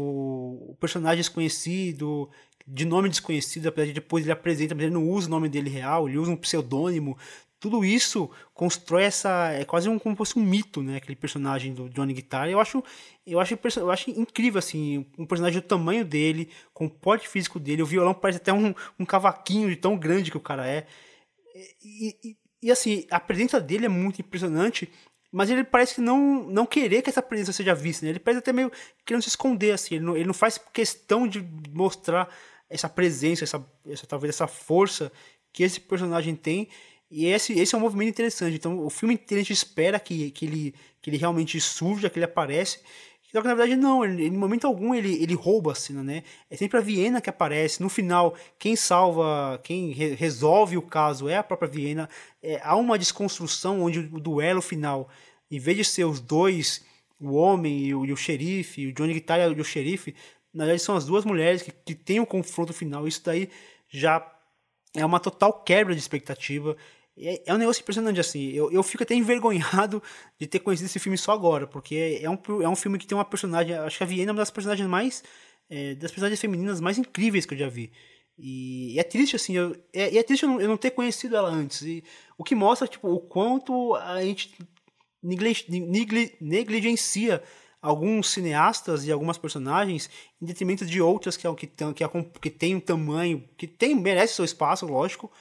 [0.69, 2.29] o, personagem desconhecido,
[2.67, 5.69] de nome desconhecido, apesar de depois ele apresenta, mas ele não usa o nome dele
[5.69, 7.17] real, ele usa um pseudônimo,
[7.59, 11.73] tudo isso constrói essa, é quase um, como se fosse um mito, né, aquele personagem
[11.73, 12.83] do Johnny Guitar, eu acho,
[13.25, 17.59] eu acho, eu acho incrível, assim, um personagem do tamanho dele, com o porte físico
[17.59, 20.85] dele, o violão parece até um, um cavaquinho de tão grande que o cara é,
[21.83, 24.89] e, e, e assim, a presença dele é muito impressionante,
[25.31, 28.11] mas ele parece não, não querer que essa presença seja vista, né?
[28.11, 28.71] Ele parece até meio
[29.05, 29.95] querendo se esconder, assim.
[29.95, 32.27] Ele não, ele não faz questão de mostrar
[32.67, 35.11] essa presença, essa, essa talvez essa força
[35.53, 36.67] que esse personagem tem.
[37.11, 38.55] E esse, esse é um movimento interessante.
[38.55, 40.73] Então, o filme inteiro a gente espera que, que, ele,
[41.03, 42.79] que ele realmente surja, que ele aparece.
[43.35, 46.23] Só que na verdade não, ele, em momento algum ele, ele rouba a cena, né?
[46.49, 47.83] É sempre a Viena que aparece.
[47.83, 52.07] No final, quem salva, quem re resolve o caso é a própria Viena.
[52.41, 55.09] É, há uma desconstrução onde o duelo final,
[55.51, 56.85] em vez de ser os dois,
[57.19, 60.15] o homem e o, e o xerife, o Johnny Guitar e o xerife,
[60.53, 63.05] na verdade são as duas mulheres que, que têm o um confronto final.
[63.05, 63.49] Isso daí
[63.89, 64.25] já
[64.95, 66.77] é uma total quebra de expectativa.
[67.17, 68.51] É, é um negócio impressionante, assim.
[68.51, 70.01] Eu, eu fico até envergonhado
[70.39, 73.17] de ter conhecido esse filme só agora, porque é um, é um filme que tem
[73.17, 73.75] uma personagem.
[73.75, 75.23] Acho que a Viena é uma das personagens mais.
[75.67, 77.91] É, das personagens femininas mais incríveis que eu já vi.
[78.37, 81.35] E, e é triste, assim, eu, é, é triste eu não, eu não, ter conhecido
[81.35, 81.81] ela antes.
[81.81, 82.03] E,
[82.37, 84.55] o que mostra, tipo, o quanto a gente
[86.39, 87.41] negligencia
[87.81, 90.09] alguns cineastas e algumas personagens
[90.41, 92.09] em detrimento de outras que, é que, que, é,
[92.41, 95.31] que tem um tamanho, que tem, merece seu espaço, lógico,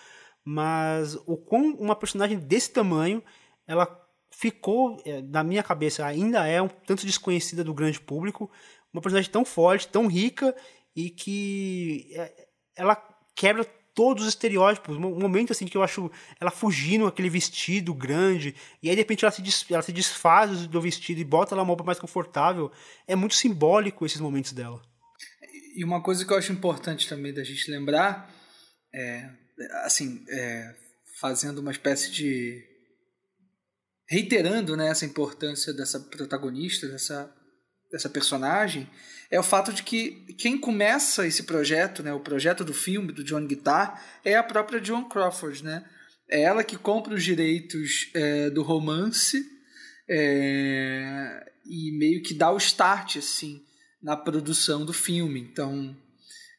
[0.45, 3.23] mas o quão uma personagem desse tamanho
[3.67, 4.01] ela
[4.31, 8.51] ficou é, na minha cabeça ainda é um tanto desconhecida do grande público
[8.93, 10.55] uma personagem tão forte tão rica
[10.95, 12.97] e que é, ela
[13.35, 13.65] quebra
[13.95, 14.97] todos os estereótipos.
[14.97, 16.11] Um momento assim que eu acho
[16.41, 20.67] ela fugindo aquele vestido grande, e aí de repente ela se, des, ela se desfaz
[20.67, 22.71] do vestido e bota lá uma roupa mais confortável.
[23.07, 24.83] É muito simbólico esses momentos dela.
[25.77, 28.31] E uma coisa que eu acho importante também da gente lembrar
[28.93, 29.31] é,
[29.85, 30.75] assim, é,
[31.21, 32.65] fazendo uma espécie de
[34.07, 37.35] reiterando né, essa importância dessa protagonista, dessa,
[37.91, 38.89] dessa personagem,
[39.31, 43.25] é o fato de que quem começa esse projeto, né, o projeto do filme do
[43.25, 45.65] John Guitar, é a própria Joan Crawford.
[45.65, 45.85] Né?
[46.29, 49.45] É ela que compra os direitos é, do romance
[50.09, 53.65] é, e meio que dá o start assim,
[54.03, 55.41] na produção do filme.
[55.41, 55.97] Então,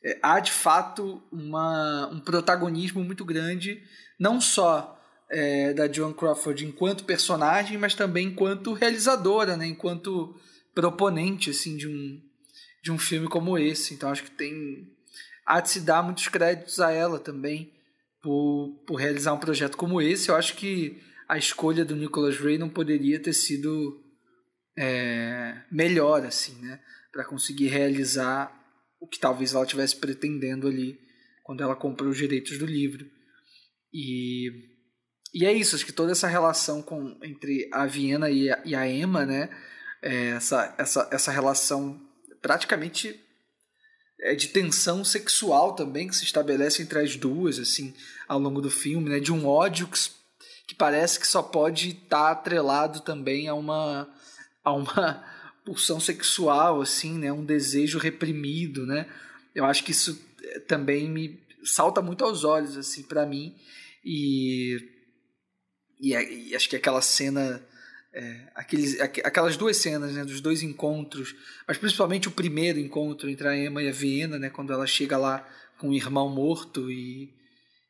[0.06, 3.82] é, há de fato uma, um protagonismo muito grande,
[4.20, 5.02] não só
[5.32, 9.66] é, da Joan Crawford enquanto personagem, mas também enquanto realizadora, né?
[9.66, 10.40] enquanto
[10.76, 12.22] proponente assim, de, um,
[12.84, 13.96] de um filme como esse.
[13.96, 14.88] Então acho que tem.
[15.44, 17.74] Há de se dar muitos créditos a ela também
[18.22, 20.30] por, por realizar um projeto como esse.
[20.30, 24.04] Eu acho que a escolha do Nicholas Ray não poderia ter sido
[24.78, 26.80] é, melhor assim, né?
[27.12, 28.65] para conseguir realizar
[29.00, 31.00] o que talvez ela estivesse pretendendo ali
[31.44, 33.06] quando ela comprou os direitos do livro.
[33.94, 34.76] E
[35.36, 38.74] e é isso, acho que toda essa relação com, entre a Viena e a, e
[38.74, 39.50] a Emma, né?
[40.02, 42.00] É, essa, essa, essa relação
[42.42, 43.20] praticamente
[44.22, 47.94] é, de tensão sexual também que se estabelece entre as duas, assim,
[48.30, 49.20] ao longo do filme, né?
[49.20, 50.00] De um ódio que,
[50.70, 54.08] que parece que só pode estar tá atrelado também a uma,
[54.64, 55.35] a uma
[55.66, 57.32] pulsão sexual, assim, né?
[57.32, 59.08] Um desejo reprimido, né?
[59.54, 63.56] Eu acho que isso é, também me salta muito aos olhos, assim, para mim.
[64.04, 64.96] E
[66.00, 66.14] e,
[66.50, 67.66] e acho que aquela cena.
[68.14, 71.36] É, aqueles, aquelas duas cenas, né, dos dois encontros,
[71.68, 75.18] mas principalmente o primeiro encontro entre a Emma e a Viena, né, quando ela chega
[75.18, 75.46] lá
[75.78, 77.34] com o irmão morto e,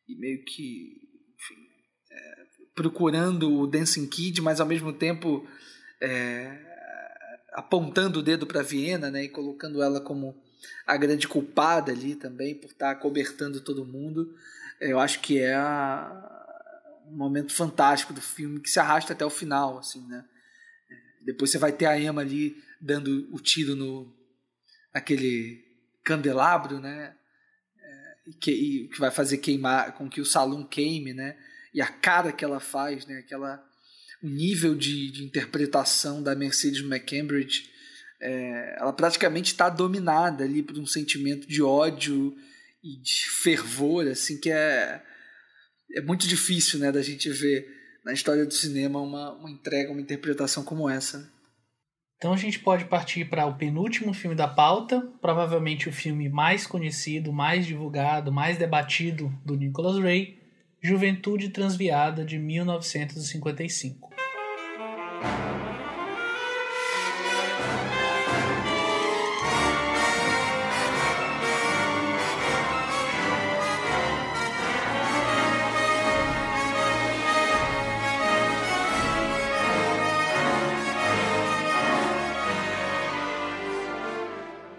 [0.10, 1.00] e meio que
[1.36, 1.62] enfim,
[2.10, 2.36] é,
[2.74, 5.48] procurando o Dancing Kid, mas ao mesmo tempo
[6.02, 6.58] é,
[7.56, 10.36] apontando o dedo para Viena né, e colocando ela como
[10.86, 14.36] a grande culpada ali também por estar tá cobertando todo mundo.
[14.80, 15.58] Eu acho que é
[17.08, 20.26] um momento fantástico do filme que se arrasta até o final, assim, né?
[21.22, 24.14] Depois você vai ter a Emma ali dando o tiro no
[24.94, 25.64] aquele
[26.04, 27.16] candelabro, né?
[27.82, 31.38] É, que, que vai fazer queimar, com que o salão queime, né?
[31.74, 33.20] E a cara que ela faz, né?
[33.20, 33.66] Aquela
[34.24, 37.70] o nível de, de interpretação da Mercedes McCambridge,
[38.22, 42.36] é, ela praticamente está dominada ali por um sentimento de ódio
[42.84, 45.02] e de fervor, assim, que é
[45.94, 47.68] é muito difícil, né, da gente ver
[48.04, 51.32] na história do cinema uma, uma entrega, uma interpretação como essa.
[52.18, 56.66] Então a gente pode partir para o penúltimo filme da pauta, provavelmente o filme mais
[56.66, 60.40] conhecido, mais divulgado, mais debatido do Nicholas Ray,
[60.88, 64.12] Juventude Transviada de 1955.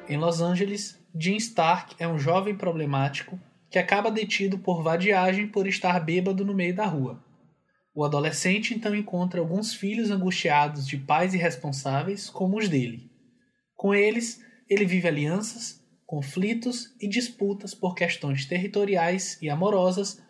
[0.08, 3.36] Em Los Angeles, Jim Stark é um jovem problemático
[3.70, 7.22] que acaba detido por vadiagem por estar bêbado no meio da rua.
[7.94, 13.10] O adolescente então encontra alguns filhos angustiados de pais irresponsáveis como os dele.
[13.74, 20.22] Com eles, ele vive alianças, conflitos e disputas por questões territoriais e amorosas,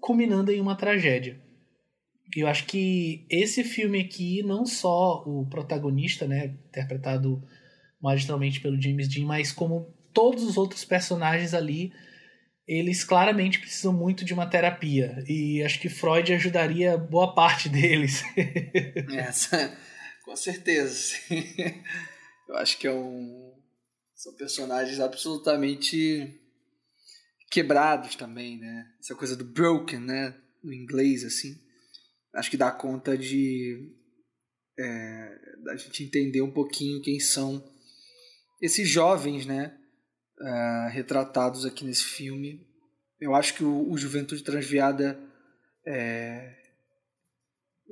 [0.00, 1.40] culminando em uma tragédia.
[2.36, 7.42] E eu acho que esse filme aqui, não só o protagonista, né, interpretado
[8.00, 11.92] magistralmente pelo James Dean, mas como todos os outros personagens ali,
[12.66, 15.22] eles claramente precisam muito de uma terapia.
[15.28, 18.22] E acho que Freud ajudaria boa parte deles.
[19.12, 19.76] Essa,
[20.24, 21.14] com certeza.
[22.48, 23.52] Eu acho que é um,
[24.14, 26.40] são personagens absolutamente
[27.50, 28.86] quebrados também, né?
[28.98, 30.34] Essa coisa do broken, né?
[30.62, 31.54] No inglês, assim.
[32.34, 33.94] Acho que dá conta de
[34.78, 37.62] é, da gente entender um pouquinho quem são
[38.60, 39.76] esses jovens, né,
[40.40, 42.66] uh, retratados aqui nesse filme.
[43.20, 45.18] Eu acho que o, o Juventude Transviada
[45.86, 46.54] é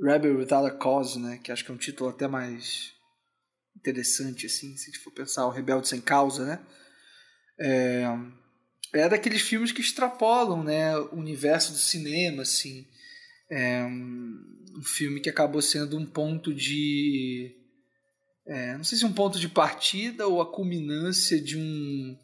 [0.00, 2.92] Rebel Without a Cause, né, que acho que é um título até mais
[3.76, 6.60] interessante, assim, se a gente for pensar o Rebelde Sem Causa, né,
[7.60, 8.04] é,
[8.94, 12.86] é daqueles filmes que extrapolam, né, o universo do cinema, assim,
[13.50, 17.54] é um filme que acabou sendo um ponto de
[18.46, 22.18] é, não sei se um ponto de partida ou a culminância de um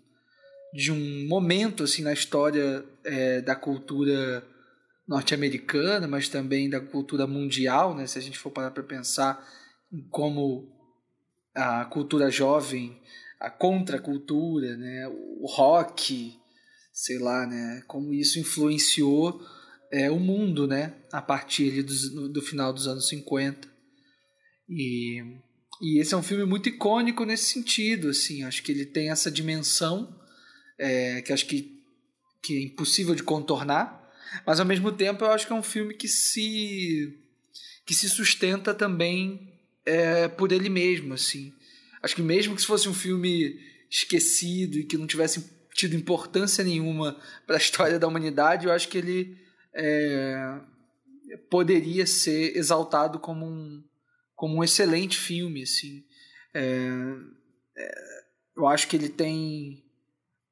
[0.73, 4.45] de um momento assim na história é, da cultura
[5.07, 8.07] norte-americana, mas também da cultura mundial, né?
[8.07, 9.43] Se a gente for parar para pensar
[9.91, 10.69] em como
[11.55, 13.01] a cultura jovem,
[13.41, 15.09] a contracultura, né?
[15.09, 16.37] O rock,
[16.93, 17.83] sei lá, né?
[17.87, 19.41] Como isso influenciou
[19.91, 20.95] é, o mundo, né?
[21.11, 23.67] A partir do, do final dos anos 50.
[24.69, 25.23] E,
[25.81, 28.43] e esse é um filme muito icônico nesse sentido, assim.
[28.43, 30.19] Acho que ele tem essa dimensão
[30.79, 31.83] é, que acho que,
[32.43, 34.09] que é impossível de contornar,
[34.47, 37.19] mas ao mesmo tempo eu acho que é um filme que se
[37.85, 39.51] que se sustenta também
[39.87, 41.55] é, por ele mesmo, assim.
[42.03, 43.59] Acho que mesmo que se fosse um filme
[43.91, 48.89] esquecido e que não tivesse tido importância nenhuma para a história da humanidade, eu acho
[48.89, 49.39] que ele
[49.75, 50.61] é,
[51.49, 53.83] poderia ser exaltado como um,
[54.37, 56.05] como um excelente filme, assim.
[56.53, 56.91] É,
[57.77, 58.19] é
[58.55, 59.88] eu acho que ele tem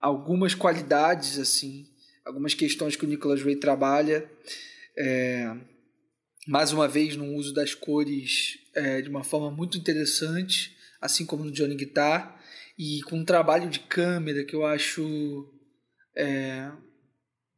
[0.06, 1.84] algumas qualidades, assim,
[2.24, 4.30] algumas questões que o Nicholas Ray trabalha.
[4.96, 5.52] É,
[6.46, 11.44] mais uma vez, no uso das cores é, de uma forma muito interessante, assim como
[11.44, 12.40] no Johnny Guitar,
[12.78, 15.52] e com um trabalho de câmera que eu acho
[16.16, 16.70] é,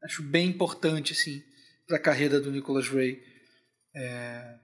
[0.03, 1.43] acho bem importante assim
[1.87, 3.23] para a carreira do Nicholas Ray.
[3.95, 4.59] É,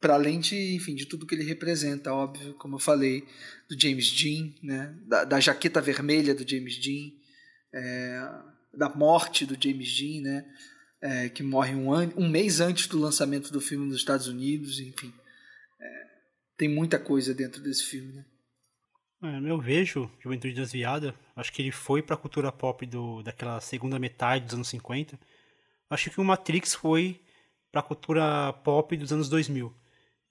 [0.00, 3.26] para além de, enfim, de tudo que ele representa, óbvio, como eu falei,
[3.68, 7.12] do James Dean, né, da, da jaqueta vermelha do James Dean,
[7.74, 8.28] é,
[8.74, 10.44] da morte do James Dean, né,
[11.00, 14.80] é, que morre um, an um mês antes do lançamento do filme nos Estados Unidos,
[14.80, 15.12] enfim,
[15.80, 16.04] é,
[16.58, 18.24] tem muita coisa dentro desse filme, né.
[19.22, 23.60] É, eu vejo Juventude Desviada, acho que ele foi para a cultura pop do, daquela
[23.60, 25.18] segunda metade dos anos 50.
[25.88, 27.18] Acho que o Matrix foi
[27.72, 29.74] para a cultura pop dos anos 2000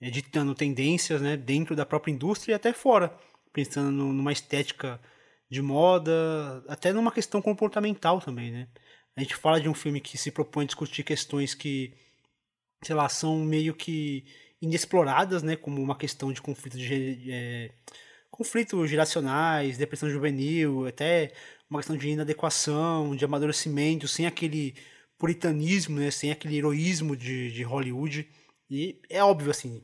[0.01, 3.15] ditando tendências né, dentro da própria indústria e até fora,
[3.53, 4.99] pensando numa estética
[5.49, 8.67] de moda, até numa questão comportamental também, né?
[9.15, 11.93] A gente fala de um filme que se propõe a discutir questões que,
[12.83, 14.25] sei lá, são meio que
[14.61, 15.55] inexploradas, né?
[15.55, 17.71] Como uma questão de conflito de, é,
[18.29, 21.31] conflitos geracionais, depressão juvenil, até
[21.69, 24.75] uma questão de inadequação, de amadurecimento, sem aquele
[25.17, 26.11] puritanismo, né?
[26.11, 28.27] Sem aquele heroísmo de, de Hollywood.
[28.69, 29.83] E é óbvio, assim,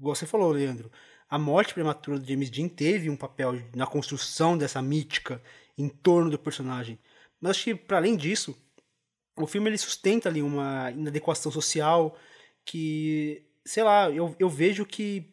[0.00, 0.90] você falou, Leandro,
[1.28, 5.42] a morte prematura do James Dean teve um papel na construção dessa mítica
[5.76, 6.98] em torno do personagem.
[7.40, 8.56] Mas acho que, para além disso,
[9.36, 12.16] o filme ele sustenta ali uma inadequação social
[12.64, 15.32] que, sei lá, eu, eu vejo que.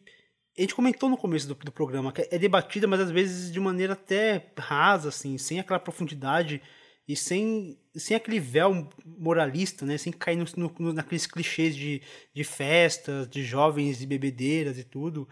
[0.56, 3.58] A gente comentou no começo do, do programa que é debatida, mas às vezes de
[3.58, 6.62] maneira até rasa, assim, sem aquela profundidade
[7.08, 9.96] e sem, sem aquele véu moralista, né?
[9.98, 12.02] Sem cair no, no, naqueles clichês de,
[12.34, 15.28] de festas, de jovens e bebedeiras e tudo.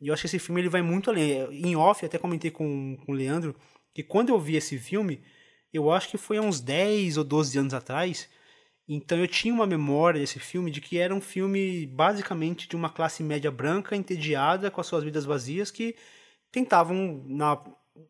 [0.00, 1.32] E eu acho que esse filme ele vai muito além.
[1.52, 3.56] Em off, até comentei com, com o Leandro,
[3.94, 5.22] que quando eu vi esse filme,
[5.72, 8.28] eu acho que foi há uns 10 ou 12 anos atrás.
[8.88, 12.90] Então eu tinha uma memória desse filme de que era um filme basicamente de uma
[12.90, 15.96] classe média branca, entediada, com as suas vidas vazias, que
[16.50, 17.62] tentavam, na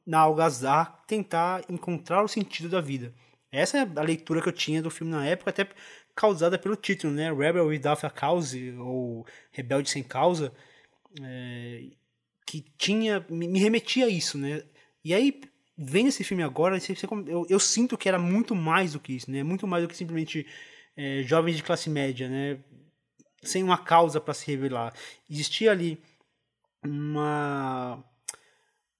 [0.06, 3.14] na algazar, tentar encontrar o sentido da vida.
[3.52, 5.68] Essa é a leitura que eu tinha do filme na época, até
[6.14, 7.32] causada pelo título, né?
[7.32, 10.52] Rebel Without a Cause, ou Rebelde Sem Causa,
[11.20, 11.84] é,
[12.46, 14.62] que tinha, me remetia a isso, né?
[15.04, 15.40] E aí,
[15.76, 16.78] vendo esse filme agora,
[17.26, 19.42] eu, eu sinto que era muito mais do que isso, né?
[19.42, 20.46] Muito mais do que simplesmente
[20.96, 22.58] é, jovens de classe média, né?
[23.42, 24.94] Sem uma causa para se revelar.
[25.28, 26.00] Existia ali
[26.82, 28.02] uma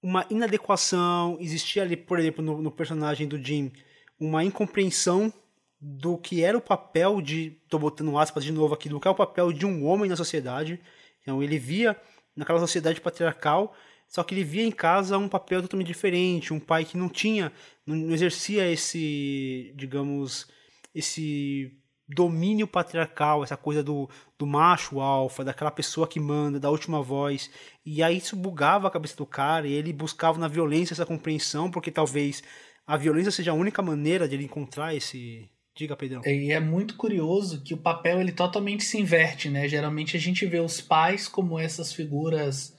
[0.01, 3.71] uma inadequação, existia ali, por exemplo, no, no, personagem do Jim,
[4.19, 5.31] uma incompreensão
[5.79, 9.11] do que era o papel de, tô botando aspas de novo aqui, do que é
[9.11, 10.79] o papel de um homem na sociedade.
[11.21, 11.99] Então ele via
[12.35, 13.75] naquela sociedade patriarcal,
[14.07, 17.51] só que ele via em casa um papel totalmente diferente, um pai que não tinha,
[17.85, 20.47] não exercia esse, digamos,
[20.95, 21.71] esse
[22.07, 27.49] domínio patriarcal, essa coisa do, do macho alfa, daquela pessoa que manda, da última voz.
[27.85, 31.71] E aí isso bugava a cabeça do cara e ele buscava na violência essa compreensão,
[31.71, 32.43] porque talvez
[32.85, 35.49] a violência seja a única maneira de ele encontrar esse.
[35.75, 36.21] Diga, Pedrão.
[36.25, 39.67] E é muito curioso que o papel ele totalmente se inverte, né?
[39.67, 42.75] Geralmente a gente vê os pais como essas figuras,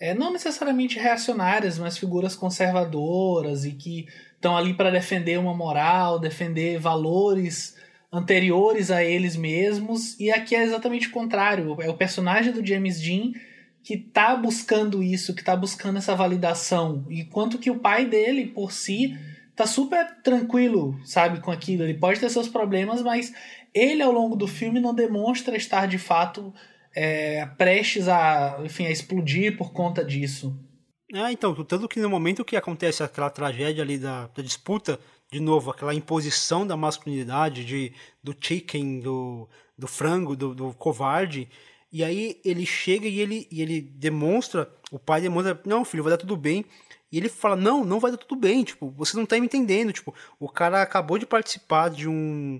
[0.00, 6.18] é, não necessariamente reacionárias, mas figuras conservadoras e que estão ali para defender uma moral,
[6.18, 7.76] defender valores
[8.12, 11.80] anteriores a eles mesmos, e aqui é exatamente o contrário.
[11.80, 13.32] É o personagem do James Dean
[13.84, 18.70] que tá buscando isso, que tá buscando essa validação, enquanto que o pai dele, por
[18.70, 19.18] si,
[19.54, 21.82] tá super tranquilo, sabe, com aquilo.
[21.82, 23.32] Ele pode ter seus problemas, mas
[23.74, 26.52] ele, ao longo do filme, não demonstra estar de fato
[26.94, 30.58] é, prestes a, enfim, a explodir por conta disso.
[31.14, 34.98] É, então, tanto que no momento que acontece aquela tragédia ali da, da disputa,
[35.30, 37.92] de novo, aquela imposição da masculinidade, de,
[38.22, 41.48] do chicken, do, do frango, do, do covarde,
[41.92, 46.12] e aí ele chega e ele, e ele demonstra, o pai demonstra, não, filho, vai
[46.12, 46.64] dar tudo bem.
[47.12, 49.92] E ele fala, não, não vai dar tudo bem, tipo, você não tá me entendendo,
[49.92, 52.58] tipo, o cara acabou de participar de um,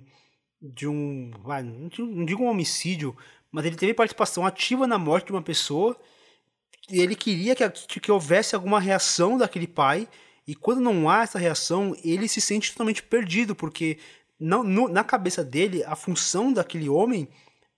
[0.60, 3.16] de um, vai, não digo um homicídio,
[3.50, 5.98] mas ele teve participação ativa na morte de uma pessoa,
[6.90, 10.06] e ele queria que, que, que houvesse alguma reação daquele pai,
[10.46, 13.96] e quando não há essa reação, ele se sente totalmente perdido, porque
[14.38, 17.26] não, no, na cabeça dele, a função daquele homem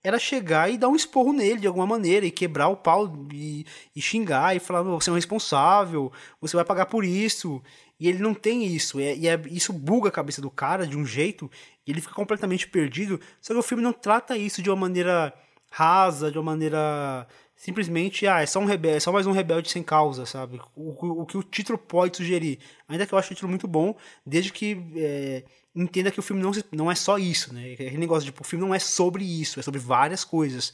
[0.05, 3.65] era chegar e dar um esporro nele de alguma maneira, e quebrar o pau e,
[3.95, 7.61] e xingar, e falar: você é um responsável, você vai pagar por isso.
[7.99, 10.85] E ele não tem isso, e, é, e é, isso buga a cabeça do cara
[10.85, 11.49] de um jeito,
[11.87, 13.19] e ele fica completamente perdido.
[13.41, 15.33] Só que o filme não trata isso de uma maneira
[15.71, 17.25] rasa, de uma maneira
[17.55, 20.59] simplesmente, ah, é só um rebelde, é só mais um rebelde sem causa, sabe?
[20.75, 22.59] O, o, que o título pode sugerir.
[22.87, 23.95] Ainda que eu acho o título muito bom,
[24.25, 25.43] desde que é,
[25.75, 27.73] entenda que o filme não, não é só isso, né?
[27.73, 30.73] Aquele negócio de, tipo, o filme não é sobre isso, é sobre várias coisas.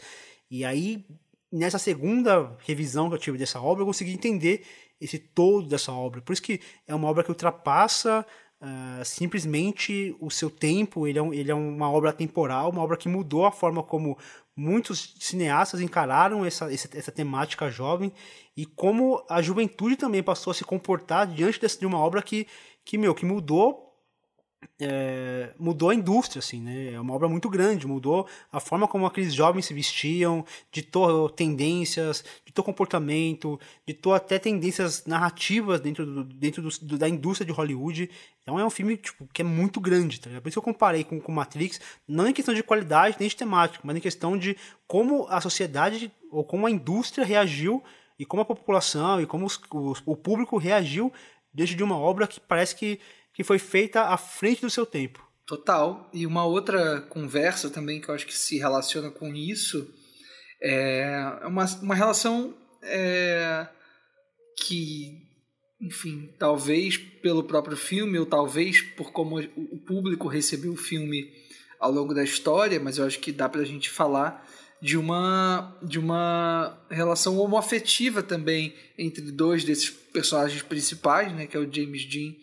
[0.49, 1.05] E aí,
[1.51, 4.63] nessa segunda revisão que eu tive dessa obra, eu consegui entender
[4.99, 6.21] esse todo dessa obra.
[6.21, 8.25] Por isso que é uma obra que ultrapassa
[8.61, 12.95] uh, simplesmente o seu tempo, ele é, um, ele é uma obra temporal, uma obra
[12.95, 14.17] que mudou a forma como
[14.61, 18.13] muitos cineastas encararam essa, essa, essa, temática jovem
[18.55, 22.47] e como a juventude também passou a se comportar diante dessa, de uma obra que,
[22.85, 23.90] que, meu, que mudou
[24.79, 26.93] é, mudou a indústria, assim, né?
[26.93, 32.23] É uma obra muito grande, mudou a forma como aqueles jovens se vestiam, ditou tendências,
[32.45, 38.09] ditou comportamento, ditou até tendências narrativas dentro, do, dentro do, da indústria de Hollywood.
[38.41, 41.19] Então é um filme tipo, que é muito grande, tá Por isso eu comparei com,
[41.19, 44.57] com Matrix, não em questão de qualidade nem de temática, mas em questão de
[44.87, 47.83] como a sociedade ou como a indústria reagiu
[48.17, 51.11] e como a população e como os, os, o público reagiu
[51.53, 52.99] diante de uma obra que parece que
[53.33, 55.25] que foi feita à frente do seu tempo.
[55.45, 56.09] Total.
[56.13, 59.93] E uma outra conversa também que eu acho que se relaciona com isso
[60.61, 63.67] é uma, uma relação é,
[64.57, 65.27] que,
[65.81, 71.29] enfim, talvez pelo próprio filme ou talvez por como o público recebeu o filme
[71.79, 74.47] ao longo da história, mas eu acho que dá pra gente falar
[74.81, 81.59] de uma de uma relação homoafetiva também entre dois desses personagens principais, né, que é
[81.59, 82.33] o James Dean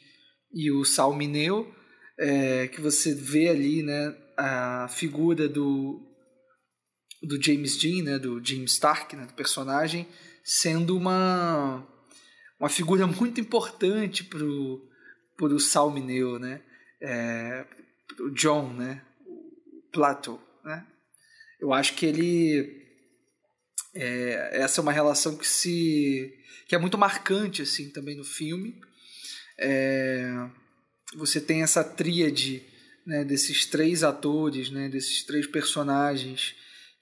[0.52, 1.74] e o Salmineu,
[2.18, 6.00] é, que você vê ali né, a figura do,
[7.22, 10.08] do James Dean, né, do James Stark, né, do personagem,
[10.42, 11.86] sendo uma,
[12.58, 16.62] uma figura muito importante para o Salmineu, né,
[17.00, 17.66] é,
[18.20, 20.40] o John, né, o Plato.
[20.64, 20.86] Né.
[21.60, 22.76] Eu acho que ele...
[23.94, 26.34] É, essa é uma relação que se
[26.68, 28.78] que é muito marcante assim também no filme
[29.58, 30.48] é,
[31.16, 32.64] você tem essa tríade
[33.06, 36.54] né, desses três atores, né, desses três personagens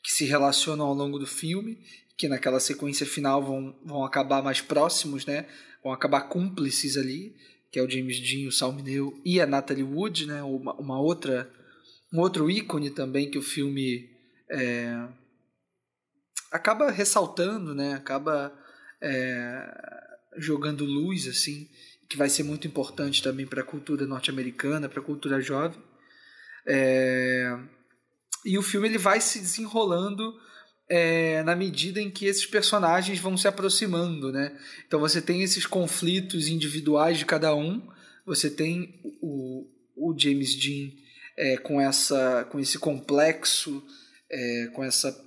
[0.02, 1.78] que se relacionam ao longo do filme,
[2.16, 5.46] que naquela sequência final vão, vão acabar mais próximos, né,
[5.82, 7.34] vão acabar cúmplices ali,
[7.70, 11.50] que é o James Dean, o Salmineu e a Natalie Wood, né, uma, uma outra,
[12.12, 14.08] um outro ícone também que o filme
[14.48, 15.08] é,
[16.52, 18.56] acaba ressaltando, né, acaba
[19.02, 19.68] é,
[20.38, 21.68] jogando luz assim
[22.08, 25.80] que vai ser muito importante também para a cultura norte-americana, para a cultura jovem.
[26.66, 27.58] É...
[28.44, 30.34] E o filme ele vai se desenrolando
[30.88, 34.56] é, na medida em que esses personagens vão se aproximando, né?
[34.86, 37.82] Então você tem esses conflitos individuais de cada um,
[38.24, 39.66] você tem o,
[39.96, 40.90] o James Dean
[41.36, 43.84] é, com essa com esse complexo,
[44.30, 45.24] é, com essa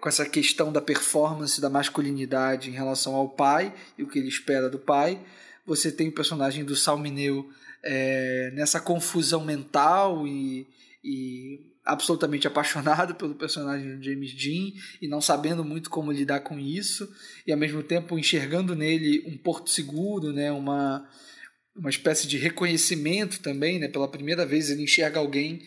[0.00, 4.28] com essa questão da performance da masculinidade em relação ao pai e o que ele
[4.28, 5.20] espera do pai
[5.66, 7.48] você tem o personagem do Salmineu
[7.82, 10.66] é, nessa confusão mental e,
[11.02, 16.58] e absolutamente apaixonado pelo personagem do James Dean e não sabendo muito como lidar com
[16.58, 17.08] isso
[17.46, 21.08] e ao mesmo tempo enxergando nele um porto seguro, né, uma
[21.76, 25.60] uma espécie de reconhecimento também, né, pela primeira vez ele enxerga alguém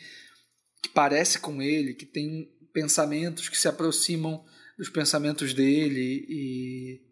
[0.81, 4.41] que parece com ele, que tem pensamentos que se aproximam
[4.77, 7.06] dos pensamentos dele e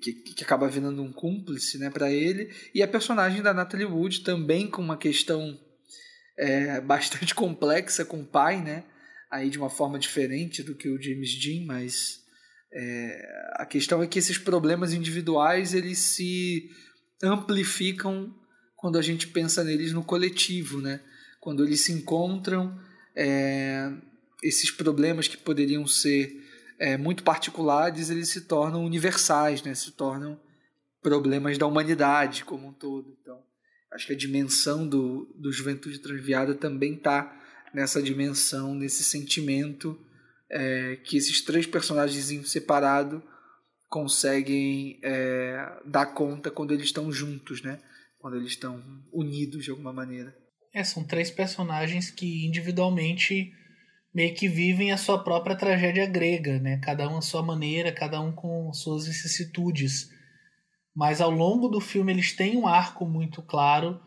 [0.00, 4.20] que, que acaba virando um cúmplice né, para ele, e a personagem da Natalie Wood
[4.20, 5.58] também com uma questão
[6.38, 8.84] é, bastante complexa com o pai, né,
[9.30, 12.20] aí de uma forma diferente do que o James Dean, mas
[12.72, 16.70] é, a questão é que esses problemas individuais eles se
[17.22, 18.34] amplificam
[18.76, 21.00] quando a gente pensa neles no coletivo, né?
[21.38, 22.80] Quando eles se encontram,
[23.14, 23.92] é,
[24.42, 26.34] esses problemas que poderiam ser
[26.80, 29.74] é, muito particulares, eles se tornam universais, né?
[29.74, 30.40] se tornam
[31.02, 33.14] problemas da humanidade como um todo.
[33.20, 33.38] Então,
[33.92, 37.38] acho que a dimensão do, do Juventude Transviada também está
[37.74, 40.00] nessa dimensão, nesse sentimento
[40.48, 43.22] é, que esses três personagens separados
[43.86, 47.78] conseguem é, dar conta quando eles estão juntos, né?
[48.18, 48.82] Quando eles estão
[49.12, 50.34] unidos de alguma maneira.
[50.72, 53.52] É, são três personagens que individualmente
[54.14, 56.78] meio que vivem a sua própria tragédia grega, né?
[56.82, 60.08] Cada um à sua maneira, cada um com suas vicissitudes.
[60.94, 64.00] Mas ao longo do filme eles têm um arco muito claro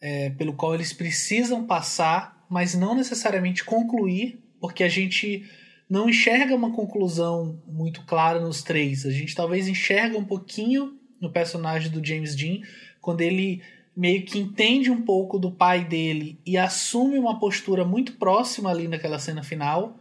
[0.00, 5.44] é, pelo qual eles precisam passar, mas não necessariamente concluir, porque a gente
[5.88, 9.04] não enxerga uma conclusão muito clara nos três.
[9.04, 12.60] A gente talvez enxerga um pouquinho no personagem do James Dean
[13.00, 13.62] quando ele
[13.96, 18.88] meio que entende um pouco do pai dele e assume uma postura muito próxima ali
[18.88, 19.98] naquela cena final.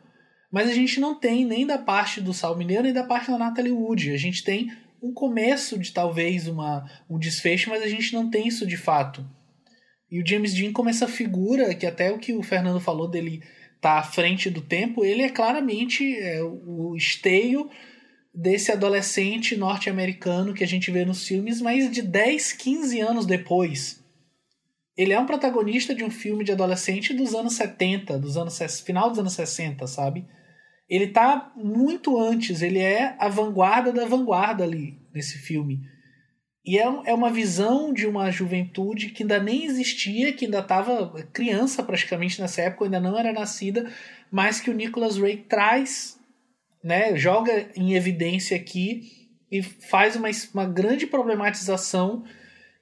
[0.51, 3.37] Mas a gente não tem nem da parte do Sal Mineiro nem da parte da
[3.37, 4.11] Natalie Wood.
[4.11, 4.71] A gente tem
[5.01, 9.25] um começo de talvez uma, um desfecho, mas a gente não tem isso de fato.
[10.09, 13.43] E o James Dean como essa figura, que até o que o Fernando falou dele
[13.81, 17.69] tá à frente do tempo, ele é claramente é, o esteio
[18.33, 24.03] desse adolescente norte-americano que a gente vê nos filmes, mas de 10, 15 anos depois.
[24.97, 29.09] Ele é um protagonista de um filme de adolescente dos anos 70, dos anos final
[29.09, 30.25] dos anos 60, sabe?
[30.89, 35.81] Ele tá muito antes, ele é a vanguarda da vanguarda ali nesse filme.
[36.65, 41.23] E é, é uma visão de uma juventude que ainda nem existia, que ainda estava
[41.33, 43.91] criança praticamente nessa época, ainda não era nascida,
[44.31, 46.19] mas que o Nicholas Ray traz,
[46.83, 52.23] né, joga em evidência aqui e faz uma, uma grande problematização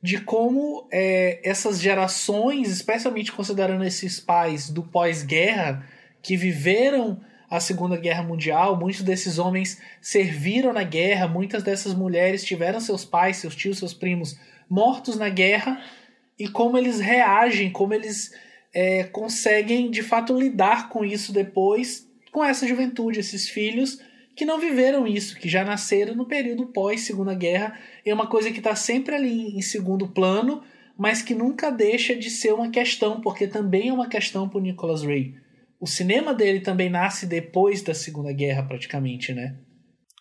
[0.01, 5.85] de como é, essas gerações, especialmente considerando esses pais do pós-guerra,
[6.21, 12.43] que viveram a Segunda Guerra Mundial, muitos desses homens serviram na guerra, muitas dessas mulheres
[12.43, 15.83] tiveram seus pais, seus tios, seus primos mortos na guerra
[16.39, 18.33] e como eles reagem, como eles
[18.73, 23.99] é, conseguem de fato lidar com isso depois, com essa juventude, esses filhos
[24.35, 28.59] que não viveram isso, que já nasceram no período pós-Segunda Guerra, é uma coisa que
[28.59, 30.63] está sempre ali em segundo plano,
[30.97, 35.03] mas que nunca deixa de ser uma questão, porque também é uma questão para Nicholas
[35.03, 35.35] Ray
[35.81, 39.57] o cinema dele também nasce depois da Segunda Guerra, praticamente, né?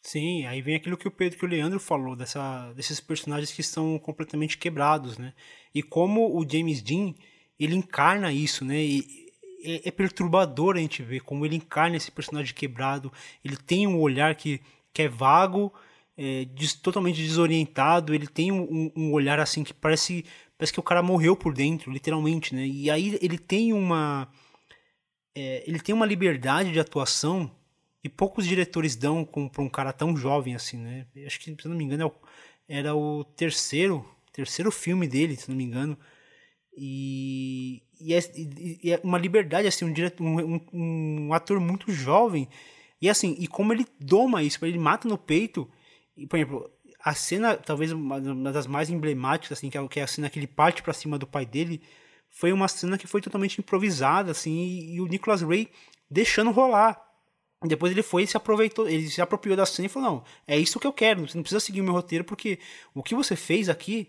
[0.02, 3.60] Sim, aí vem aquilo que o Pedro que o Leandro falou, dessa, desses personagens que
[3.60, 5.34] estão completamente quebrados, né?
[5.74, 7.12] E como o James Dean,
[7.58, 8.82] ele encarna isso, né?
[8.82, 9.19] E
[9.64, 13.12] é, é perturbador a gente ver como ele encarna esse personagem quebrado.
[13.44, 14.60] Ele tem um olhar que,
[14.92, 15.72] que é vago,
[16.16, 18.14] é, des, totalmente desorientado.
[18.14, 20.24] Ele tem um, um, olhar assim que parece,
[20.56, 22.66] parece que o cara morreu por dentro, literalmente, né?
[22.66, 24.28] E aí ele tem uma
[25.34, 27.50] é, ele tem uma liberdade de atuação
[28.02, 31.06] e poucos diretores dão para um cara tão jovem assim, né?
[31.26, 32.12] Acho que, se não me engano,
[32.68, 35.98] é era o terceiro, terceiro filme dele, se não me engano.
[36.82, 41.92] E, e, é, e é, uma liberdade, assim, um, diretor, um, um, um, ator muito
[41.92, 42.48] jovem.
[43.02, 45.70] E assim, e como ele doma isso, ele mata no peito.
[46.16, 50.04] E, por exemplo, a cena, talvez uma das mais emblemáticas, assim, que é, que é
[50.04, 51.82] a cena que ele parte para cima do pai dele,
[52.30, 55.68] foi uma cena que foi totalmente improvisada, assim, e, e o Nicholas Ray
[56.10, 56.98] deixando rolar.
[57.62, 60.58] Depois ele foi e se aproveitou, ele se apropriou da cena e falou: Não, é
[60.58, 62.58] isso que eu quero, você não precisa seguir o meu roteiro, porque
[62.94, 64.08] o que você fez aqui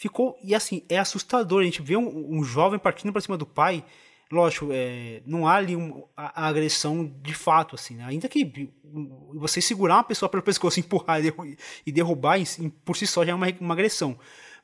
[0.00, 0.38] ficou.
[0.42, 1.60] E assim, é assustador.
[1.60, 3.84] A gente vê um, um jovem partindo para cima do pai.
[4.32, 8.04] Lógico, é, não há ali um, a, a, agressão de fato, assim, né?
[8.06, 8.70] ainda que
[9.34, 11.20] você segurar uma pessoa pelo pescoço, empurrar
[11.84, 12.38] e derrubar
[12.84, 14.18] por si só já é uma, uma agressão.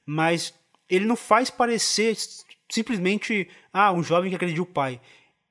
[0.06, 0.54] Mas
[0.88, 2.16] ele não faz parecer
[2.70, 5.00] simplesmente, ah, um jovem que agrediu o pai.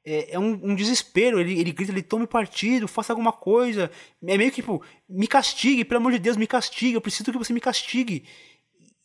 [0.05, 3.91] É, é um, um, desespero, ele, ele grita, ele tome partido, faça alguma coisa.
[4.25, 7.37] É meio que tipo, me castigue, pelo amor de Deus, me castigue, eu preciso que
[7.37, 8.23] você me castigue.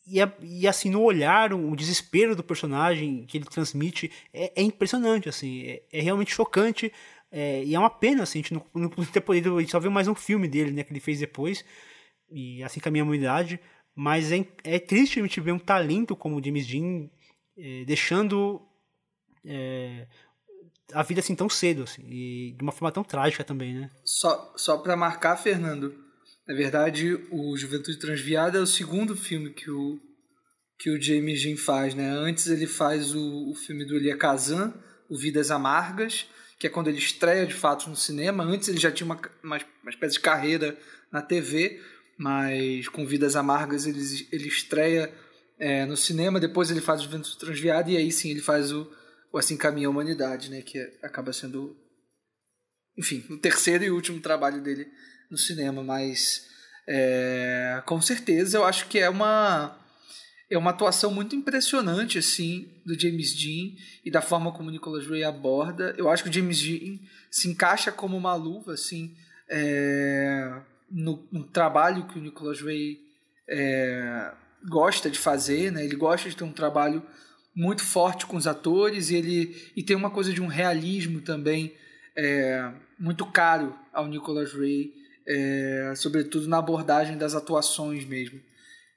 [0.05, 5.29] E, e assim, no olhar, o desespero do personagem que ele transmite é, é impressionante,
[5.29, 6.91] assim, é, é realmente chocante.
[7.31, 9.57] É, e é uma pena, assim, a gente não, não ter podido.
[9.57, 11.63] A gente só viu mais um filme dele, né, que ele fez depois,
[12.29, 13.59] e assim caminha a humanidade.
[13.95, 17.09] Mas é, é triste a gente ver um talento como o James Dean
[17.57, 18.61] é, deixando
[19.45, 20.07] é,
[20.93, 23.89] a vida assim tão cedo assim, e de uma forma tão trágica também, né?
[24.03, 25.93] Só, só para marcar, Fernando,
[26.47, 29.99] na verdade, o Juventude Transviada é o segundo filme que o
[30.79, 32.09] que o James Dean faz, né?
[32.09, 34.73] Antes ele faz o, o filme do Elia Kazan,
[35.07, 36.27] o Vidas Amargas,
[36.57, 38.43] que é quando ele estreia de fato no cinema.
[38.43, 40.75] Antes ele já tinha uma, uma, uma espécie de carreira
[41.11, 41.79] na TV,
[42.17, 43.99] mas com Vidas Amargas ele,
[44.31, 45.13] ele estreia
[45.59, 48.91] é, no cinema, depois ele faz o Juventude Transviada e aí sim ele faz o,
[49.31, 51.77] o Assim Caminha a Humanidade, né, que é, acaba sendo,
[52.97, 54.87] enfim, o terceiro e último trabalho dele
[55.31, 56.49] no cinema, mas
[56.87, 59.77] É, com certeza, eu acho que é uma
[60.49, 63.71] é uma atuação muito impressionante assim do James Dean
[64.03, 65.95] e da forma como o Nicholas Ray aborda.
[65.97, 66.99] Eu acho que o James Dean
[67.29, 69.15] se encaixa como uma luva assim
[69.49, 72.99] é, no, no, trabalho que o Nicholas Ray
[73.47, 74.33] é,
[74.67, 75.85] gosta de fazer, né?
[75.85, 77.01] Ele gosta de ter um trabalho
[77.55, 81.73] muito forte com os atores e ele e tem uma coisa de um realismo também
[82.17, 84.93] é, muito caro ao Nicholas Ray,
[85.31, 88.39] é, sobretudo na abordagem das atuações mesmo.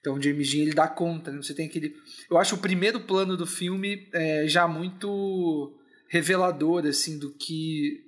[0.01, 1.41] Então o James Dean ele dá conta, né?
[1.41, 1.97] Você tem aquele,
[2.29, 5.73] eu acho o primeiro plano do filme é, já muito
[6.09, 8.03] revelador assim do que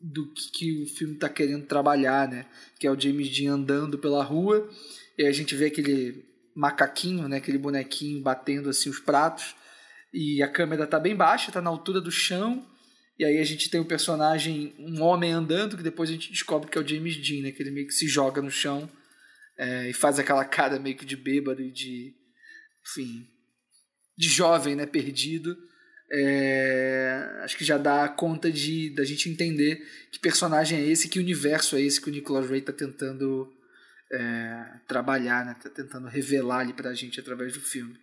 [0.00, 2.46] do que, que o filme está querendo trabalhar, né?
[2.78, 4.68] Que é o James Dean andando pela rua
[5.18, 6.24] e a gente vê aquele
[6.54, 7.38] macaquinho, né?
[7.38, 9.54] Aquele bonequinho batendo assim os pratos
[10.12, 12.64] e a câmera tá bem baixa, tá na altura do chão.
[13.20, 16.70] E aí a gente tem o personagem, um homem andando, que depois a gente descobre
[16.70, 17.52] que é o James Dean, né?
[17.52, 18.90] Que ele meio que se joga no chão
[19.58, 22.14] é, e faz aquela cara meio que de bêbado e de,
[22.82, 23.28] enfim,
[24.16, 25.54] de jovem, né, perdido.
[26.10, 31.18] É, acho que já dá conta de da gente entender que personagem é esse, que
[31.18, 33.52] universo é esse que o Nicholas Ray está tentando
[34.10, 35.54] é, trabalhar, né?
[35.62, 37.98] Tá tentando revelar ali pra gente através do filme.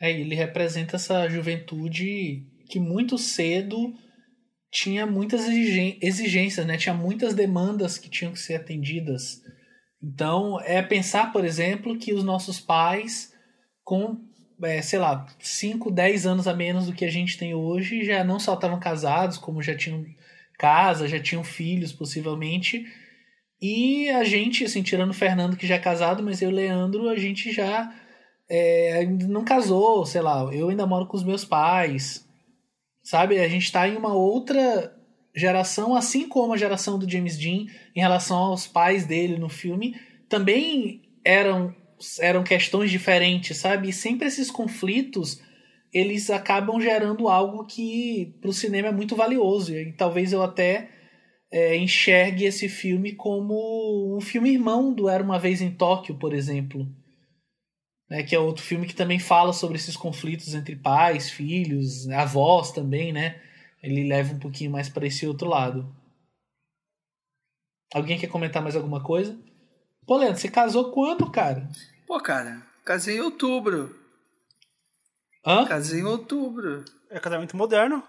[0.00, 3.96] É, ele representa essa juventude que muito cedo
[4.70, 6.76] tinha muitas exigências, né?
[6.76, 9.42] Tinha muitas demandas que tinham que ser atendidas.
[10.02, 13.34] Então, é pensar, por exemplo, que os nossos pais,
[13.84, 14.16] com,
[14.62, 18.22] é, sei lá, 5, 10 anos a menos do que a gente tem hoje, já
[18.24, 20.06] não só estavam casados, como já tinham
[20.56, 22.86] casa, já tinham filhos, possivelmente.
[23.60, 26.56] E a gente, assim, tirando o Fernando, que já é casado, mas eu e o
[26.56, 27.92] Leandro, a gente já
[28.48, 32.26] é, não casou, sei lá, eu ainda moro com os meus pais.
[33.10, 33.40] Sabe?
[33.40, 34.96] A gente está em uma outra
[35.34, 39.96] geração, assim como a geração do James Dean em relação aos pais dele no filme,
[40.28, 41.74] também eram
[42.20, 43.88] eram questões diferentes, sabe?
[43.88, 45.42] E sempre esses conflitos
[45.92, 49.74] eles acabam gerando algo que para o cinema é muito valioso.
[49.74, 50.88] E talvez eu até
[51.50, 56.32] é, enxergue esse filme como um filme irmão do Era uma Vez em Tóquio, por
[56.32, 56.86] exemplo.
[58.10, 62.72] Né, que é outro filme que também fala sobre esses conflitos entre pais, filhos, avós
[62.72, 63.40] também, né?
[63.80, 65.94] Ele leva um pouquinho mais para esse outro lado.
[67.94, 69.38] Alguém quer comentar mais alguma coisa?
[70.06, 71.68] Pô, Leandro, você casou quando, cara?
[72.06, 73.96] Pô, cara, casei em outubro.
[75.46, 75.64] Hã?
[75.66, 76.84] Casei em outubro.
[77.10, 78.02] É casamento moderno.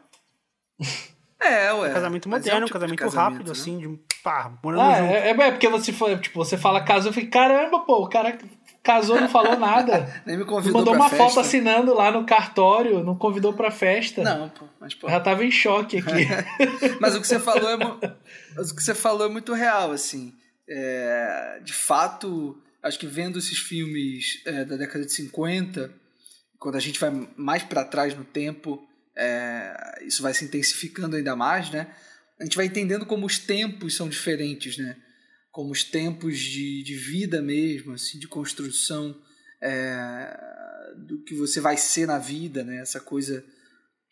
[1.43, 1.89] É, ué.
[1.89, 3.51] É casamento moderno, é um tipo casamento, casamento, rápido, né?
[3.53, 5.11] assim, de um pá, morando Ah, junto.
[5.11, 8.37] é, é porque você foi, tipo, você fala casou, eu falei, caramba, pô, o cara
[8.83, 10.07] casou, não falou nada.
[10.25, 11.25] Nem me convidou Mandou pra uma festa.
[11.25, 14.23] foto assinando lá no cartório, não convidou pra festa.
[14.23, 15.09] Não, pô, mas pô.
[15.09, 16.27] Já tava em choque aqui.
[16.99, 17.75] Mas o que você falou é,
[18.59, 20.33] o que você falou é muito real, assim.
[20.67, 25.91] É, de fato, acho que vendo esses filmes é, da década de 50,
[26.59, 28.81] quando a gente vai mais para trás no tempo,
[29.15, 31.87] é, isso vai se intensificando ainda mais, né?
[32.39, 34.95] A gente vai entendendo como os tempos são diferentes, né?
[35.51, 39.19] Como os tempos de, de vida mesmo, assim, de construção
[39.61, 42.81] é, do que você vai ser na vida, né?
[42.81, 43.43] Essa coisa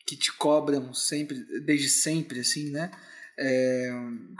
[0.05, 2.91] que te cobram sempre, desde sempre, assim, né?
[3.37, 3.89] É,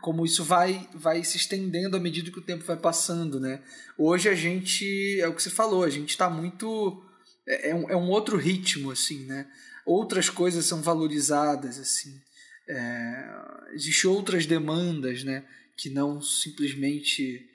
[0.02, 3.62] como isso vai, vai se estendendo à medida que o tempo vai passando, né?
[3.98, 7.02] Hoje a gente, é o que você falou, a gente está muito...
[7.48, 9.48] É, é um, é um outro ritmo, assim, né?
[9.86, 12.20] Outras coisas são valorizadas, assim.
[12.68, 13.30] É,
[13.74, 15.46] Existem outras demandas, né?
[15.80, 17.48] Que não simplesmente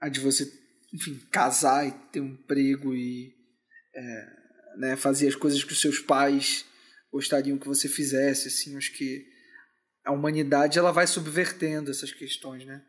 [0.00, 0.50] a de você,
[0.92, 3.34] enfim, casar e ter um emprego e
[3.94, 4.26] é,
[4.78, 6.64] né, fazer as coisas que os seus pais
[7.12, 9.24] gostariam que você fizesse, assim, acho que
[10.04, 12.84] a humanidade ela vai subvertendo essas questões, né?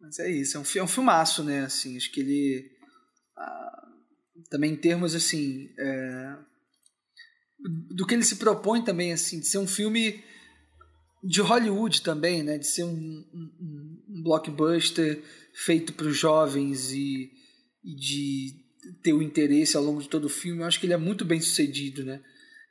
[0.00, 1.64] Mas é isso, é um, é um filmaço, né?
[1.64, 2.70] Assim, acho que ele
[3.36, 3.88] ah,
[4.50, 6.36] também em termos assim é,
[7.90, 10.22] do que ele se propõe também assim de ser um filme
[11.24, 12.58] de Hollywood também, né?
[12.58, 15.22] De ser um, um, um blockbuster
[15.54, 17.30] feito para os jovens e,
[17.82, 18.64] e de
[19.02, 20.60] ter o interesse ao longo de todo o filme.
[20.60, 22.20] Eu acho que ele é muito bem sucedido, né?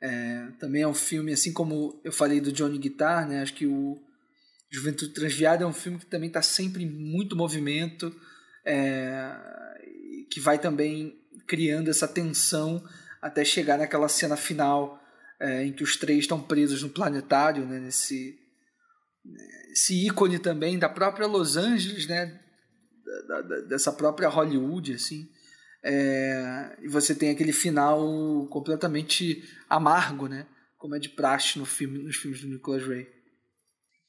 [0.00, 3.42] É, também é um filme, assim como eu falei do Johnny Guitar, né?
[3.42, 4.00] Acho que o
[4.70, 8.14] Juventude Transviada é um filme que também está sempre em muito movimento,
[8.64, 9.32] é,
[10.30, 12.84] que vai também criando essa tensão
[13.20, 15.00] até chegar naquela cena final
[15.40, 17.80] é, em que os três estão presos no planetário, né?
[17.80, 18.43] Nesse
[19.72, 22.40] esse ícone também da própria Los Angeles, né?
[23.28, 25.28] Da- da- dessa própria Hollywood, assim.
[25.82, 30.46] É, e você tem aquele final completamente amargo, né?
[30.78, 33.06] Como é de praxe no filme, nos filmes do Nicholas Ray.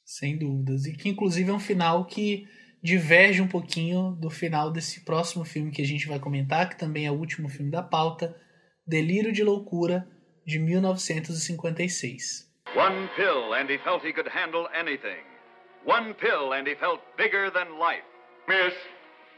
[0.06, 0.86] Sem dúvidas.
[0.86, 2.48] E que inclusive é um final que
[2.84, 7.06] diverge um pouquinho do final desse próximo filme que a gente vai comentar, que também
[7.08, 8.36] é o último filme da pauta,
[8.88, 10.08] Delírio de Loucura,
[10.46, 12.46] de 1956.
[12.76, 15.24] One pill and he felt he could handle anything.
[15.86, 18.04] One pill and he felt bigger than life.
[18.48, 18.74] Miss,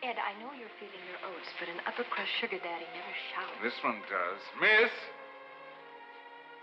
[0.02, 3.62] Ed, I know you're feeling your oats, but an upper crust sugar daddy never showers.
[3.66, 4.42] this one does.
[4.62, 4.94] Miss,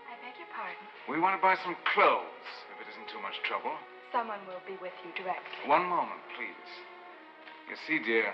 [0.07, 0.79] I beg your pardon.
[1.11, 3.75] we want to buy some clothes, if it isn't too much trouble.
[4.15, 5.67] Someone will be with you directly.
[5.67, 6.71] One moment, please.
[7.67, 8.31] You see, dear,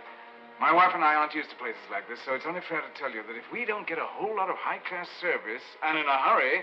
[0.61, 2.93] my wife and I aren't used to places like this, so it's only fair to
[2.93, 6.05] tell you that if we don't get a whole lot of high-class service, and in
[6.05, 6.61] a hurry,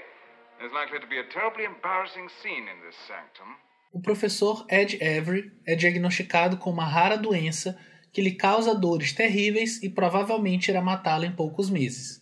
[3.92, 7.78] O professor Ed Avery é diagnosticado com uma rara doença
[8.12, 12.20] que lhe causa dores terríveis e provavelmente irá matá-lo em poucos meses.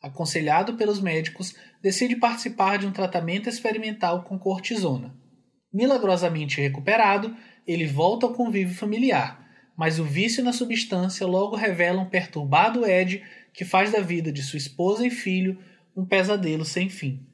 [0.00, 5.12] Aconselhado pelos médicos, decide participar de um tratamento experimental com cortisona.
[5.72, 7.36] Milagrosamente recuperado,
[7.66, 9.44] ele volta ao convívio familiar,
[9.76, 14.42] mas o vício na substância logo revela um perturbado Ed que faz da vida de
[14.42, 15.58] sua esposa e filho
[15.96, 17.33] um pesadelo sem fim.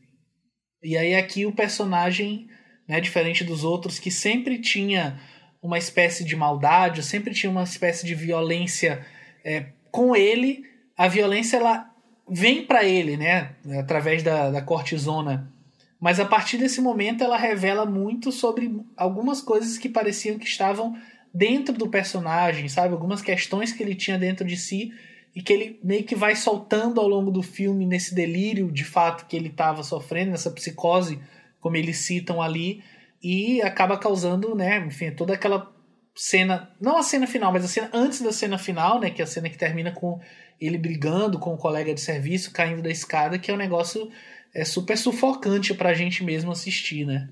[0.82, 2.48] E aí aqui o personagem,
[2.88, 5.20] né, diferente dos outros, que sempre tinha
[5.62, 9.04] uma espécie de maldade, sempre tinha uma espécie de violência
[9.44, 10.64] é, com ele,
[10.96, 11.90] a violência ela
[12.28, 15.52] vem para ele, né, através da, da cortisona.
[16.00, 20.96] Mas a partir desse momento ela revela muito sobre algumas coisas que pareciam que estavam
[21.32, 22.94] dentro do personagem, sabe?
[22.94, 24.92] Algumas questões que ele tinha dentro de si
[25.34, 29.26] e que ele meio que vai soltando ao longo do filme nesse delírio de fato
[29.26, 31.20] que ele estava sofrendo, nessa psicose,
[31.60, 32.82] como eles citam ali,
[33.22, 35.70] e acaba causando, né, enfim, toda aquela
[36.16, 39.24] cena, não a cena final, mas a cena antes da cena final, né, que é
[39.24, 40.18] a cena que termina com
[40.60, 44.10] ele brigando com o colega de serviço, caindo da escada, que é um negócio
[44.54, 47.28] é super sufocante pra gente mesmo assistir, né?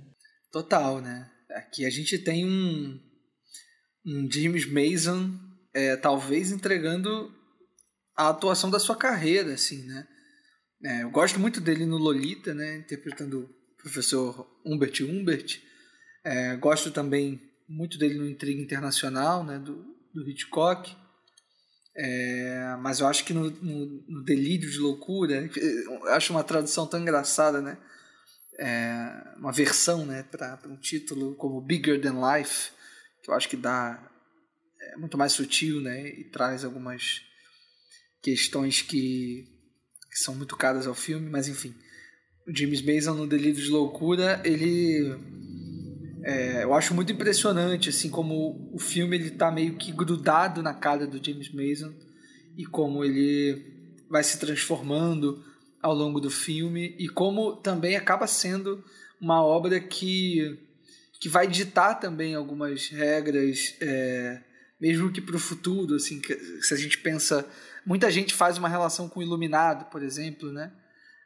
[0.53, 1.29] Total, né?
[1.51, 2.99] Aqui a gente tem um,
[4.07, 5.31] um James Mason
[5.75, 7.31] é, talvez entregando
[8.19, 10.05] a atuação da sua carreira, assim, né?
[10.85, 12.78] É, eu gosto muito dele no Lolita, né?
[12.78, 15.61] Interpretando o professor Humbert Humbert.
[16.24, 19.61] É, gosto também muito dele no Intriga Internacional, né?
[19.61, 20.97] Do, do Hitchcock.
[21.97, 26.89] É, mas eu acho que no, no, no, Delírio de Loucura, eu acho uma tradução
[26.89, 27.78] tão engraçada, né?
[28.59, 32.73] É, uma versão, né, para um título como Bigger Than Life,
[33.23, 34.05] que eu acho que dá
[34.81, 37.28] é muito mais sutil, né, e traz algumas
[38.23, 39.47] questões que,
[40.11, 41.74] que são muito caras ao filme, mas enfim,
[42.47, 45.15] o James Mason no Delírio de Loucura, ele
[46.24, 50.74] é, eu acho muito impressionante, assim, como o filme ele tá meio que grudado na
[50.74, 51.93] cara do James Mason
[52.57, 55.45] e como ele vai se transformando
[55.81, 58.82] ao longo do filme e como também acaba sendo
[59.20, 60.59] uma obra que,
[61.20, 64.43] que vai ditar também algumas regras, é,
[64.81, 66.20] mesmo que para o futuro, assim,
[66.61, 67.47] se a gente pensa,
[67.89, 70.70] muita gente faz uma relação com o Iluminado, por exemplo, né?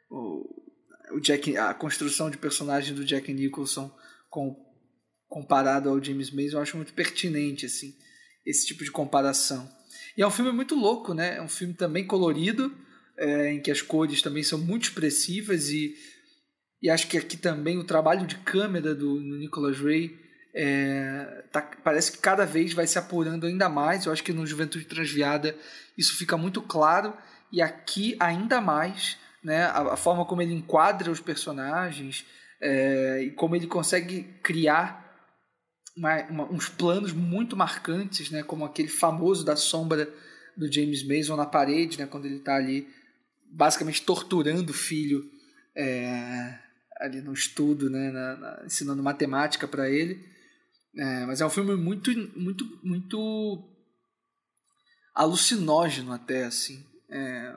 [0.09, 0.47] O,
[1.11, 3.93] o Jack, a construção de personagem do Jack Nicholson
[4.29, 4.55] com
[5.27, 7.93] comparado ao James Mason, eu acho muito pertinente assim
[8.45, 9.69] esse tipo de comparação.
[10.15, 11.37] E é um filme muito louco, né?
[11.37, 12.73] É um filme também colorido,
[13.17, 15.95] é, em que as cores também são muito expressivas e,
[16.81, 20.17] e acho que aqui também o trabalho de câmera do, do Nicholas Ray
[20.53, 24.05] é, tá, parece que cada vez vai se apurando ainda mais.
[24.05, 25.55] Eu acho que no Juventude Transviada
[25.97, 27.13] isso fica muito claro
[27.51, 29.65] e aqui ainda mais, né?
[29.65, 32.25] A, a forma como ele enquadra os personagens
[32.61, 35.03] é, e como ele consegue criar
[35.95, 40.11] uma, uma, uns planos muito marcantes, né, como aquele famoso da sombra
[40.57, 42.87] do James Mason na parede, né, quando ele está ali
[43.51, 45.29] basicamente torturando o filho
[45.75, 46.57] é,
[46.99, 50.32] ali no estudo, né, na, na, ensinando matemática para ele.
[50.95, 53.69] É, mas é um filme muito, muito, muito
[55.15, 56.85] alucinógeno até assim.
[57.09, 57.55] É,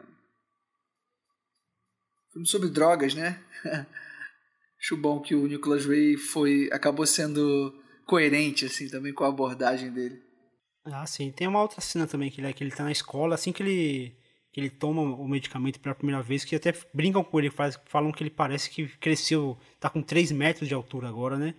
[2.32, 3.42] filme sobre drogas, né?
[4.78, 7.74] Acho bom que o Nicholas Ray foi acabou sendo
[8.06, 10.22] coerente, assim, também com a abordagem dele.
[10.84, 11.32] Ah, sim.
[11.32, 14.16] Tem uma outra cena também que ele, que ele tá na escola, assim que ele,
[14.52, 18.12] que ele toma o medicamento pela primeira vez, que até brincam com ele, faz, falam
[18.12, 21.54] que ele parece que cresceu, tá com 3 metros de altura agora, né?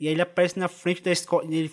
[0.00, 1.70] E aí ele aparece na frente da escola, ele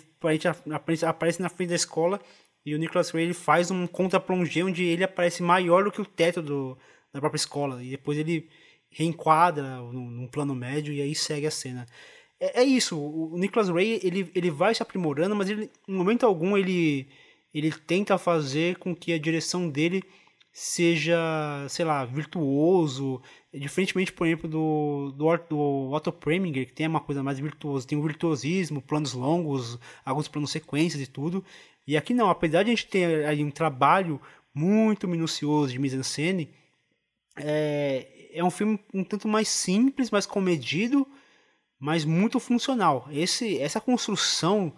[0.70, 2.20] aparece, aparece na frente da escola
[2.64, 6.06] e o Nicholas Ray ele faz um contra-plongé onde ele aparece maior do que o
[6.06, 6.76] teto do,
[7.12, 7.82] da própria escola.
[7.82, 8.48] E depois ele
[8.90, 11.86] reenquadra num, num plano médio e aí segue a cena
[12.40, 16.24] é, é isso, o Nicholas Ray, ele, ele vai se aprimorando, mas ele, em momento
[16.24, 17.08] algum ele,
[17.52, 20.02] ele tenta fazer com que a direção dele
[20.52, 21.16] seja,
[21.68, 23.20] sei lá, virtuoso,
[23.52, 27.96] diferentemente, por exemplo, do, do, do Otto Preminger, que tem uma coisa mais virtuosa, tem
[27.96, 31.44] o virtuosismo, planos longos, alguns planos sequências e tudo.
[31.86, 34.20] E aqui não, apesar de a gente ter aí um trabalho
[34.54, 36.50] muito minucioso de mise-en-scène,
[37.36, 41.06] é, é um filme um tanto mais simples, mais comedido,
[41.78, 43.08] mas muito funcional.
[43.10, 44.72] Esse, essa construção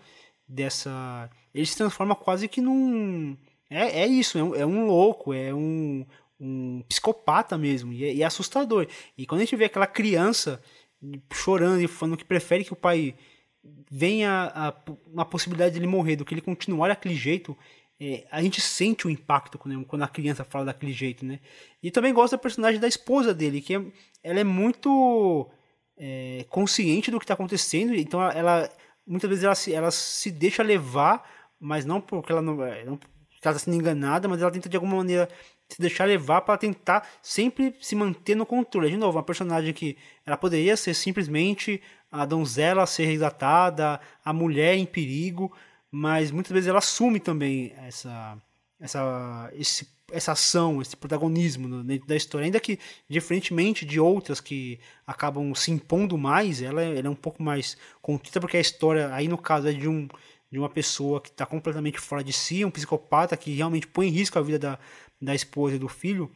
[0.46, 1.28] dessa...
[1.52, 3.36] Ele se transforma quase que num...
[3.68, 6.04] É, é isso, é um, é um louco, é um,
[6.40, 8.86] um psicopata mesmo, e é, e é, assustador.
[9.16, 10.62] E quando a gente vê aquela criança
[11.32, 13.14] chorando e falando que prefere que o pai
[13.90, 14.74] venha a,
[15.06, 17.56] uma possibilidade de ele morrer do que ele continuar daquele jeito,
[18.00, 21.38] é, a gente sente o impacto quando, quando, a criança fala daquele jeito, né?
[21.82, 23.84] E também gosto da personagem da esposa dele, que é,
[24.22, 25.50] ela é muito
[25.98, 28.70] é, consciente do que está acontecendo, então ela
[29.06, 32.98] muitas vezes ela se, ela se deixa levar, mas não porque ela não, é, não
[33.42, 35.28] ela está sendo enganada, mas ela tenta de alguma maneira
[35.70, 38.90] se deixar levar para tentar sempre se manter no controle.
[38.90, 41.80] De novo, uma personagem que ela poderia ser simplesmente
[42.10, 45.52] a donzela a ser resgatada, a mulher em perigo,
[45.90, 48.36] mas muitas vezes ela assume também essa
[48.80, 52.78] essa esse, essa ação, esse protagonismo dentro da história, ainda que
[53.08, 58.40] diferentemente de outras que acabam se impondo mais, ela, ela é um pouco mais contida
[58.40, 60.08] porque a história aí no caso é de um
[60.50, 64.10] de uma pessoa que está completamente fora de si, um psicopata que realmente põe em
[64.10, 64.78] risco a vida da,
[65.20, 66.30] da esposa e do filho,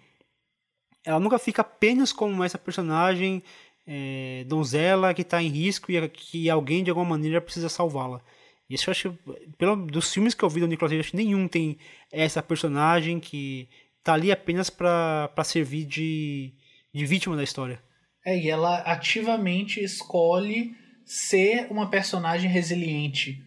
[1.05, 3.43] ela nunca fica apenas como essa personagem
[3.87, 8.21] é, donzela que está em risco e que alguém de alguma maneira precisa salvá-la.
[8.69, 9.19] Isso eu acho,
[9.59, 11.77] pelo, dos filmes que eu vi do Nicolas Cage, acho nenhum tem
[12.11, 13.69] essa personagem que
[14.03, 16.53] tá ali apenas para servir de,
[16.93, 17.83] de vítima da história.
[18.25, 20.75] É, e ela ativamente escolhe
[21.05, 23.43] ser uma personagem resiliente.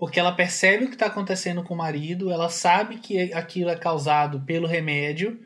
[0.00, 3.76] Porque ela percebe o que está acontecendo com o marido, ela sabe que aquilo é
[3.76, 5.38] causado pelo remédio,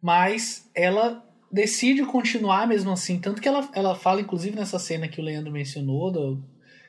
[0.00, 1.20] mas ela
[1.50, 3.18] decide continuar mesmo assim.
[3.18, 6.44] Tanto que ela, ela fala, inclusive, nessa cena que o Leandro mencionou, do,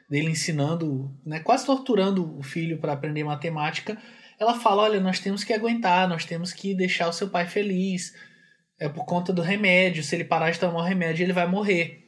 [0.07, 3.98] dele ensinando, né, quase torturando o filho para aprender matemática.
[4.40, 8.14] Ela fala: Olha, nós temos que aguentar, nós temos que deixar o seu pai feliz.
[8.80, 10.03] É por conta do remédio.
[10.03, 11.99] Se ele parar de tomar o remédio, ele vai morrer.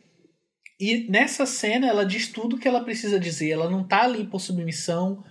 [0.82, 3.52] E nessa cena ela diz tudo que ela precisa dizer.
[3.52, 5.24] Ela não tá ali por submissão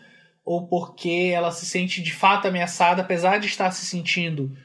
[0.44, 4.56] ou porque ela se sente de fato ameaçada, apesar de estar se sentindo.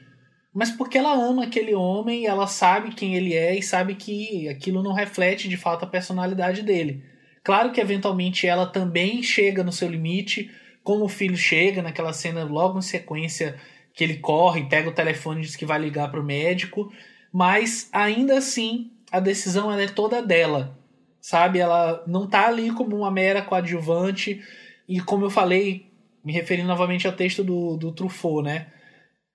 [0.54, 4.80] Mas porque ela ama aquele homem ela sabe quem ele é e sabe que aquilo
[4.80, 7.02] não reflete de fato a personalidade dele.
[7.42, 10.52] Claro que eventualmente ela também chega no seu limite,
[10.84, 13.56] como o filho chega naquela cena logo em sequência
[13.92, 16.92] que ele corre, pega o telefone e diz que vai ligar para o médico,
[17.32, 20.76] mas ainda assim a decisão ela é toda dela,
[21.20, 21.58] sabe?
[21.58, 24.42] Ela não tá ali como uma mera coadjuvante
[24.88, 25.90] e como eu falei,
[26.24, 28.68] me referindo novamente ao texto do, do Truffaut, né?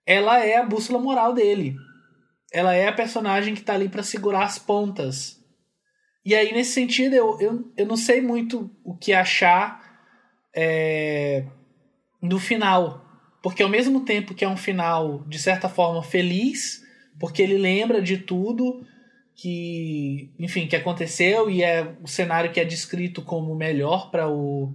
[0.05, 1.75] Ela é a bússola moral dele.
[2.51, 5.41] Ela é a personagem que tá ali para segurar as pontas.
[6.25, 9.81] E aí, nesse sentido, eu, eu, eu não sei muito o que achar
[10.55, 11.45] é,
[12.21, 13.05] do final.
[13.41, 16.81] Porque ao mesmo tempo que é um final, de certa forma, feliz,
[17.19, 18.85] porque ele lembra de tudo,
[19.41, 24.71] que, enfim, que aconteceu e é o cenário que é descrito como melhor para o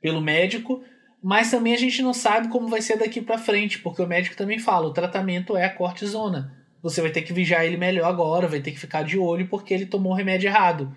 [0.00, 0.82] pelo médico,
[1.22, 4.36] mas também a gente não sabe como vai ser daqui para frente, porque o médico
[4.36, 6.52] também fala, o tratamento é a cortisona.
[6.82, 9.72] Você vai ter que vigiar ele melhor agora, vai ter que ficar de olho porque
[9.72, 10.92] ele tomou o remédio errado.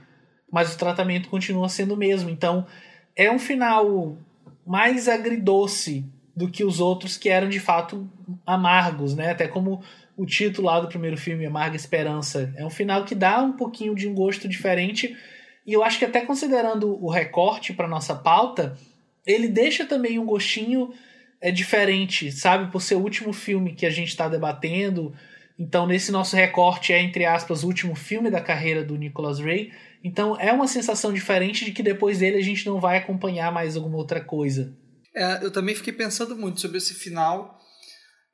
[0.52, 2.32] Mas o tratamento continua sendo o mesmo.
[2.32, 2.66] Então,
[3.16, 4.18] é um final
[4.66, 6.06] mais agridoce
[6.36, 8.10] do que os outros que eram de fato
[8.46, 9.32] amargos, né?
[9.32, 9.84] Até como
[10.22, 12.54] o título lá do primeiro filme, Amarga Esperança.
[12.56, 15.18] É um final que dá um pouquinho de um gosto diferente.
[15.66, 18.78] E eu acho que até considerando o recorte para nossa pauta,
[19.26, 20.94] ele deixa também um gostinho
[21.42, 22.72] é diferente, sabe?
[22.72, 25.12] Por ser o último filme que a gente está debatendo.
[25.58, 29.72] Então, nesse nosso recorte é, entre aspas, o último filme da carreira do Nicholas Ray.
[30.04, 33.76] Então, é uma sensação diferente de que depois dele a gente não vai acompanhar mais
[33.76, 34.72] alguma outra coisa.
[35.16, 37.58] É, eu também fiquei pensando muito sobre esse final.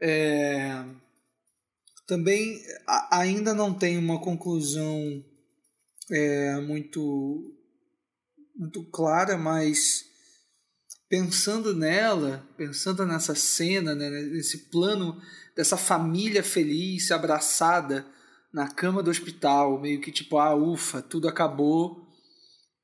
[0.02, 0.84] É
[2.08, 5.24] também a, ainda não tem uma conclusão
[6.10, 7.54] é, muito,
[8.56, 10.06] muito clara, mas
[11.10, 15.22] pensando nela, pensando nessa cena, né, nesse plano
[15.56, 18.06] dessa família feliz, abraçada
[18.54, 22.08] na cama do hospital, meio que tipo, ah, ufa, tudo acabou,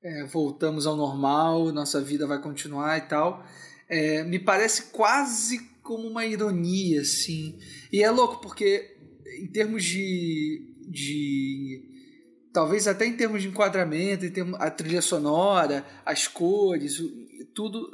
[0.03, 3.45] é, voltamos ao normal, nossa vida vai continuar e tal.
[3.87, 7.59] É, me parece quase como uma ironia, assim.
[7.91, 8.92] E é louco, porque
[9.39, 11.83] em termos de, de
[12.53, 17.01] talvez até em termos de enquadramento, em termos, a trilha sonora, as cores,
[17.53, 17.89] tudo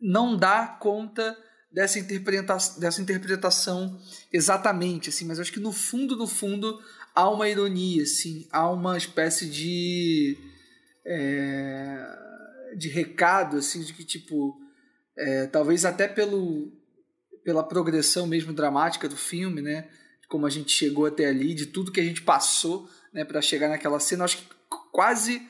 [0.00, 1.36] não dá conta
[1.72, 4.00] dessa, interpreta dessa interpretação
[4.32, 6.80] exatamente, assim, mas acho que no fundo, no fundo,
[7.14, 10.36] há uma ironia, assim, há uma espécie de.
[11.04, 12.20] É,
[12.76, 14.60] de recado, assim, de que, tipo,
[15.16, 16.72] é, talvez até pelo,
[17.44, 19.88] pela progressão mesmo dramática do filme, né?
[20.30, 23.68] Como a gente chegou até ali, de tudo que a gente passou, né, para chegar
[23.68, 24.44] naquela cena, acho que
[24.90, 25.46] quase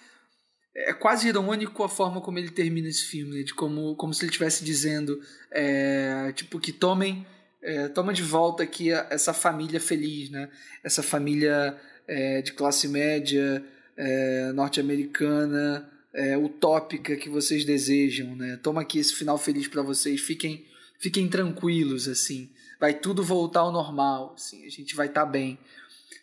[0.75, 3.43] é quase irônico a forma como ele termina esse filme, né?
[3.43, 5.21] de como, como se ele estivesse dizendo,
[5.51, 7.27] é, tipo, que tomem,
[7.63, 10.49] é, toma de volta aqui a, essa família feliz, né?
[10.83, 11.77] Essa família
[12.07, 13.63] é, de classe média,
[13.97, 18.59] é, norte-americana, é, utópica que vocês desejam, né?
[18.63, 20.65] Toma aqui esse final feliz para vocês, fiquem,
[21.01, 22.53] fiquem tranquilos, assim.
[22.79, 25.59] Vai tudo voltar ao normal, assim, a gente vai estar tá bem.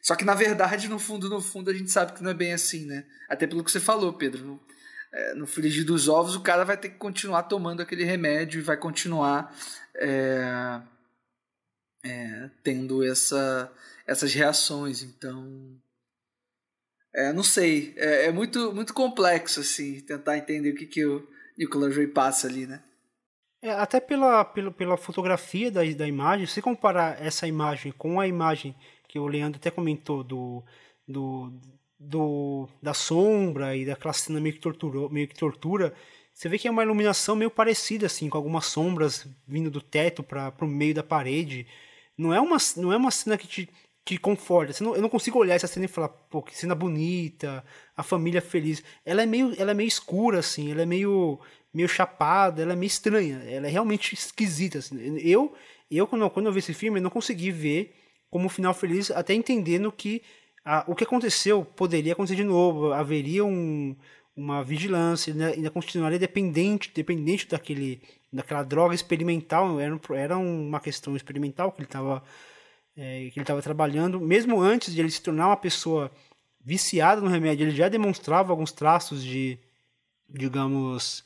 [0.01, 2.53] Só que na verdade, no fundo, no fundo, a gente sabe que não é bem
[2.53, 3.05] assim, né?
[3.27, 4.45] Até pelo que você falou, Pedro.
[4.45, 4.67] No,
[5.11, 8.63] é, no frigir dos ovos, o cara vai ter que continuar tomando aquele remédio e
[8.63, 9.53] vai continuar
[9.95, 10.81] é,
[12.05, 13.71] é, tendo essa,
[14.05, 15.03] essas reações.
[15.03, 15.77] Então,
[17.13, 17.93] é, não sei.
[17.97, 21.27] É, é, muito, muito complexo, assim, tentar entender o que, que o
[21.57, 22.81] Nicolas Ray passa ali, né?
[23.68, 28.26] É, até pela, pela, pela fotografia da, da imagem, se comparar essa imagem com a
[28.26, 28.73] imagem
[29.10, 30.64] que o Leandro até comentou do,
[31.06, 31.52] do,
[31.99, 35.94] do da sombra e daquela cena meio que, torturou, meio que tortura,
[36.34, 40.23] você vê que é uma iluminação meio parecida assim, com algumas sombras vindo do teto
[40.23, 41.68] para o meio da parede.
[42.18, 43.69] Não é uma, não é uma cena que te,
[44.06, 44.81] te conforta.
[44.81, 47.65] Não, eu não consigo olhar essa cena e falar, pô, que cena bonita,
[47.98, 48.81] a família feliz.
[49.06, 51.39] Ela é meio, ela é meio escura assim, ela é meio
[51.77, 55.17] meio chapada, ela é meio estranha, ela é realmente esquisita assim.
[55.19, 55.53] Eu
[55.89, 57.93] eu quando, quando eu vi esse filme, eu não consegui ver
[58.29, 60.21] como final feliz, até entendendo que
[60.65, 63.95] a, o que aconteceu poderia acontecer de novo, haveria um,
[64.35, 68.01] uma vigilância, ainda, ainda continuaria dependente, dependente daquele,
[68.33, 72.23] daquela droga experimental, era, era uma questão experimental que ele estava
[72.97, 76.11] é, que ele estava trabalhando, mesmo antes de ele se tornar uma pessoa
[76.59, 79.57] viciada no remédio, ele já demonstrava alguns traços de,
[80.27, 81.23] digamos,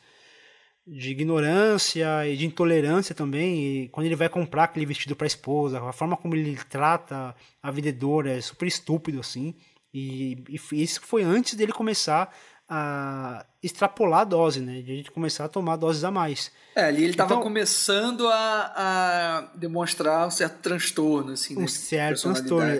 [0.86, 3.84] de ignorância e de intolerância também.
[3.84, 7.36] E quando ele vai comprar aquele vestido para a esposa, a forma como ele trata
[7.62, 9.56] a vendedora é super estúpido assim.
[9.94, 12.34] E, e isso foi antes dele começar
[12.68, 14.82] a extrapolar a dose, né?
[14.82, 16.52] De a gente começar a tomar doses a mais.
[16.74, 22.22] É, ali ele estava então, começando a, a, demonstrar um certo transtorno, assim, um certo
[22.22, 22.80] transtorno.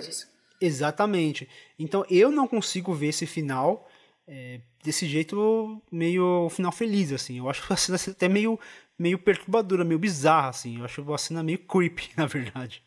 [0.58, 1.46] Exatamente.
[1.78, 3.86] Então eu não consigo ver esse final
[4.26, 7.38] é, desse jeito meio final feliz, assim.
[7.38, 8.58] Eu acho a cena até meio,
[8.98, 10.78] meio perturbadora, meio bizarra, assim.
[10.78, 12.82] Eu acho a cena meio creepy, na verdade.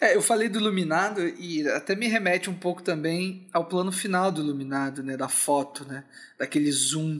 [0.00, 4.30] É, eu falei do Iluminado e até me remete um pouco também ao plano final
[4.30, 5.16] do Iluminado, né?
[5.16, 6.04] Da foto, né?
[6.38, 7.18] Daquele zoom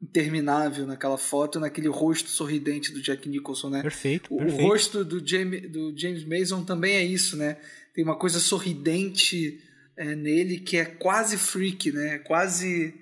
[0.00, 3.82] interminável naquela foto, naquele rosto sorridente do Jack Nicholson, né?
[3.82, 4.64] Perfeito, o, perfeito.
[4.64, 7.56] O rosto do James, do James Mason também é isso, né?
[7.94, 9.60] Tem uma coisa sorridente
[9.96, 12.18] é, nele que é quase freak, né?
[12.18, 12.94] Quase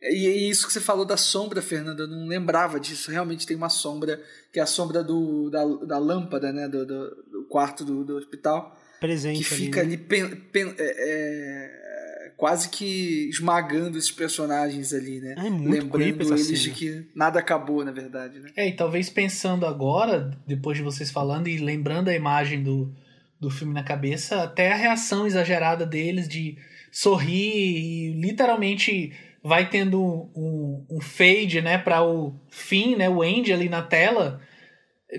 [0.00, 3.10] e é isso que você falou da sombra, Fernanda, eu não lembrava disso.
[3.10, 4.22] Realmente tem uma sombra,
[4.52, 6.68] que é a sombra do, da, da lâmpada, né?
[6.68, 8.78] Do, do, do quarto do, do hospital.
[9.00, 9.38] Presente.
[9.38, 9.94] Que fica ali, né?
[9.96, 15.34] ali pen, pen, é, é, quase que esmagando esses personagens ali, né?
[15.36, 16.58] É muito Lembrando eles cena.
[16.58, 18.50] de que nada acabou, na verdade, né?
[18.56, 22.94] É, e talvez pensando agora, depois de vocês falando e lembrando a imagem do,
[23.40, 26.56] do filme na cabeça, até a reação exagerada deles de
[26.92, 29.12] sorrir e literalmente
[29.42, 30.00] vai tendo
[30.34, 34.40] um, um fade, né, para o fim, né, o end ali na tela.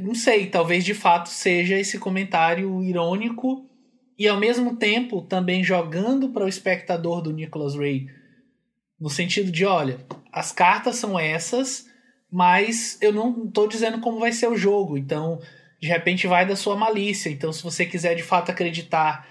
[0.02, 3.68] Não sei, talvez de fato seja esse comentário irônico
[4.18, 8.08] e ao mesmo tempo também jogando para o espectador do Nicholas Ray
[9.00, 9.98] no sentido de, olha,
[10.32, 11.86] as cartas são essas,
[12.32, 15.40] mas eu não estou dizendo como vai ser o jogo, então
[15.82, 17.30] de repente vai da sua malícia.
[17.30, 19.26] Então, se você quiser de fato acreditar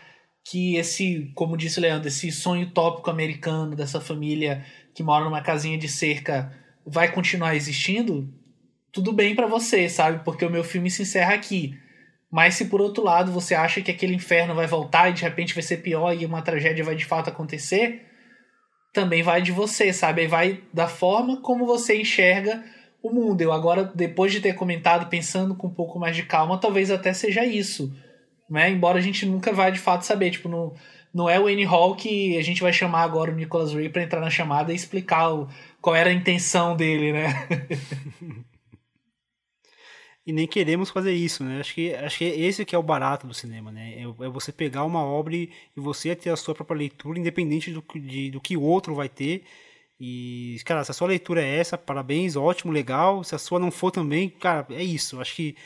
[0.51, 4.65] que esse, como disse o Leandro, esse sonho tópico americano dessa família
[4.95, 6.51] que mora numa casinha de cerca
[6.87, 8.33] vai continuar existindo,
[8.91, 10.25] tudo bem para você, sabe?
[10.25, 11.79] Porque o meu filme se encerra aqui.
[12.31, 15.53] Mas se por outro lado você acha que aquele inferno vai voltar e de repente
[15.53, 18.07] vai ser pior e uma tragédia vai de fato acontecer,
[18.95, 20.23] também vai de você, sabe?
[20.23, 22.65] Aí vai da forma como você enxerga
[23.03, 23.43] o mundo.
[23.43, 27.13] Eu agora, depois de ter comentado, pensando com um pouco mais de calma, talvez até
[27.13, 27.93] seja isso.
[28.49, 28.71] Né?
[28.71, 30.31] Embora a gente nunca vá de fato saber.
[30.31, 30.75] Tipo, no,
[31.13, 34.03] não é o Annie Hall que a gente vai chamar agora o Nicholas Ray para
[34.03, 35.49] entrar na chamada e explicar o,
[35.81, 37.27] qual era a intenção dele, né?
[40.27, 41.61] e nem queremos fazer isso, né?
[41.61, 43.95] Acho que, acho que esse que é o barato do cinema, né?
[43.97, 47.83] É, é você pegar uma obra e você ter a sua própria leitura, independente do,
[47.95, 49.45] de, do que o outro vai ter.
[50.01, 53.25] E, cara, se a sua leitura é essa, parabéns, ótimo, legal.
[53.25, 55.21] Se a sua não for também, cara, é isso.
[55.21, 55.57] Acho que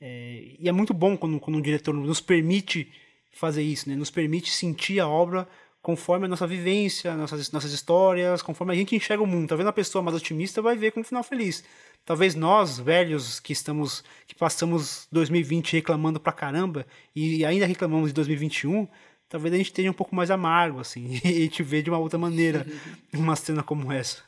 [0.00, 2.90] É, e é muito bom quando, quando um diretor nos permite
[3.32, 3.94] fazer isso, né?
[3.94, 5.46] Nos permite sentir a obra
[5.82, 9.48] conforme a nossa vivência, nossas, nossas histórias, conforme a gente enxerga o mundo.
[9.48, 11.64] Tá vendo a pessoa mais otimista vai ver com um final feliz.
[12.04, 18.14] Talvez nós, velhos, que estamos que passamos 2020 reclamando pra caramba e ainda reclamamos de
[18.14, 18.88] 2021,
[19.28, 22.18] talvez a gente esteja um pouco mais amargo, assim, e te vê de uma outra
[22.18, 22.66] maneira
[23.14, 24.22] uma cena como essa.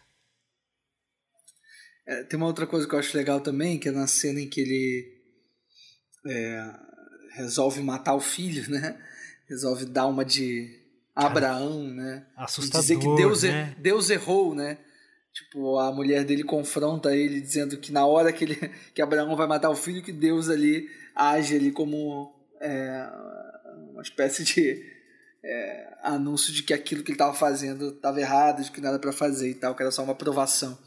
[2.07, 4.49] É, tem uma outra coisa que eu acho legal também, que é na cena em
[4.49, 5.22] que ele
[6.27, 6.71] é,
[7.35, 8.99] resolve matar o filho, né?
[9.49, 10.81] Resolve dar uma de
[11.15, 12.25] Abraão, né?
[12.37, 13.75] Assustador, e dizer que Deus, né?
[13.79, 14.79] Deus errou, né?
[15.33, 18.57] Tipo, a mulher dele confronta ele dizendo que na hora que, ele,
[18.95, 23.09] que Abraão vai matar o filho, que Deus ali age ali como é,
[23.91, 24.85] uma espécie de
[25.43, 29.13] é, anúncio de que aquilo que ele estava fazendo estava errado, de que nada para
[29.13, 30.79] fazer e tal, que era só uma aprovação.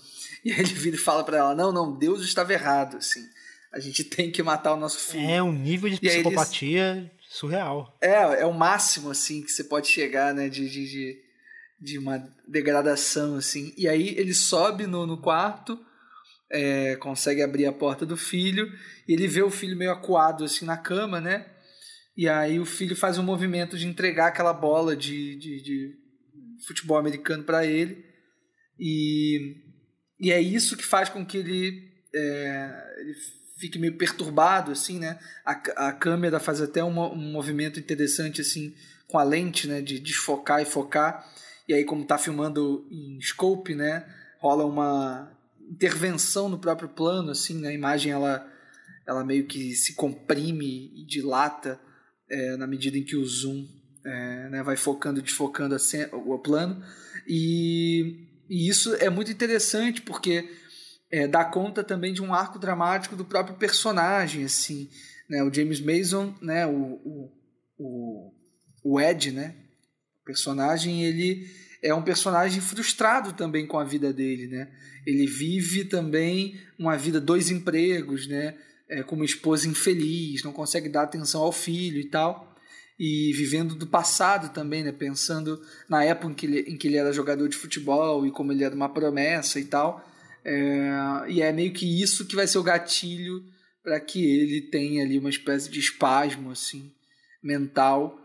[0.44, 3.28] E aí ele vira e fala para ela: Não, não, Deus estava errado, assim.
[3.76, 5.30] A gente tem que matar o nosso filho.
[5.30, 7.96] É um nível de E aí eles- psicopatia surreal.
[8.02, 11.18] É, é o máximo, assim, que você pode chegar, né, de, de, de,
[11.82, 13.74] de uma degradação, assim.
[13.78, 15.78] E aí ele sobe no, no quarto,
[16.52, 18.68] é, consegue abrir a porta do filho,
[19.08, 21.46] e ele vê o filho meio acuado, assim, na cama, né?
[22.18, 25.94] E aí o filho faz um movimento de entregar aquela bola de, de, de
[26.66, 28.06] futebol americano para ele.
[28.80, 29.56] E,
[30.20, 33.14] e é isso que faz com que ele, é, ele
[33.58, 35.18] fique meio perturbado, assim, né?
[35.46, 35.52] A,
[35.88, 38.74] a câmera faz até um, um movimento interessante, assim,
[39.08, 39.82] com a lente, né?
[39.82, 41.28] De desfocar e focar.
[41.68, 44.06] E aí, como tá filmando em scope, né?
[44.40, 45.32] Rola uma
[45.70, 47.70] intervenção no próprio plano, assim, né?
[47.70, 48.48] A imagem, ela,
[49.08, 51.80] ela meio que se comprime e dilata
[52.30, 53.68] é, na medida em que o zoom
[54.06, 55.80] é, né, vai focando e desfocando a
[56.18, 56.84] o plano.
[57.28, 60.48] E, e isso é muito interessante porque
[61.12, 64.90] é, dá conta também de um arco dramático do próprio personagem, assim,
[65.30, 65.44] né?
[65.44, 66.66] O James Mason, né?
[66.66, 67.32] O, o,
[67.78, 68.34] o,
[68.84, 69.56] o Ed, né?
[70.22, 71.48] O personagem, ele
[71.82, 74.70] é um personagem frustrado também com a vida dele, né?
[75.06, 78.56] Ele vive também uma vida, dois empregos, né?
[78.90, 82.56] É, com uma esposa infeliz, não consegue dar atenção ao filho e tal.
[82.98, 84.92] E vivendo do passado também, né?
[84.92, 88.52] Pensando na época em que ele, em que ele era jogador de futebol e como
[88.52, 90.04] ele era uma promessa e tal.
[90.46, 93.44] É, e é meio que isso que vai ser o gatilho
[93.84, 96.94] para que ele tenha ali uma espécie de espasmo assim
[97.42, 98.20] mental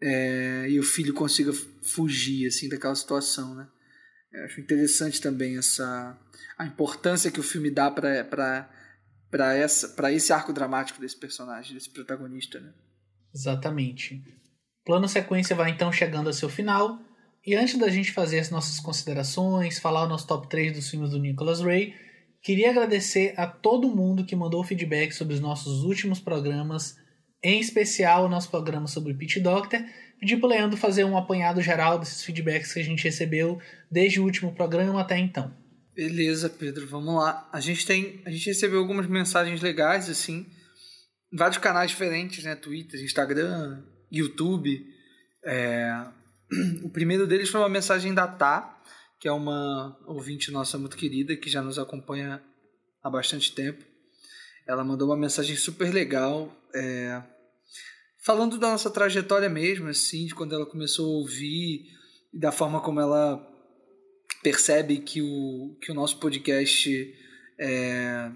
[0.00, 1.52] é, e o filho consiga
[1.82, 3.66] fugir assim daquela situação, né?
[4.32, 6.18] Eu acho interessante também essa
[6.56, 8.24] a importância que o filme dá para
[9.30, 12.72] para essa para esse arco dramático desse personagem, desse protagonista, né?
[13.34, 14.22] Exatamente.
[14.84, 17.00] Plano sequência vai então chegando ao seu final.
[17.46, 21.10] E antes da gente fazer as nossas considerações, falar o nosso top 3 dos filmes
[21.10, 21.94] do Nicholas Ray,
[22.42, 26.96] queria agradecer a todo mundo que mandou feedback sobre os nossos últimos programas,
[27.42, 29.84] em especial o nosso programa sobre Pit Doctor.
[30.18, 33.60] Pedir pro Leandro fazer um apanhado geral desses feedbacks que a gente recebeu
[33.90, 35.54] desde o último programa até então.
[35.94, 37.46] Beleza, Pedro, vamos lá.
[37.52, 40.46] A gente tem, a gente recebeu algumas mensagens legais assim,
[41.30, 42.56] vários canais diferentes, né?
[42.56, 44.82] Twitter, Instagram, YouTube.
[45.44, 46.06] É,
[46.84, 48.82] O primeiro deles foi uma mensagem da Tá,
[49.18, 52.42] que é uma ouvinte nossa muito querida, que já nos acompanha
[53.02, 53.84] há bastante tempo.
[54.66, 57.22] Ela mandou uma mensagem super legal, é,
[58.22, 61.86] falando da nossa trajetória mesmo, assim, de quando ela começou a ouvir
[62.32, 63.46] e da forma como ela
[64.42, 67.14] percebe que o, que o nosso podcast
[67.58, 68.30] é,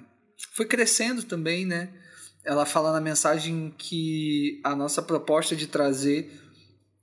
[0.54, 1.92] foi crescendo também, né?
[2.44, 6.32] Ela fala na mensagem que a nossa proposta de trazer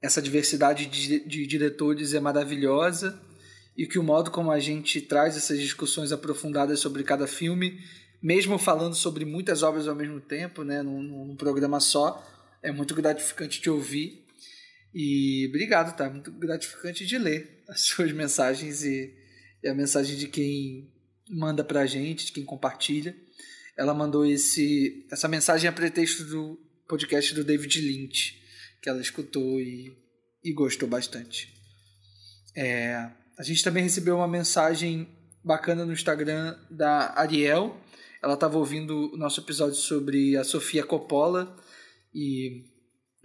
[0.06, 3.20] essa diversidade de, de diretores é maravilhosa
[3.76, 7.82] e que o modo como a gente traz essas discussões aprofundadas sobre cada filme,
[8.22, 12.24] mesmo falando sobre muitas obras ao mesmo tempo, né, num, num programa só,
[12.62, 14.24] é muito gratificante de ouvir.
[14.94, 16.08] E obrigado, tá?
[16.08, 19.12] Muito gratificante de ler as suas mensagens e,
[19.64, 20.88] e a mensagem de quem
[21.28, 23.16] manda pra gente, de quem compartilha.
[23.76, 28.45] Ela mandou esse, essa mensagem a pretexto do podcast do David Lynch,
[28.86, 29.98] que ela escutou e,
[30.44, 31.52] e gostou bastante.
[32.56, 35.10] É, a gente também recebeu uma mensagem
[35.44, 37.82] bacana no Instagram da Ariel.
[38.22, 41.58] Ela estava ouvindo o nosso episódio sobre a Sofia Coppola
[42.14, 42.64] e,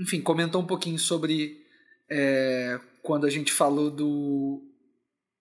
[0.01, 1.63] enfim, comentou um pouquinho sobre
[2.11, 4.67] é, quando a gente falou do,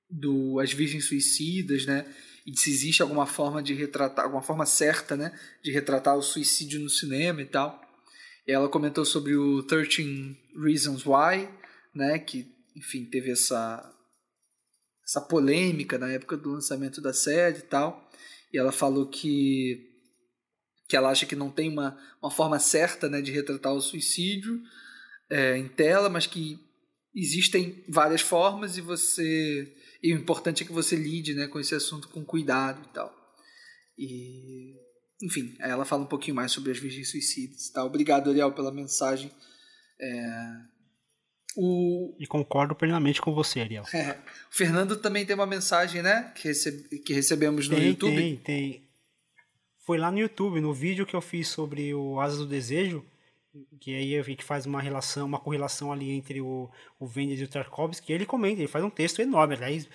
[0.09, 2.05] do As Virgens Suicidas, né?
[2.45, 5.33] E se existe alguma forma de retratar, alguma forma certa, né?
[5.63, 7.88] De retratar o suicídio no cinema e tal.
[8.49, 11.47] Ela comentou sobre o 13 Reasons Why,
[11.93, 12.17] né?
[12.17, 13.95] Que, enfim, teve essa
[15.03, 18.09] essa polêmica na época do lançamento da série e tal.
[18.53, 19.87] E ela falou que
[20.87, 24.59] que ela acha que não tem uma, uma forma certa né, de retratar o suicídio
[25.29, 26.59] é, em tela, mas que
[27.13, 29.71] existem várias formas e você
[30.01, 33.13] e o importante é que você lide né, com esse assunto com cuidado e tal.
[33.97, 34.73] E
[35.21, 37.87] enfim, ela fala um pouquinho mais sobre as virgens suicidas tal.
[37.87, 39.31] Obrigado, Ariel, pela mensagem.
[39.99, 40.69] É...
[41.57, 42.15] O...
[42.19, 43.83] E concordo plenamente com você, Ariel.
[43.93, 44.17] É.
[44.51, 46.31] O Fernando também tem uma mensagem, né?
[46.35, 46.99] Que, recebe...
[46.99, 48.15] que recebemos no tem, YouTube.
[48.15, 48.89] Tem, tem.
[49.85, 53.03] Foi lá no YouTube, no vídeo que eu fiz sobre o Asas do Desejo,
[53.81, 56.69] que aí a gente faz uma relação, uma correlação ali entre o,
[56.99, 59.89] o Vendes e o Tarkovsky, ele comenta, ele faz um texto enorme, aliás,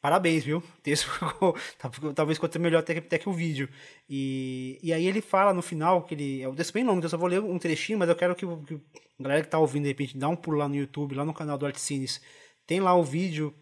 [0.00, 0.58] parabéns, viu?
[0.58, 1.08] O texto
[1.78, 3.68] tá, talvez ficou até melhor até, até que o vídeo.
[4.08, 7.06] E, e aí ele fala no final, que ele, é um texto bem longo, então
[7.06, 9.58] eu só vou ler um trechinho, mas eu quero que, que a galera que tá
[9.58, 12.20] ouvindo, de repente, dá um pulo lá no YouTube, lá no canal do Artcines,
[12.66, 13.54] tem lá o vídeo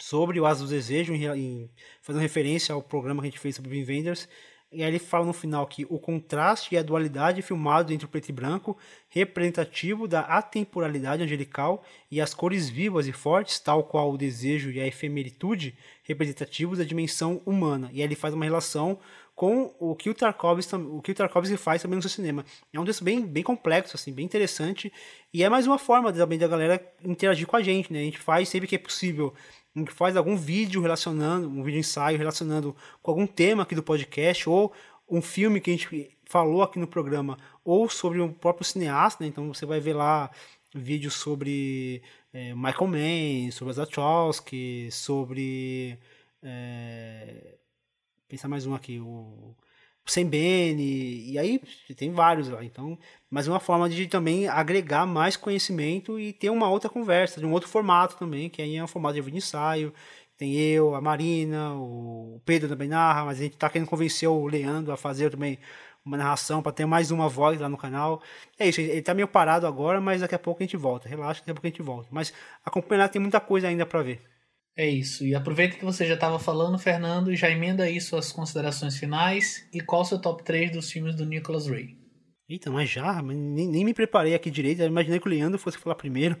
[0.00, 1.70] sobre o Asas do Desejo, em, em,
[2.00, 4.28] fazendo referência ao programa que a gente fez sobre Vin Vendors,
[4.72, 8.08] e aí ele fala no final que o contraste e a dualidade filmado entre o
[8.08, 8.76] preto e branco,
[9.08, 14.80] representativo da atemporalidade angelical e as cores vivas e fortes, tal qual o desejo e
[14.80, 17.90] a efemeritude, representativos da dimensão humana.
[17.92, 18.98] E aí ele faz uma relação
[19.34, 22.44] com o que o Tarkovsky, o que o Tarkovsky faz também no seu cinema.
[22.72, 24.92] É um texto bem, bem complexo, assim, bem interessante,
[25.32, 28.00] e é mais uma forma também da galera interagir com a gente, né?
[28.00, 29.34] A gente faz sempre que é possível
[29.74, 33.82] a gente faz algum vídeo relacionando, um vídeo ensaio relacionando com algum tema aqui do
[33.82, 34.72] podcast, ou
[35.08, 39.28] um filme que a gente falou aqui no programa, ou sobre o próprio cineasta, né?
[39.28, 40.30] então você vai ver lá
[40.74, 45.98] vídeos sobre é, Michael Mann, sobre Zachowski, sobre...
[46.42, 47.56] É,
[48.28, 49.54] pensar mais um aqui, o
[50.04, 51.60] sem Bene, e aí
[51.96, 52.64] tem vários lá.
[52.64, 52.98] Então,
[53.30, 57.52] mas uma forma de também agregar mais conhecimento e ter uma outra conversa, de um
[57.52, 59.92] outro formato também, que aí é um formato de ensaio.
[60.36, 64.46] Tem eu, a Marina, o Pedro também narra, mas a gente tá querendo convencer o
[64.46, 65.58] Leandro a fazer também
[66.04, 68.20] uma narração para ter mais uma voz lá no canal.
[68.58, 71.08] É isso, ele tá meio parado agora, mas daqui a pouco a gente volta.
[71.08, 72.08] Relaxa, daqui a pouco a gente volta.
[72.10, 72.32] Mas
[72.64, 74.20] acompanhar tem muita coisa ainda para ver.
[74.76, 75.24] É isso.
[75.24, 79.68] E aproveita que você já estava falando, Fernando, e já emenda aí suas considerações finais
[79.72, 81.96] e qual o seu top 3 dos filmes do Nicholas Ray.
[82.48, 83.20] Eita, mas já?
[83.22, 84.80] Nem, nem me preparei aqui direito.
[84.80, 86.36] Eu imaginei que o Leandro fosse falar primeiro.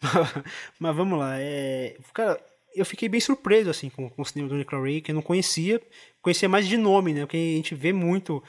[0.78, 1.40] mas vamos lá.
[1.40, 1.96] É...
[2.12, 2.40] Cara,
[2.74, 5.22] eu fiquei bem surpreso assim com, com o cinema do Nicholas Ray, que eu não
[5.22, 5.80] conhecia.
[6.22, 7.20] Conhecia mais de nome, né?
[7.22, 8.42] Porque a gente vê muito,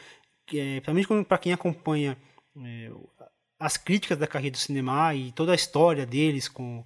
[0.53, 2.17] é, principalmente para quem acompanha
[2.63, 2.91] é,
[3.59, 6.83] as críticas da carreira do cinema e toda a história deles com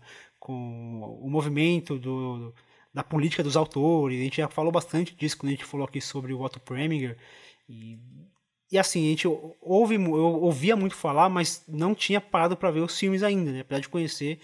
[0.49, 2.51] com o movimento do,
[2.91, 4.19] da política dos autores.
[4.19, 7.15] A gente já falou bastante disso quando a gente falou aqui sobre o Otto Preminger.
[7.69, 7.99] E,
[8.71, 9.27] e assim, a gente
[9.61, 13.59] ouve, eu ouvia muito falar, mas não tinha parado para ver os filmes ainda, né?
[13.59, 14.39] apesar de conhecer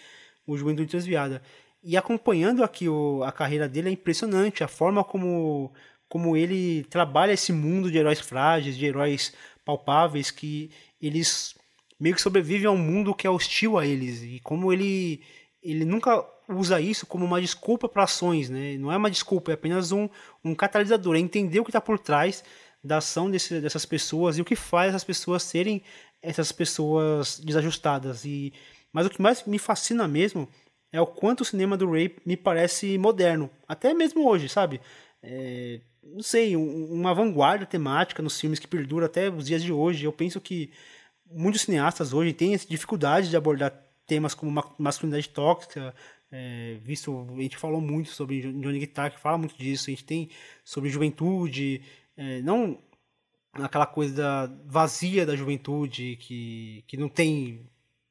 [0.45, 1.41] o Juventude Transviada.
[1.83, 5.73] E acompanhando aqui o, a carreira dele é impressionante, a forma como,
[6.07, 9.33] como ele trabalha esse mundo de heróis frágeis, de heróis
[9.65, 10.69] palpáveis, que
[11.01, 11.55] eles
[11.99, 15.23] meio que sobrevivem a um mundo que é hostil a eles, e como ele
[15.71, 18.77] ele nunca usa isso como uma desculpa para ações, né?
[18.77, 20.07] Não é uma desculpa, é apenas um,
[20.43, 22.43] um catalisador, é entender o que está por trás
[22.83, 25.81] da ação desse, dessas pessoas e o que faz essas pessoas serem
[26.21, 28.23] essas pessoas desajustadas.
[28.25, 28.53] E
[28.93, 30.47] mas o que mais me fascina mesmo
[30.91, 34.79] é o quanto o cinema do Ray me parece moderno, até mesmo hoje, sabe?
[35.21, 39.73] É, não sei, um, uma vanguarda temática nos filmes que perdura até os dias de
[39.73, 40.05] hoje.
[40.05, 40.71] Eu penso que
[41.29, 45.93] muitos cineastas hoje têm essa dificuldade de abordar temas como masculinidade tóxica,
[46.31, 50.03] é, visto, a gente falou muito sobre Johnny Guitar, que fala muito disso, a gente
[50.03, 50.29] tem
[50.63, 51.81] sobre juventude,
[52.17, 52.77] é, não
[53.53, 57.65] aquela coisa vazia da juventude, que, que não tem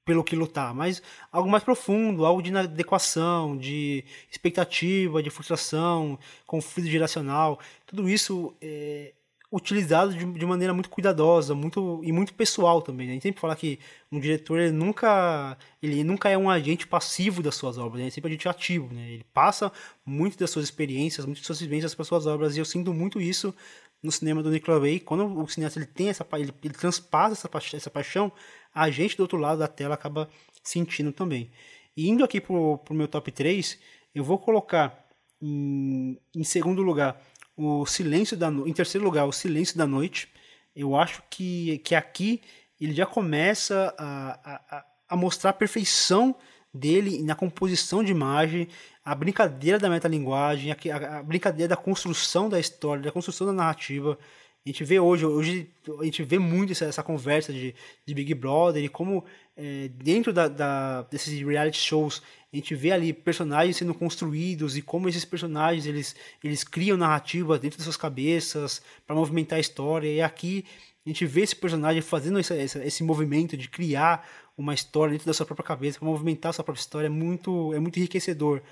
[0.04, 1.02] pelo que lutar, mas
[1.32, 9.14] algo mais profundo, algo de inadequação, de expectativa, de frustração, conflito geracional, tudo isso é,
[9.54, 13.06] utilizado de, de maneira muito cuidadosa, muito e muito pessoal também.
[13.06, 13.12] Né?
[13.12, 13.78] A gente sempre fala que
[14.10, 18.00] um diretor ele nunca ele nunca é um agente passivo das suas obras, né?
[18.00, 19.12] ele é sempre um agente ativo, né?
[19.12, 19.70] Ele passa
[20.04, 23.54] muito das suas experiências, muitas suas vivências para suas obras e eu sinto muito isso
[24.02, 24.98] no cinema do Nicolas Ray.
[24.98, 28.32] Quando o cineasta ele tem essa ele, ele transpassa essa, paixão, essa paixão,
[28.74, 30.28] a gente do outro lado da tela acaba
[30.64, 31.48] sentindo também.
[31.96, 33.78] E indo aqui pro, pro meu top 3,
[34.12, 35.04] eu vou colocar
[35.40, 37.22] em, em segundo lugar
[37.56, 38.66] o Silêncio da no...
[38.66, 40.28] em terceiro lugar, o Silêncio da Noite.
[40.74, 42.40] Eu acho que, que aqui
[42.80, 46.34] ele já começa a, a, a mostrar a perfeição
[46.72, 48.66] dele na composição de imagem,
[49.04, 54.18] a brincadeira da metalinguagem, a, a brincadeira da construção da história, da construção da narrativa.
[54.66, 55.70] A gente vê hoje, hoje
[56.00, 57.74] a gente vê muito essa, essa conversa de,
[58.04, 59.24] de Big Brother e como
[59.56, 62.22] é, dentro da, da, desses reality shows
[62.52, 67.58] a gente vê ali personagens sendo construídos e como esses personagens eles, eles criam narrativas
[67.58, 70.06] dentro das suas cabeças para movimentar a história.
[70.06, 70.64] E aqui
[71.04, 74.24] a gente vê esse personagem fazendo esse, esse, esse movimento de criar
[74.56, 77.74] uma história dentro da sua própria cabeça, para movimentar a sua própria história, é muito,
[77.74, 78.62] é muito enriquecedor.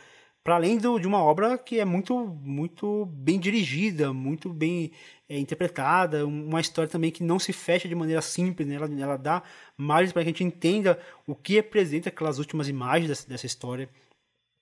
[0.45, 4.91] Para além do, de uma obra que é muito, muito bem dirigida, muito bem
[5.29, 8.75] é, interpretada, uma história também que não se fecha de maneira simples, né?
[8.75, 9.43] ela, ela dá
[9.77, 13.89] margens para que a gente entenda o que representa aquelas últimas imagens dessa, dessa história.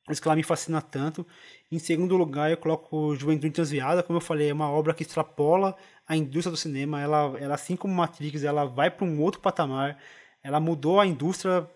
[0.09, 1.27] Isso que ela me fascina tanto.
[1.71, 5.77] Em segundo lugar, eu coloco Juventude Transviada, como eu falei, é uma obra que extrapola
[6.07, 7.01] a indústria do cinema.
[7.01, 9.99] Ela, ela assim como Matrix, ela vai para um outro patamar.
[10.43, 11.69] Ela mudou a indústria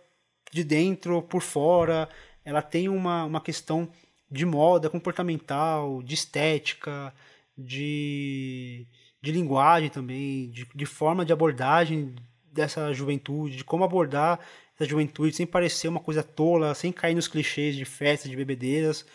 [0.53, 2.09] de dentro, por fora.
[2.45, 3.89] Ela tem uma, uma questão
[4.31, 7.13] de moda comportamental, de estética,
[7.57, 8.87] de,
[9.23, 12.15] de linguagem também, de, de forma de abordagem
[12.53, 14.41] dessa juventude, de como abordar
[14.75, 19.07] essa juventude sem parecer uma coisa tola, sem cair nos clichês de festas, de bebedeiras.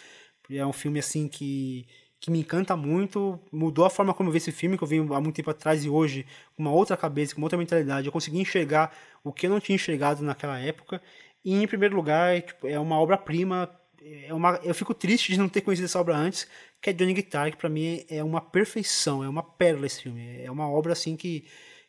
[0.50, 1.86] É um filme assim que,
[2.20, 4.98] que me encanta muito, mudou a forma como eu vi esse filme, que eu vi
[4.98, 6.26] há muito tempo atrás e hoje,
[6.56, 9.60] com uma outra cabeça, com uma outra mentalidade, eu consegui enxergar o que eu não
[9.60, 11.02] tinha enxergado naquela época.
[11.44, 13.70] E em primeiro lugar, tipo, é uma obra-prima.
[14.02, 16.48] É uma, eu fico triste de não ter conhecido essa obra antes,
[16.82, 20.42] que é Johnny Guitar, que para mim é uma perfeição, é uma pérola esse filme.
[20.42, 21.46] É uma obra assim que,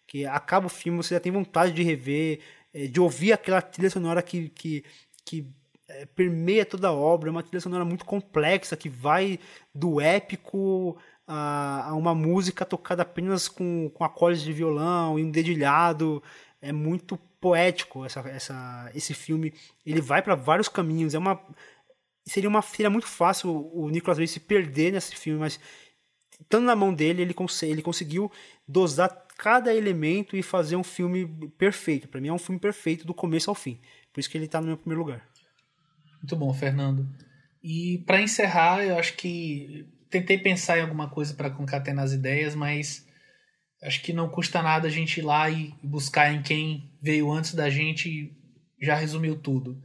[0.06, 2.40] que acaba o filme, você já tem vontade de rever,
[2.74, 4.85] é, de ouvir aquela trilha sonora que, que,
[5.24, 5.47] que
[5.89, 9.39] é, permeia toda a obra, é uma trilha sonora muito complexa, que vai
[9.74, 10.97] do épico
[11.27, 16.22] a, a uma música tocada apenas com, com acordes de violão e um dedilhado.
[16.60, 19.53] É muito poético essa, essa, esse filme.
[19.85, 21.15] Ele vai para vários caminhos.
[21.15, 21.41] É uma
[22.27, 25.59] seria uma seria muito fácil o Nicolas Cage se perder nesse filme, mas
[26.41, 28.31] estando na mão dele, ele, cons ele conseguiu
[28.67, 31.27] dosar cada elemento e fazer um filme
[31.59, 32.09] perfeito.
[32.09, 33.81] Para mim é um filme perfeito do começo ao fim.
[34.12, 35.27] Por isso que ele está no meu primeiro lugar.
[36.19, 37.09] Muito bom, Fernando.
[37.62, 42.55] E para encerrar, eu acho que tentei pensar em alguma coisa para concatenar as ideias,
[42.55, 43.07] mas
[43.82, 47.55] acho que não custa nada a gente ir lá e buscar em quem veio antes
[47.55, 48.32] da gente e
[48.81, 49.81] já resumiu tudo.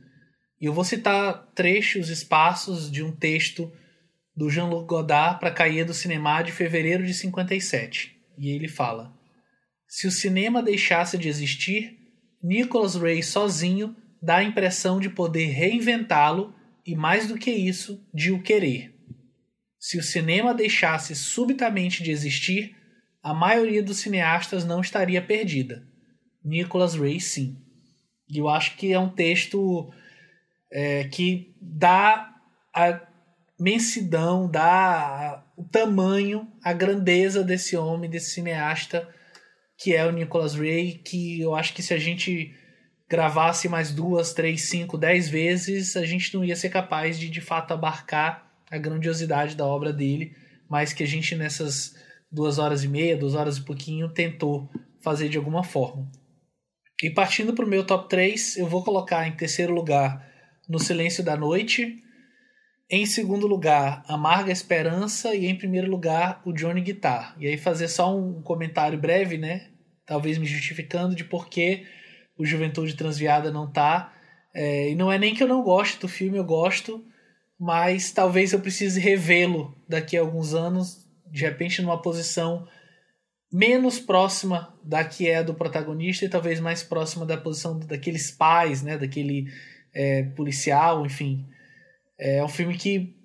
[0.60, 3.72] E eu vou citar trechos, espaços de um texto
[4.36, 8.16] do Jean-Luc Godard para Cahiers do Cinema de fevereiro de 57.
[8.38, 9.14] E ele fala:
[9.88, 11.98] Se o cinema deixasse de existir,
[12.44, 16.54] Nicholas Ray sozinho dá a impressão de poder reinventá-lo
[16.86, 18.94] e, mais do que isso, de o querer.
[19.80, 22.76] Se o cinema deixasse subitamente de existir,
[23.26, 25.84] a maioria dos cineastas não estaria perdida.
[26.44, 27.58] Nicholas Ray, sim.
[28.30, 29.92] E eu acho que é um texto
[30.72, 32.36] é, que dá
[32.72, 33.02] a
[33.60, 39.12] mensidão, dá o tamanho, a grandeza desse homem, desse cineasta
[39.76, 42.56] que é o Nicholas Ray, que eu acho que se a gente
[43.10, 47.42] gravasse mais duas, três, cinco, dez vezes, a gente não ia ser capaz de de
[47.42, 50.36] fato abarcar a grandiosidade da obra dele,
[50.70, 51.96] mas que a gente nessas
[52.36, 54.70] duas horas e meia, duas horas e pouquinho, tentou
[55.02, 56.12] fazer de alguma forma.
[57.02, 60.30] E partindo para o meu top 3, eu vou colocar em terceiro lugar
[60.70, 62.02] No Silêncio da Noite,
[62.90, 67.36] em segundo lugar, Amarga Esperança e em primeiro lugar, o Johnny Guitar.
[67.40, 69.70] E aí fazer só um comentário breve, né?
[70.06, 71.86] Talvez me justificando de por que
[72.38, 74.14] o Juventude Transviada não tá.
[74.54, 77.04] É, e não é nem que eu não gosto do filme, eu gosto,
[77.60, 81.05] mas talvez eu precise revê-lo daqui a alguns anos,
[81.36, 82.68] de repente numa posição
[83.52, 88.82] menos próxima da que é do protagonista e talvez mais próxima da posição daqueles pais,
[88.82, 89.48] né, daquele
[89.94, 91.46] é, policial, enfim.
[92.18, 93.16] É um filme que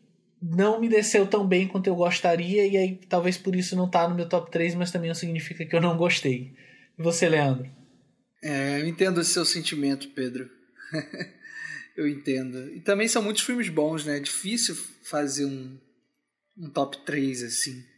[0.43, 4.09] não me desceu tão bem quanto eu gostaria e aí talvez por isso não tá
[4.09, 6.53] no meu top 3, mas também não significa que eu não gostei.
[6.99, 7.70] E você, Leandro?
[8.43, 10.51] É, eu entendo o seu sentimento, Pedro.
[11.97, 12.74] eu entendo.
[12.74, 14.16] E também são muitos filmes bons, né?
[14.16, 15.78] É difícil fazer um,
[16.59, 17.89] um top 3 assim.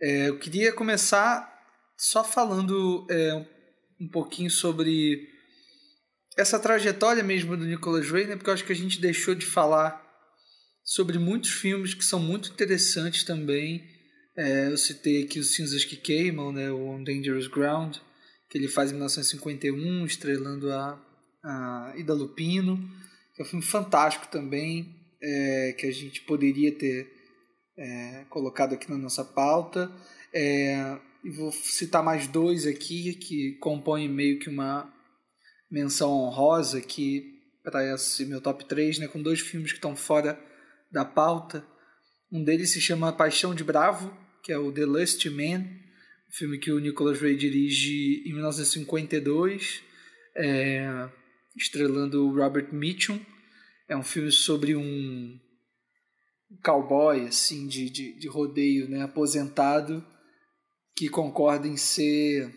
[0.00, 1.52] É, eu queria começar
[1.96, 3.46] só falando é,
[4.00, 5.28] um pouquinho sobre
[6.36, 8.36] essa trajetória mesmo do Nicolas Ray, né?
[8.36, 10.04] Porque eu acho que a gente deixou de falar
[10.84, 13.84] sobre muitos filmes que são muito interessantes também.
[14.36, 16.70] É, eu citei aqui Os Cinzas que Queimam, né?
[16.70, 17.96] O On Dangerous Ground
[18.48, 21.00] que ele faz em 1951, estrelando a,
[21.42, 22.78] a Ida Lupino,
[23.34, 27.12] que é um filme fantástico também, é, que a gente poderia ter
[27.76, 29.90] é, colocado aqui na nossa pauta.
[30.32, 30.98] É,
[31.36, 34.92] vou citar mais dois aqui que compõem meio que uma
[35.70, 40.38] menção honrosa aqui para esse meu top 3, né, com dois filmes que estão fora
[40.90, 41.66] da pauta.
[42.30, 45.66] Um deles se chama Paixão de Bravo, que é o The Lust Man,
[46.30, 49.82] filme que o Nicholas Ray dirige em 1952,
[50.36, 51.08] é,
[51.56, 53.18] estrelando o Robert Mitchum.
[53.88, 55.38] É um filme sobre um
[56.62, 60.04] cowboy assim de, de, de rodeio, né, aposentado,
[60.96, 62.54] que concorda em ser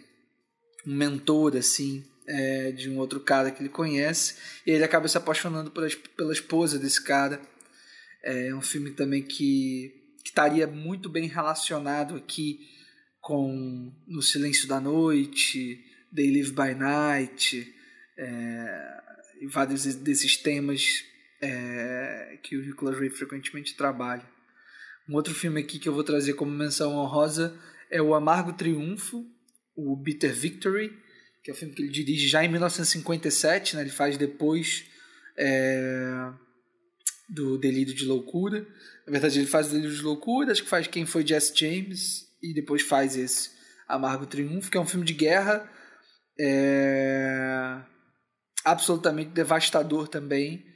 [0.86, 4.36] um mentor, assim, é, de um outro cara que ele conhece,
[4.66, 7.42] e ele acaba se apaixonando pela, pela esposa desse cara.
[8.24, 9.94] É um filme também que,
[10.24, 12.60] que estaria muito bem relacionado aqui
[13.20, 15.84] com No Silêncio da Noite,
[16.16, 17.74] They Live by Night,
[18.18, 19.00] é,
[19.42, 21.04] e vários desses temas
[21.42, 24.24] é, que o Nicolas Ray frequentemente trabalha.
[25.08, 27.58] Um outro filme aqui que eu vou trazer como menção honrosa
[27.90, 29.26] é o Amargo Triunfo,
[29.76, 30.96] o Bitter Victory,
[31.44, 33.82] que é um filme que ele dirige já em 1957, né?
[33.82, 34.86] ele faz depois
[35.38, 36.32] é,
[37.30, 38.68] do Delírio de Loucura.
[39.06, 42.28] Na verdade, ele faz o Delírio de Loucura, acho que faz Quem Foi Jesse James,
[42.44, 43.52] e depois faz esse
[43.88, 45.68] Amargo Triunfo, que é um filme de guerra
[46.40, 47.82] é,
[48.64, 50.69] absolutamente devastador também.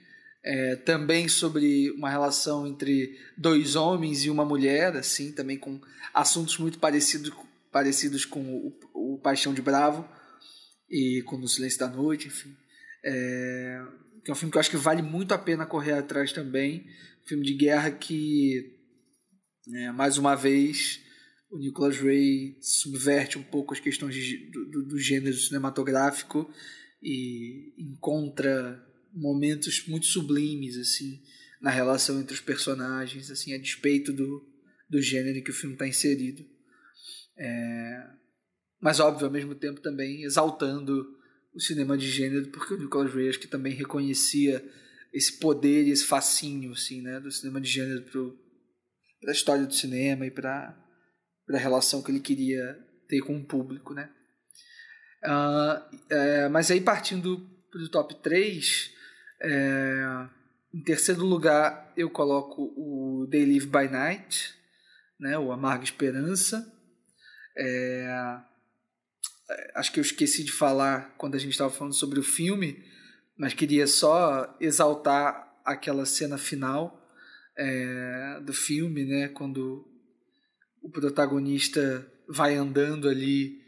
[0.46, 5.80] É, também sobre uma relação entre dois homens e uma mulher, assim, também com
[6.14, 7.32] assuntos muito parecidos,
[7.72, 10.08] parecidos com o, o Paixão de Bravo
[10.90, 12.54] e com No Silêncio da Noite, enfim.
[13.06, 13.82] É,
[14.24, 16.86] que é um filme que eu acho que vale muito a pena correr atrás também.
[17.24, 18.78] Um filme de guerra que,
[19.76, 21.00] é, mais uma vez,
[21.50, 26.50] o Nicholas Ray subverte um pouco as questões de, do, do gênero cinematográfico
[27.02, 28.82] e encontra
[29.14, 31.22] momentos muito sublimes assim
[31.62, 34.46] na relação entre os personagens assim a despeito do,
[34.90, 36.46] do gênero que o filme está inserido.
[37.38, 38.08] É...
[38.80, 41.18] mas óbvio ao mesmo tempo também exaltando
[41.54, 44.64] o cinema de gênero porque o Nicholas Ray acho que também reconhecia
[45.12, 48.04] esse poder e esse fascínio assim né do cinema de gênero
[49.22, 50.78] para a história do cinema e para
[51.50, 52.78] a relação que ele queria
[53.08, 54.12] ter com o público né.
[55.24, 57.40] Uh, é, mas aí partindo
[57.72, 58.94] para o top 3
[59.44, 60.30] é,
[60.74, 64.54] em terceiro lugar, eu coloco o They Live by Night,
[65.20, 66.72] né, o Amarga Esperança.
[67.58, 68.08] É,
[69.76, 72.84] acho que eu esqueci de falar quando a gente estava falando sobre o filme,
[73.38, 77.06] mas queria só exaltar aquela cena final
[77.58, 79.86] é, do filme, né, quando
[80.82, 83.62] o protagonista vai andando ali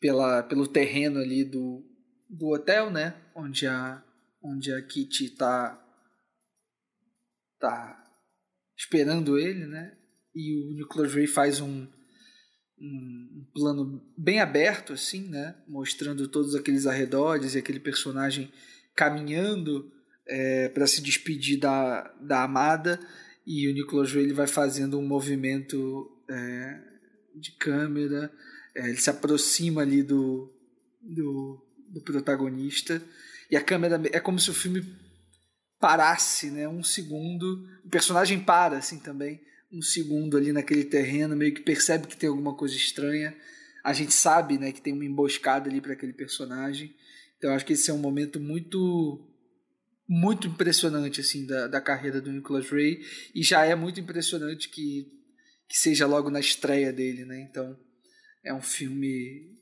[0.00, 1.84] pela, pelo terreno ali do,
[2.28, 4.03] do hotel, né, onde a
[4.44, 5.80] onde a Kitty tá
[7.58, 8.04] tá
[8.76, 9.96] esperando ele, né?
[10.34, 11.86] E o Nicholas Ray faz um,
[12.78, 15.56] um plano bem aberto assim, né?
[15.66, 18.52] Mostrando todos aqueles arredores e aquele personagem
[18.94, 19.90] caminhando
[20.26, 23.00] é, para se despedir da, da amada
[23.46, 26.80] e o Nicholas Ray ele vai fazendo um movimento é,
[27.34, 28.32] de câmera,
[28.74, 30.52] é, ele se aproxima ali do,
[31.00, 33.02] do, do protagonista
[33.54, 34.84] e a câmera é como se o filme
[35.78, 36.68] parasse, né?
[36.68, 37.64] Um segundo.
[37.84, 39.40] O personagem para, assim, também.
[39.72, 43.32] Um segundo ali naquele terreno, meio que percebe que tem alguma coisa estranha.
[43.84, 46.96] A gente sabe, né, que tem uma emboscada ali para aquele personagem.
[47.38, 49.24] Então acho que esse é um momento muito
[50.08, 53.02] muito impressionante assim da, da carreira do Nicholas Ray
[53.34, 55.06] e já é muito impressionante que,
[55.68, 57.40] que seja logo na estreia dele, né?
[57.40, 57.78] Então
[58.42, 59.56] é um filme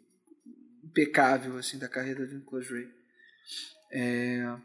[0.83, 3.03] impecável assim da carreira do Nicholas Ray.
[3.93, 4.57] É,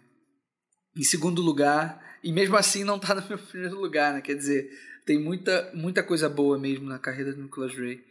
[0.96, 4.22] em segundo lugar, e mesmo assim não está no meu primeiro lugar, né?
[4.22, 4.70] Quer dizer,
[5.06, 8.04] tem muita, muita coisa boa mesmo na carreira do Nicholas Ray.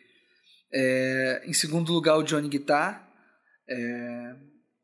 [0.72, 3.04] É, em segundo lugar, o Johnny Guitar.
[3.68, 4.36] É,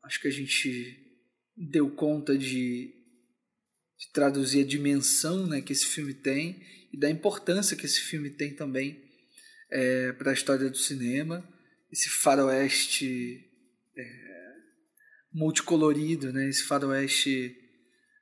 [0.03, 0.99] acho que a gente
[1.55, 2.93] deu conta de,
[3.97, 8.29] de, traduzir a dimensão né, que esse filme tem e da importância que esse filme
[8.29, 9.01] tem também
[9.71, 11.47] é, para a história do cinema.
[11.91, 13.49] Esse faroeste
[13.97, 14.32] é,
[15.33, 16.47] multicolorido, né?
[16.47, 17.55] Esse faroeste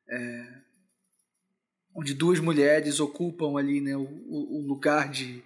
[0.09, 0.61] é,
[1.95, 3.95] onde duas mulheres ocupam ali, né?
[3.95, 5.43] O, o lugar de,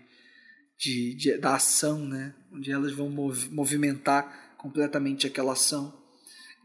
[0.77, 2.35] de, de, da ação, né?
[2.51, 6.05] Onde elas vão mov, movimentar completamente aquela ação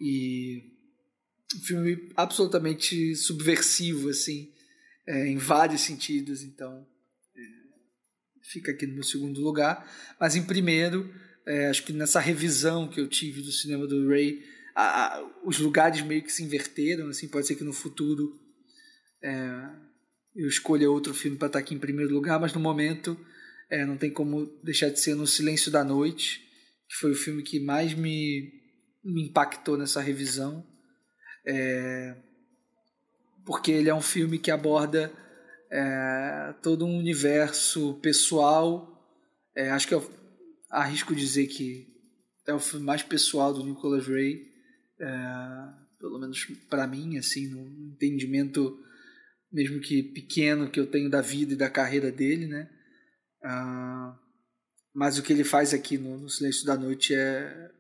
[0.01, 0.63] e
[1.55, 4.51] um filme absolutamente subversivo, assim,
[5.07, 6.43] é, em vários sentidos.
[6.43, 6.87] Então,
[7.37, 7.41] é,
[8.43, 9.87] fica aqui no meu segundo lugar.
[10.19, 11.13] Mas em primeiro,
[11.47, 14.43] é, acho que nessa revisão que eu tive do cinema do Ray
[14.81, 18.41] a, a, os lugares meio que se inverteram, assim, pode ser que no futuro
[19.23, 19.71] é,
[20.35, 23.19] eu escolha outro filme para estar aqui em primeiro lugar, mas no momento
[23.71, 26.41] é, não tem como deixar de ser No Silêncio da Noite,
[26.89, 28.53] que foi o filme que mais me,
[29.05, 30.67] me impactou nessa revisão,
[31.47, 32.17] é,
[33.45, 35.13] porque ele é um filme que aborda
[35.71, 38.89] é, todo um universo pessoal,
[39.55, 40.11] é, acho que eu
[40.71, 41.87] arrisco dizer que
[42.47, 44.50] é o filme mais pessoal do Nicholas Ray,
[45.01, 48.79] é, pelo menos para mim, assim, no entendimento
[49.53, 52.71] mesmo que pequeno que eu tenho da vida e da carreira dele, né?
[53.43, 54.17] Ah,
[54.95, 57.71] Mas o que ele faz aqui no, no Silêncio da Noite é.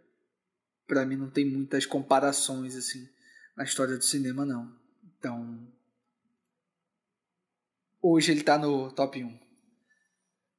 [0.86, 3.08] para mim, não tem muitas comparações, assim,
[3.56, 4.74] na história do cinema, não.
[5.04, 5.68] Então.
[8.02, 9.38] Hoje ele tá no top 1.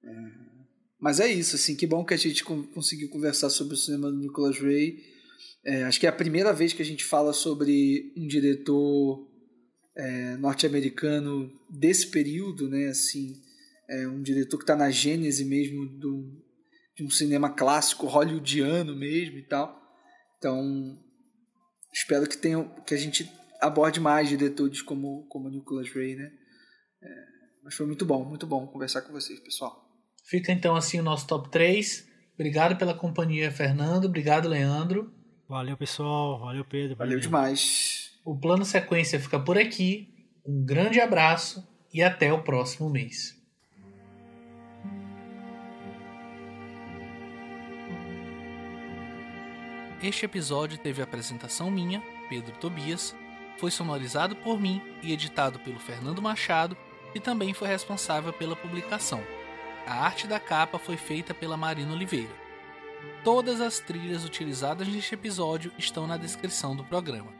[0.04, 0.12] É,
[1.00, 4.18] mas é isso, assim, que bom que a gente conseguiu conversar sobre o cinema do
[4.18, 5.11] Nicholas Ray.
[5.64, 9.28] É, acho que é a primeira vez que a gente fala sobre um diretor
[9.96, 12.88] é, norte-americano desse período, né?
[12.88, 13.40] Assim,
[13.90, 16.44] é um diretor que está na gênese mesmo do,
[16.96, 19.80] de um cinema clássico hollywoodiano mesmo e tal.
[20.38, 20.98] Então,
[21.94, 26.32] espero que tenha, que a gente aborde mais diretores como como Nicholas Ray, né?
[27.04, 27.08] É,
[27.64, 29.88] mas foi muito bom, muito bom conversar com vocês, pessoal.
[30.26, 32.10] Fica então assim o nosso top 3.
[32.34, 34.06] Obrigado pela companhia, Fernando.
[34.06, 35.21] Obrigado, Leandro.
[35.52, 36.40] Valeu, pessoal.
[36.40, 36.96] Valeu, Pedro.
[36.96, 38.14] Valeu demais.
[38.24, 40.08] O plano sequência fica por aqui.
[40.46, 43.38] Um grande abraço e até o próximo mês.
[50.02, 53.14] Este episódio teve a apresentação minha, Pedro Tobias,
[53.58, 56.78] foi sonorizado por mim e editado pelo Fernando Machado
[57.14, 59.22] e também foi responsável pela publicação.
[59.86, 62.41] A arte da capa foi feita pela Marina Oliveira.
[63.24, 67.32] Todas as trilhas utilizadas neste episódio estão na descrição do programa.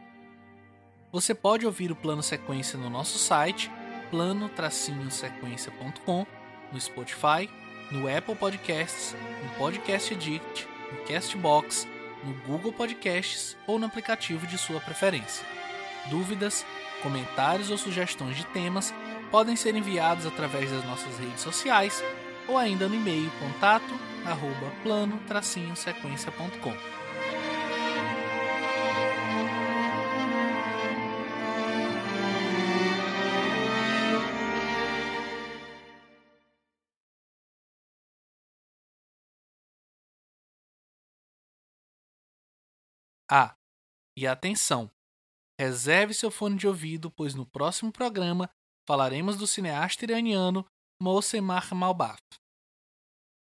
[1.10, 3.68] Você pode ouvir o plano sequência no nosso site,
[4.10, 6.24] plano-sequência.com,
[6.72, 7.50] no Spotify,
[7.90, 11.88] no Apple Podcasts, no Podcast Addict, no Castbox,
[12.24, 15.44] no Google Podcasts ou no aplicativo de sua preferência.
[16.08, 16.64] Dúvidas,
[17.02, 18.94] comentários ou sugestões de temas
[19.30, 22.00] podem ser enviados através das nossas redes sociais
[22.46, 27.02] ou ainda no e-mail contato arroba plano-sequência.com.
[43.34, 43.56] Ah,
[44.14, 44.90] e atenção!
[45.58, 48.50] Reserve seu fone de ouvido, pois no próximo programa
[48.86, 50.66] falaremos do cineasta iraniano
[51.00, 52.20] Mossemar Malbaf.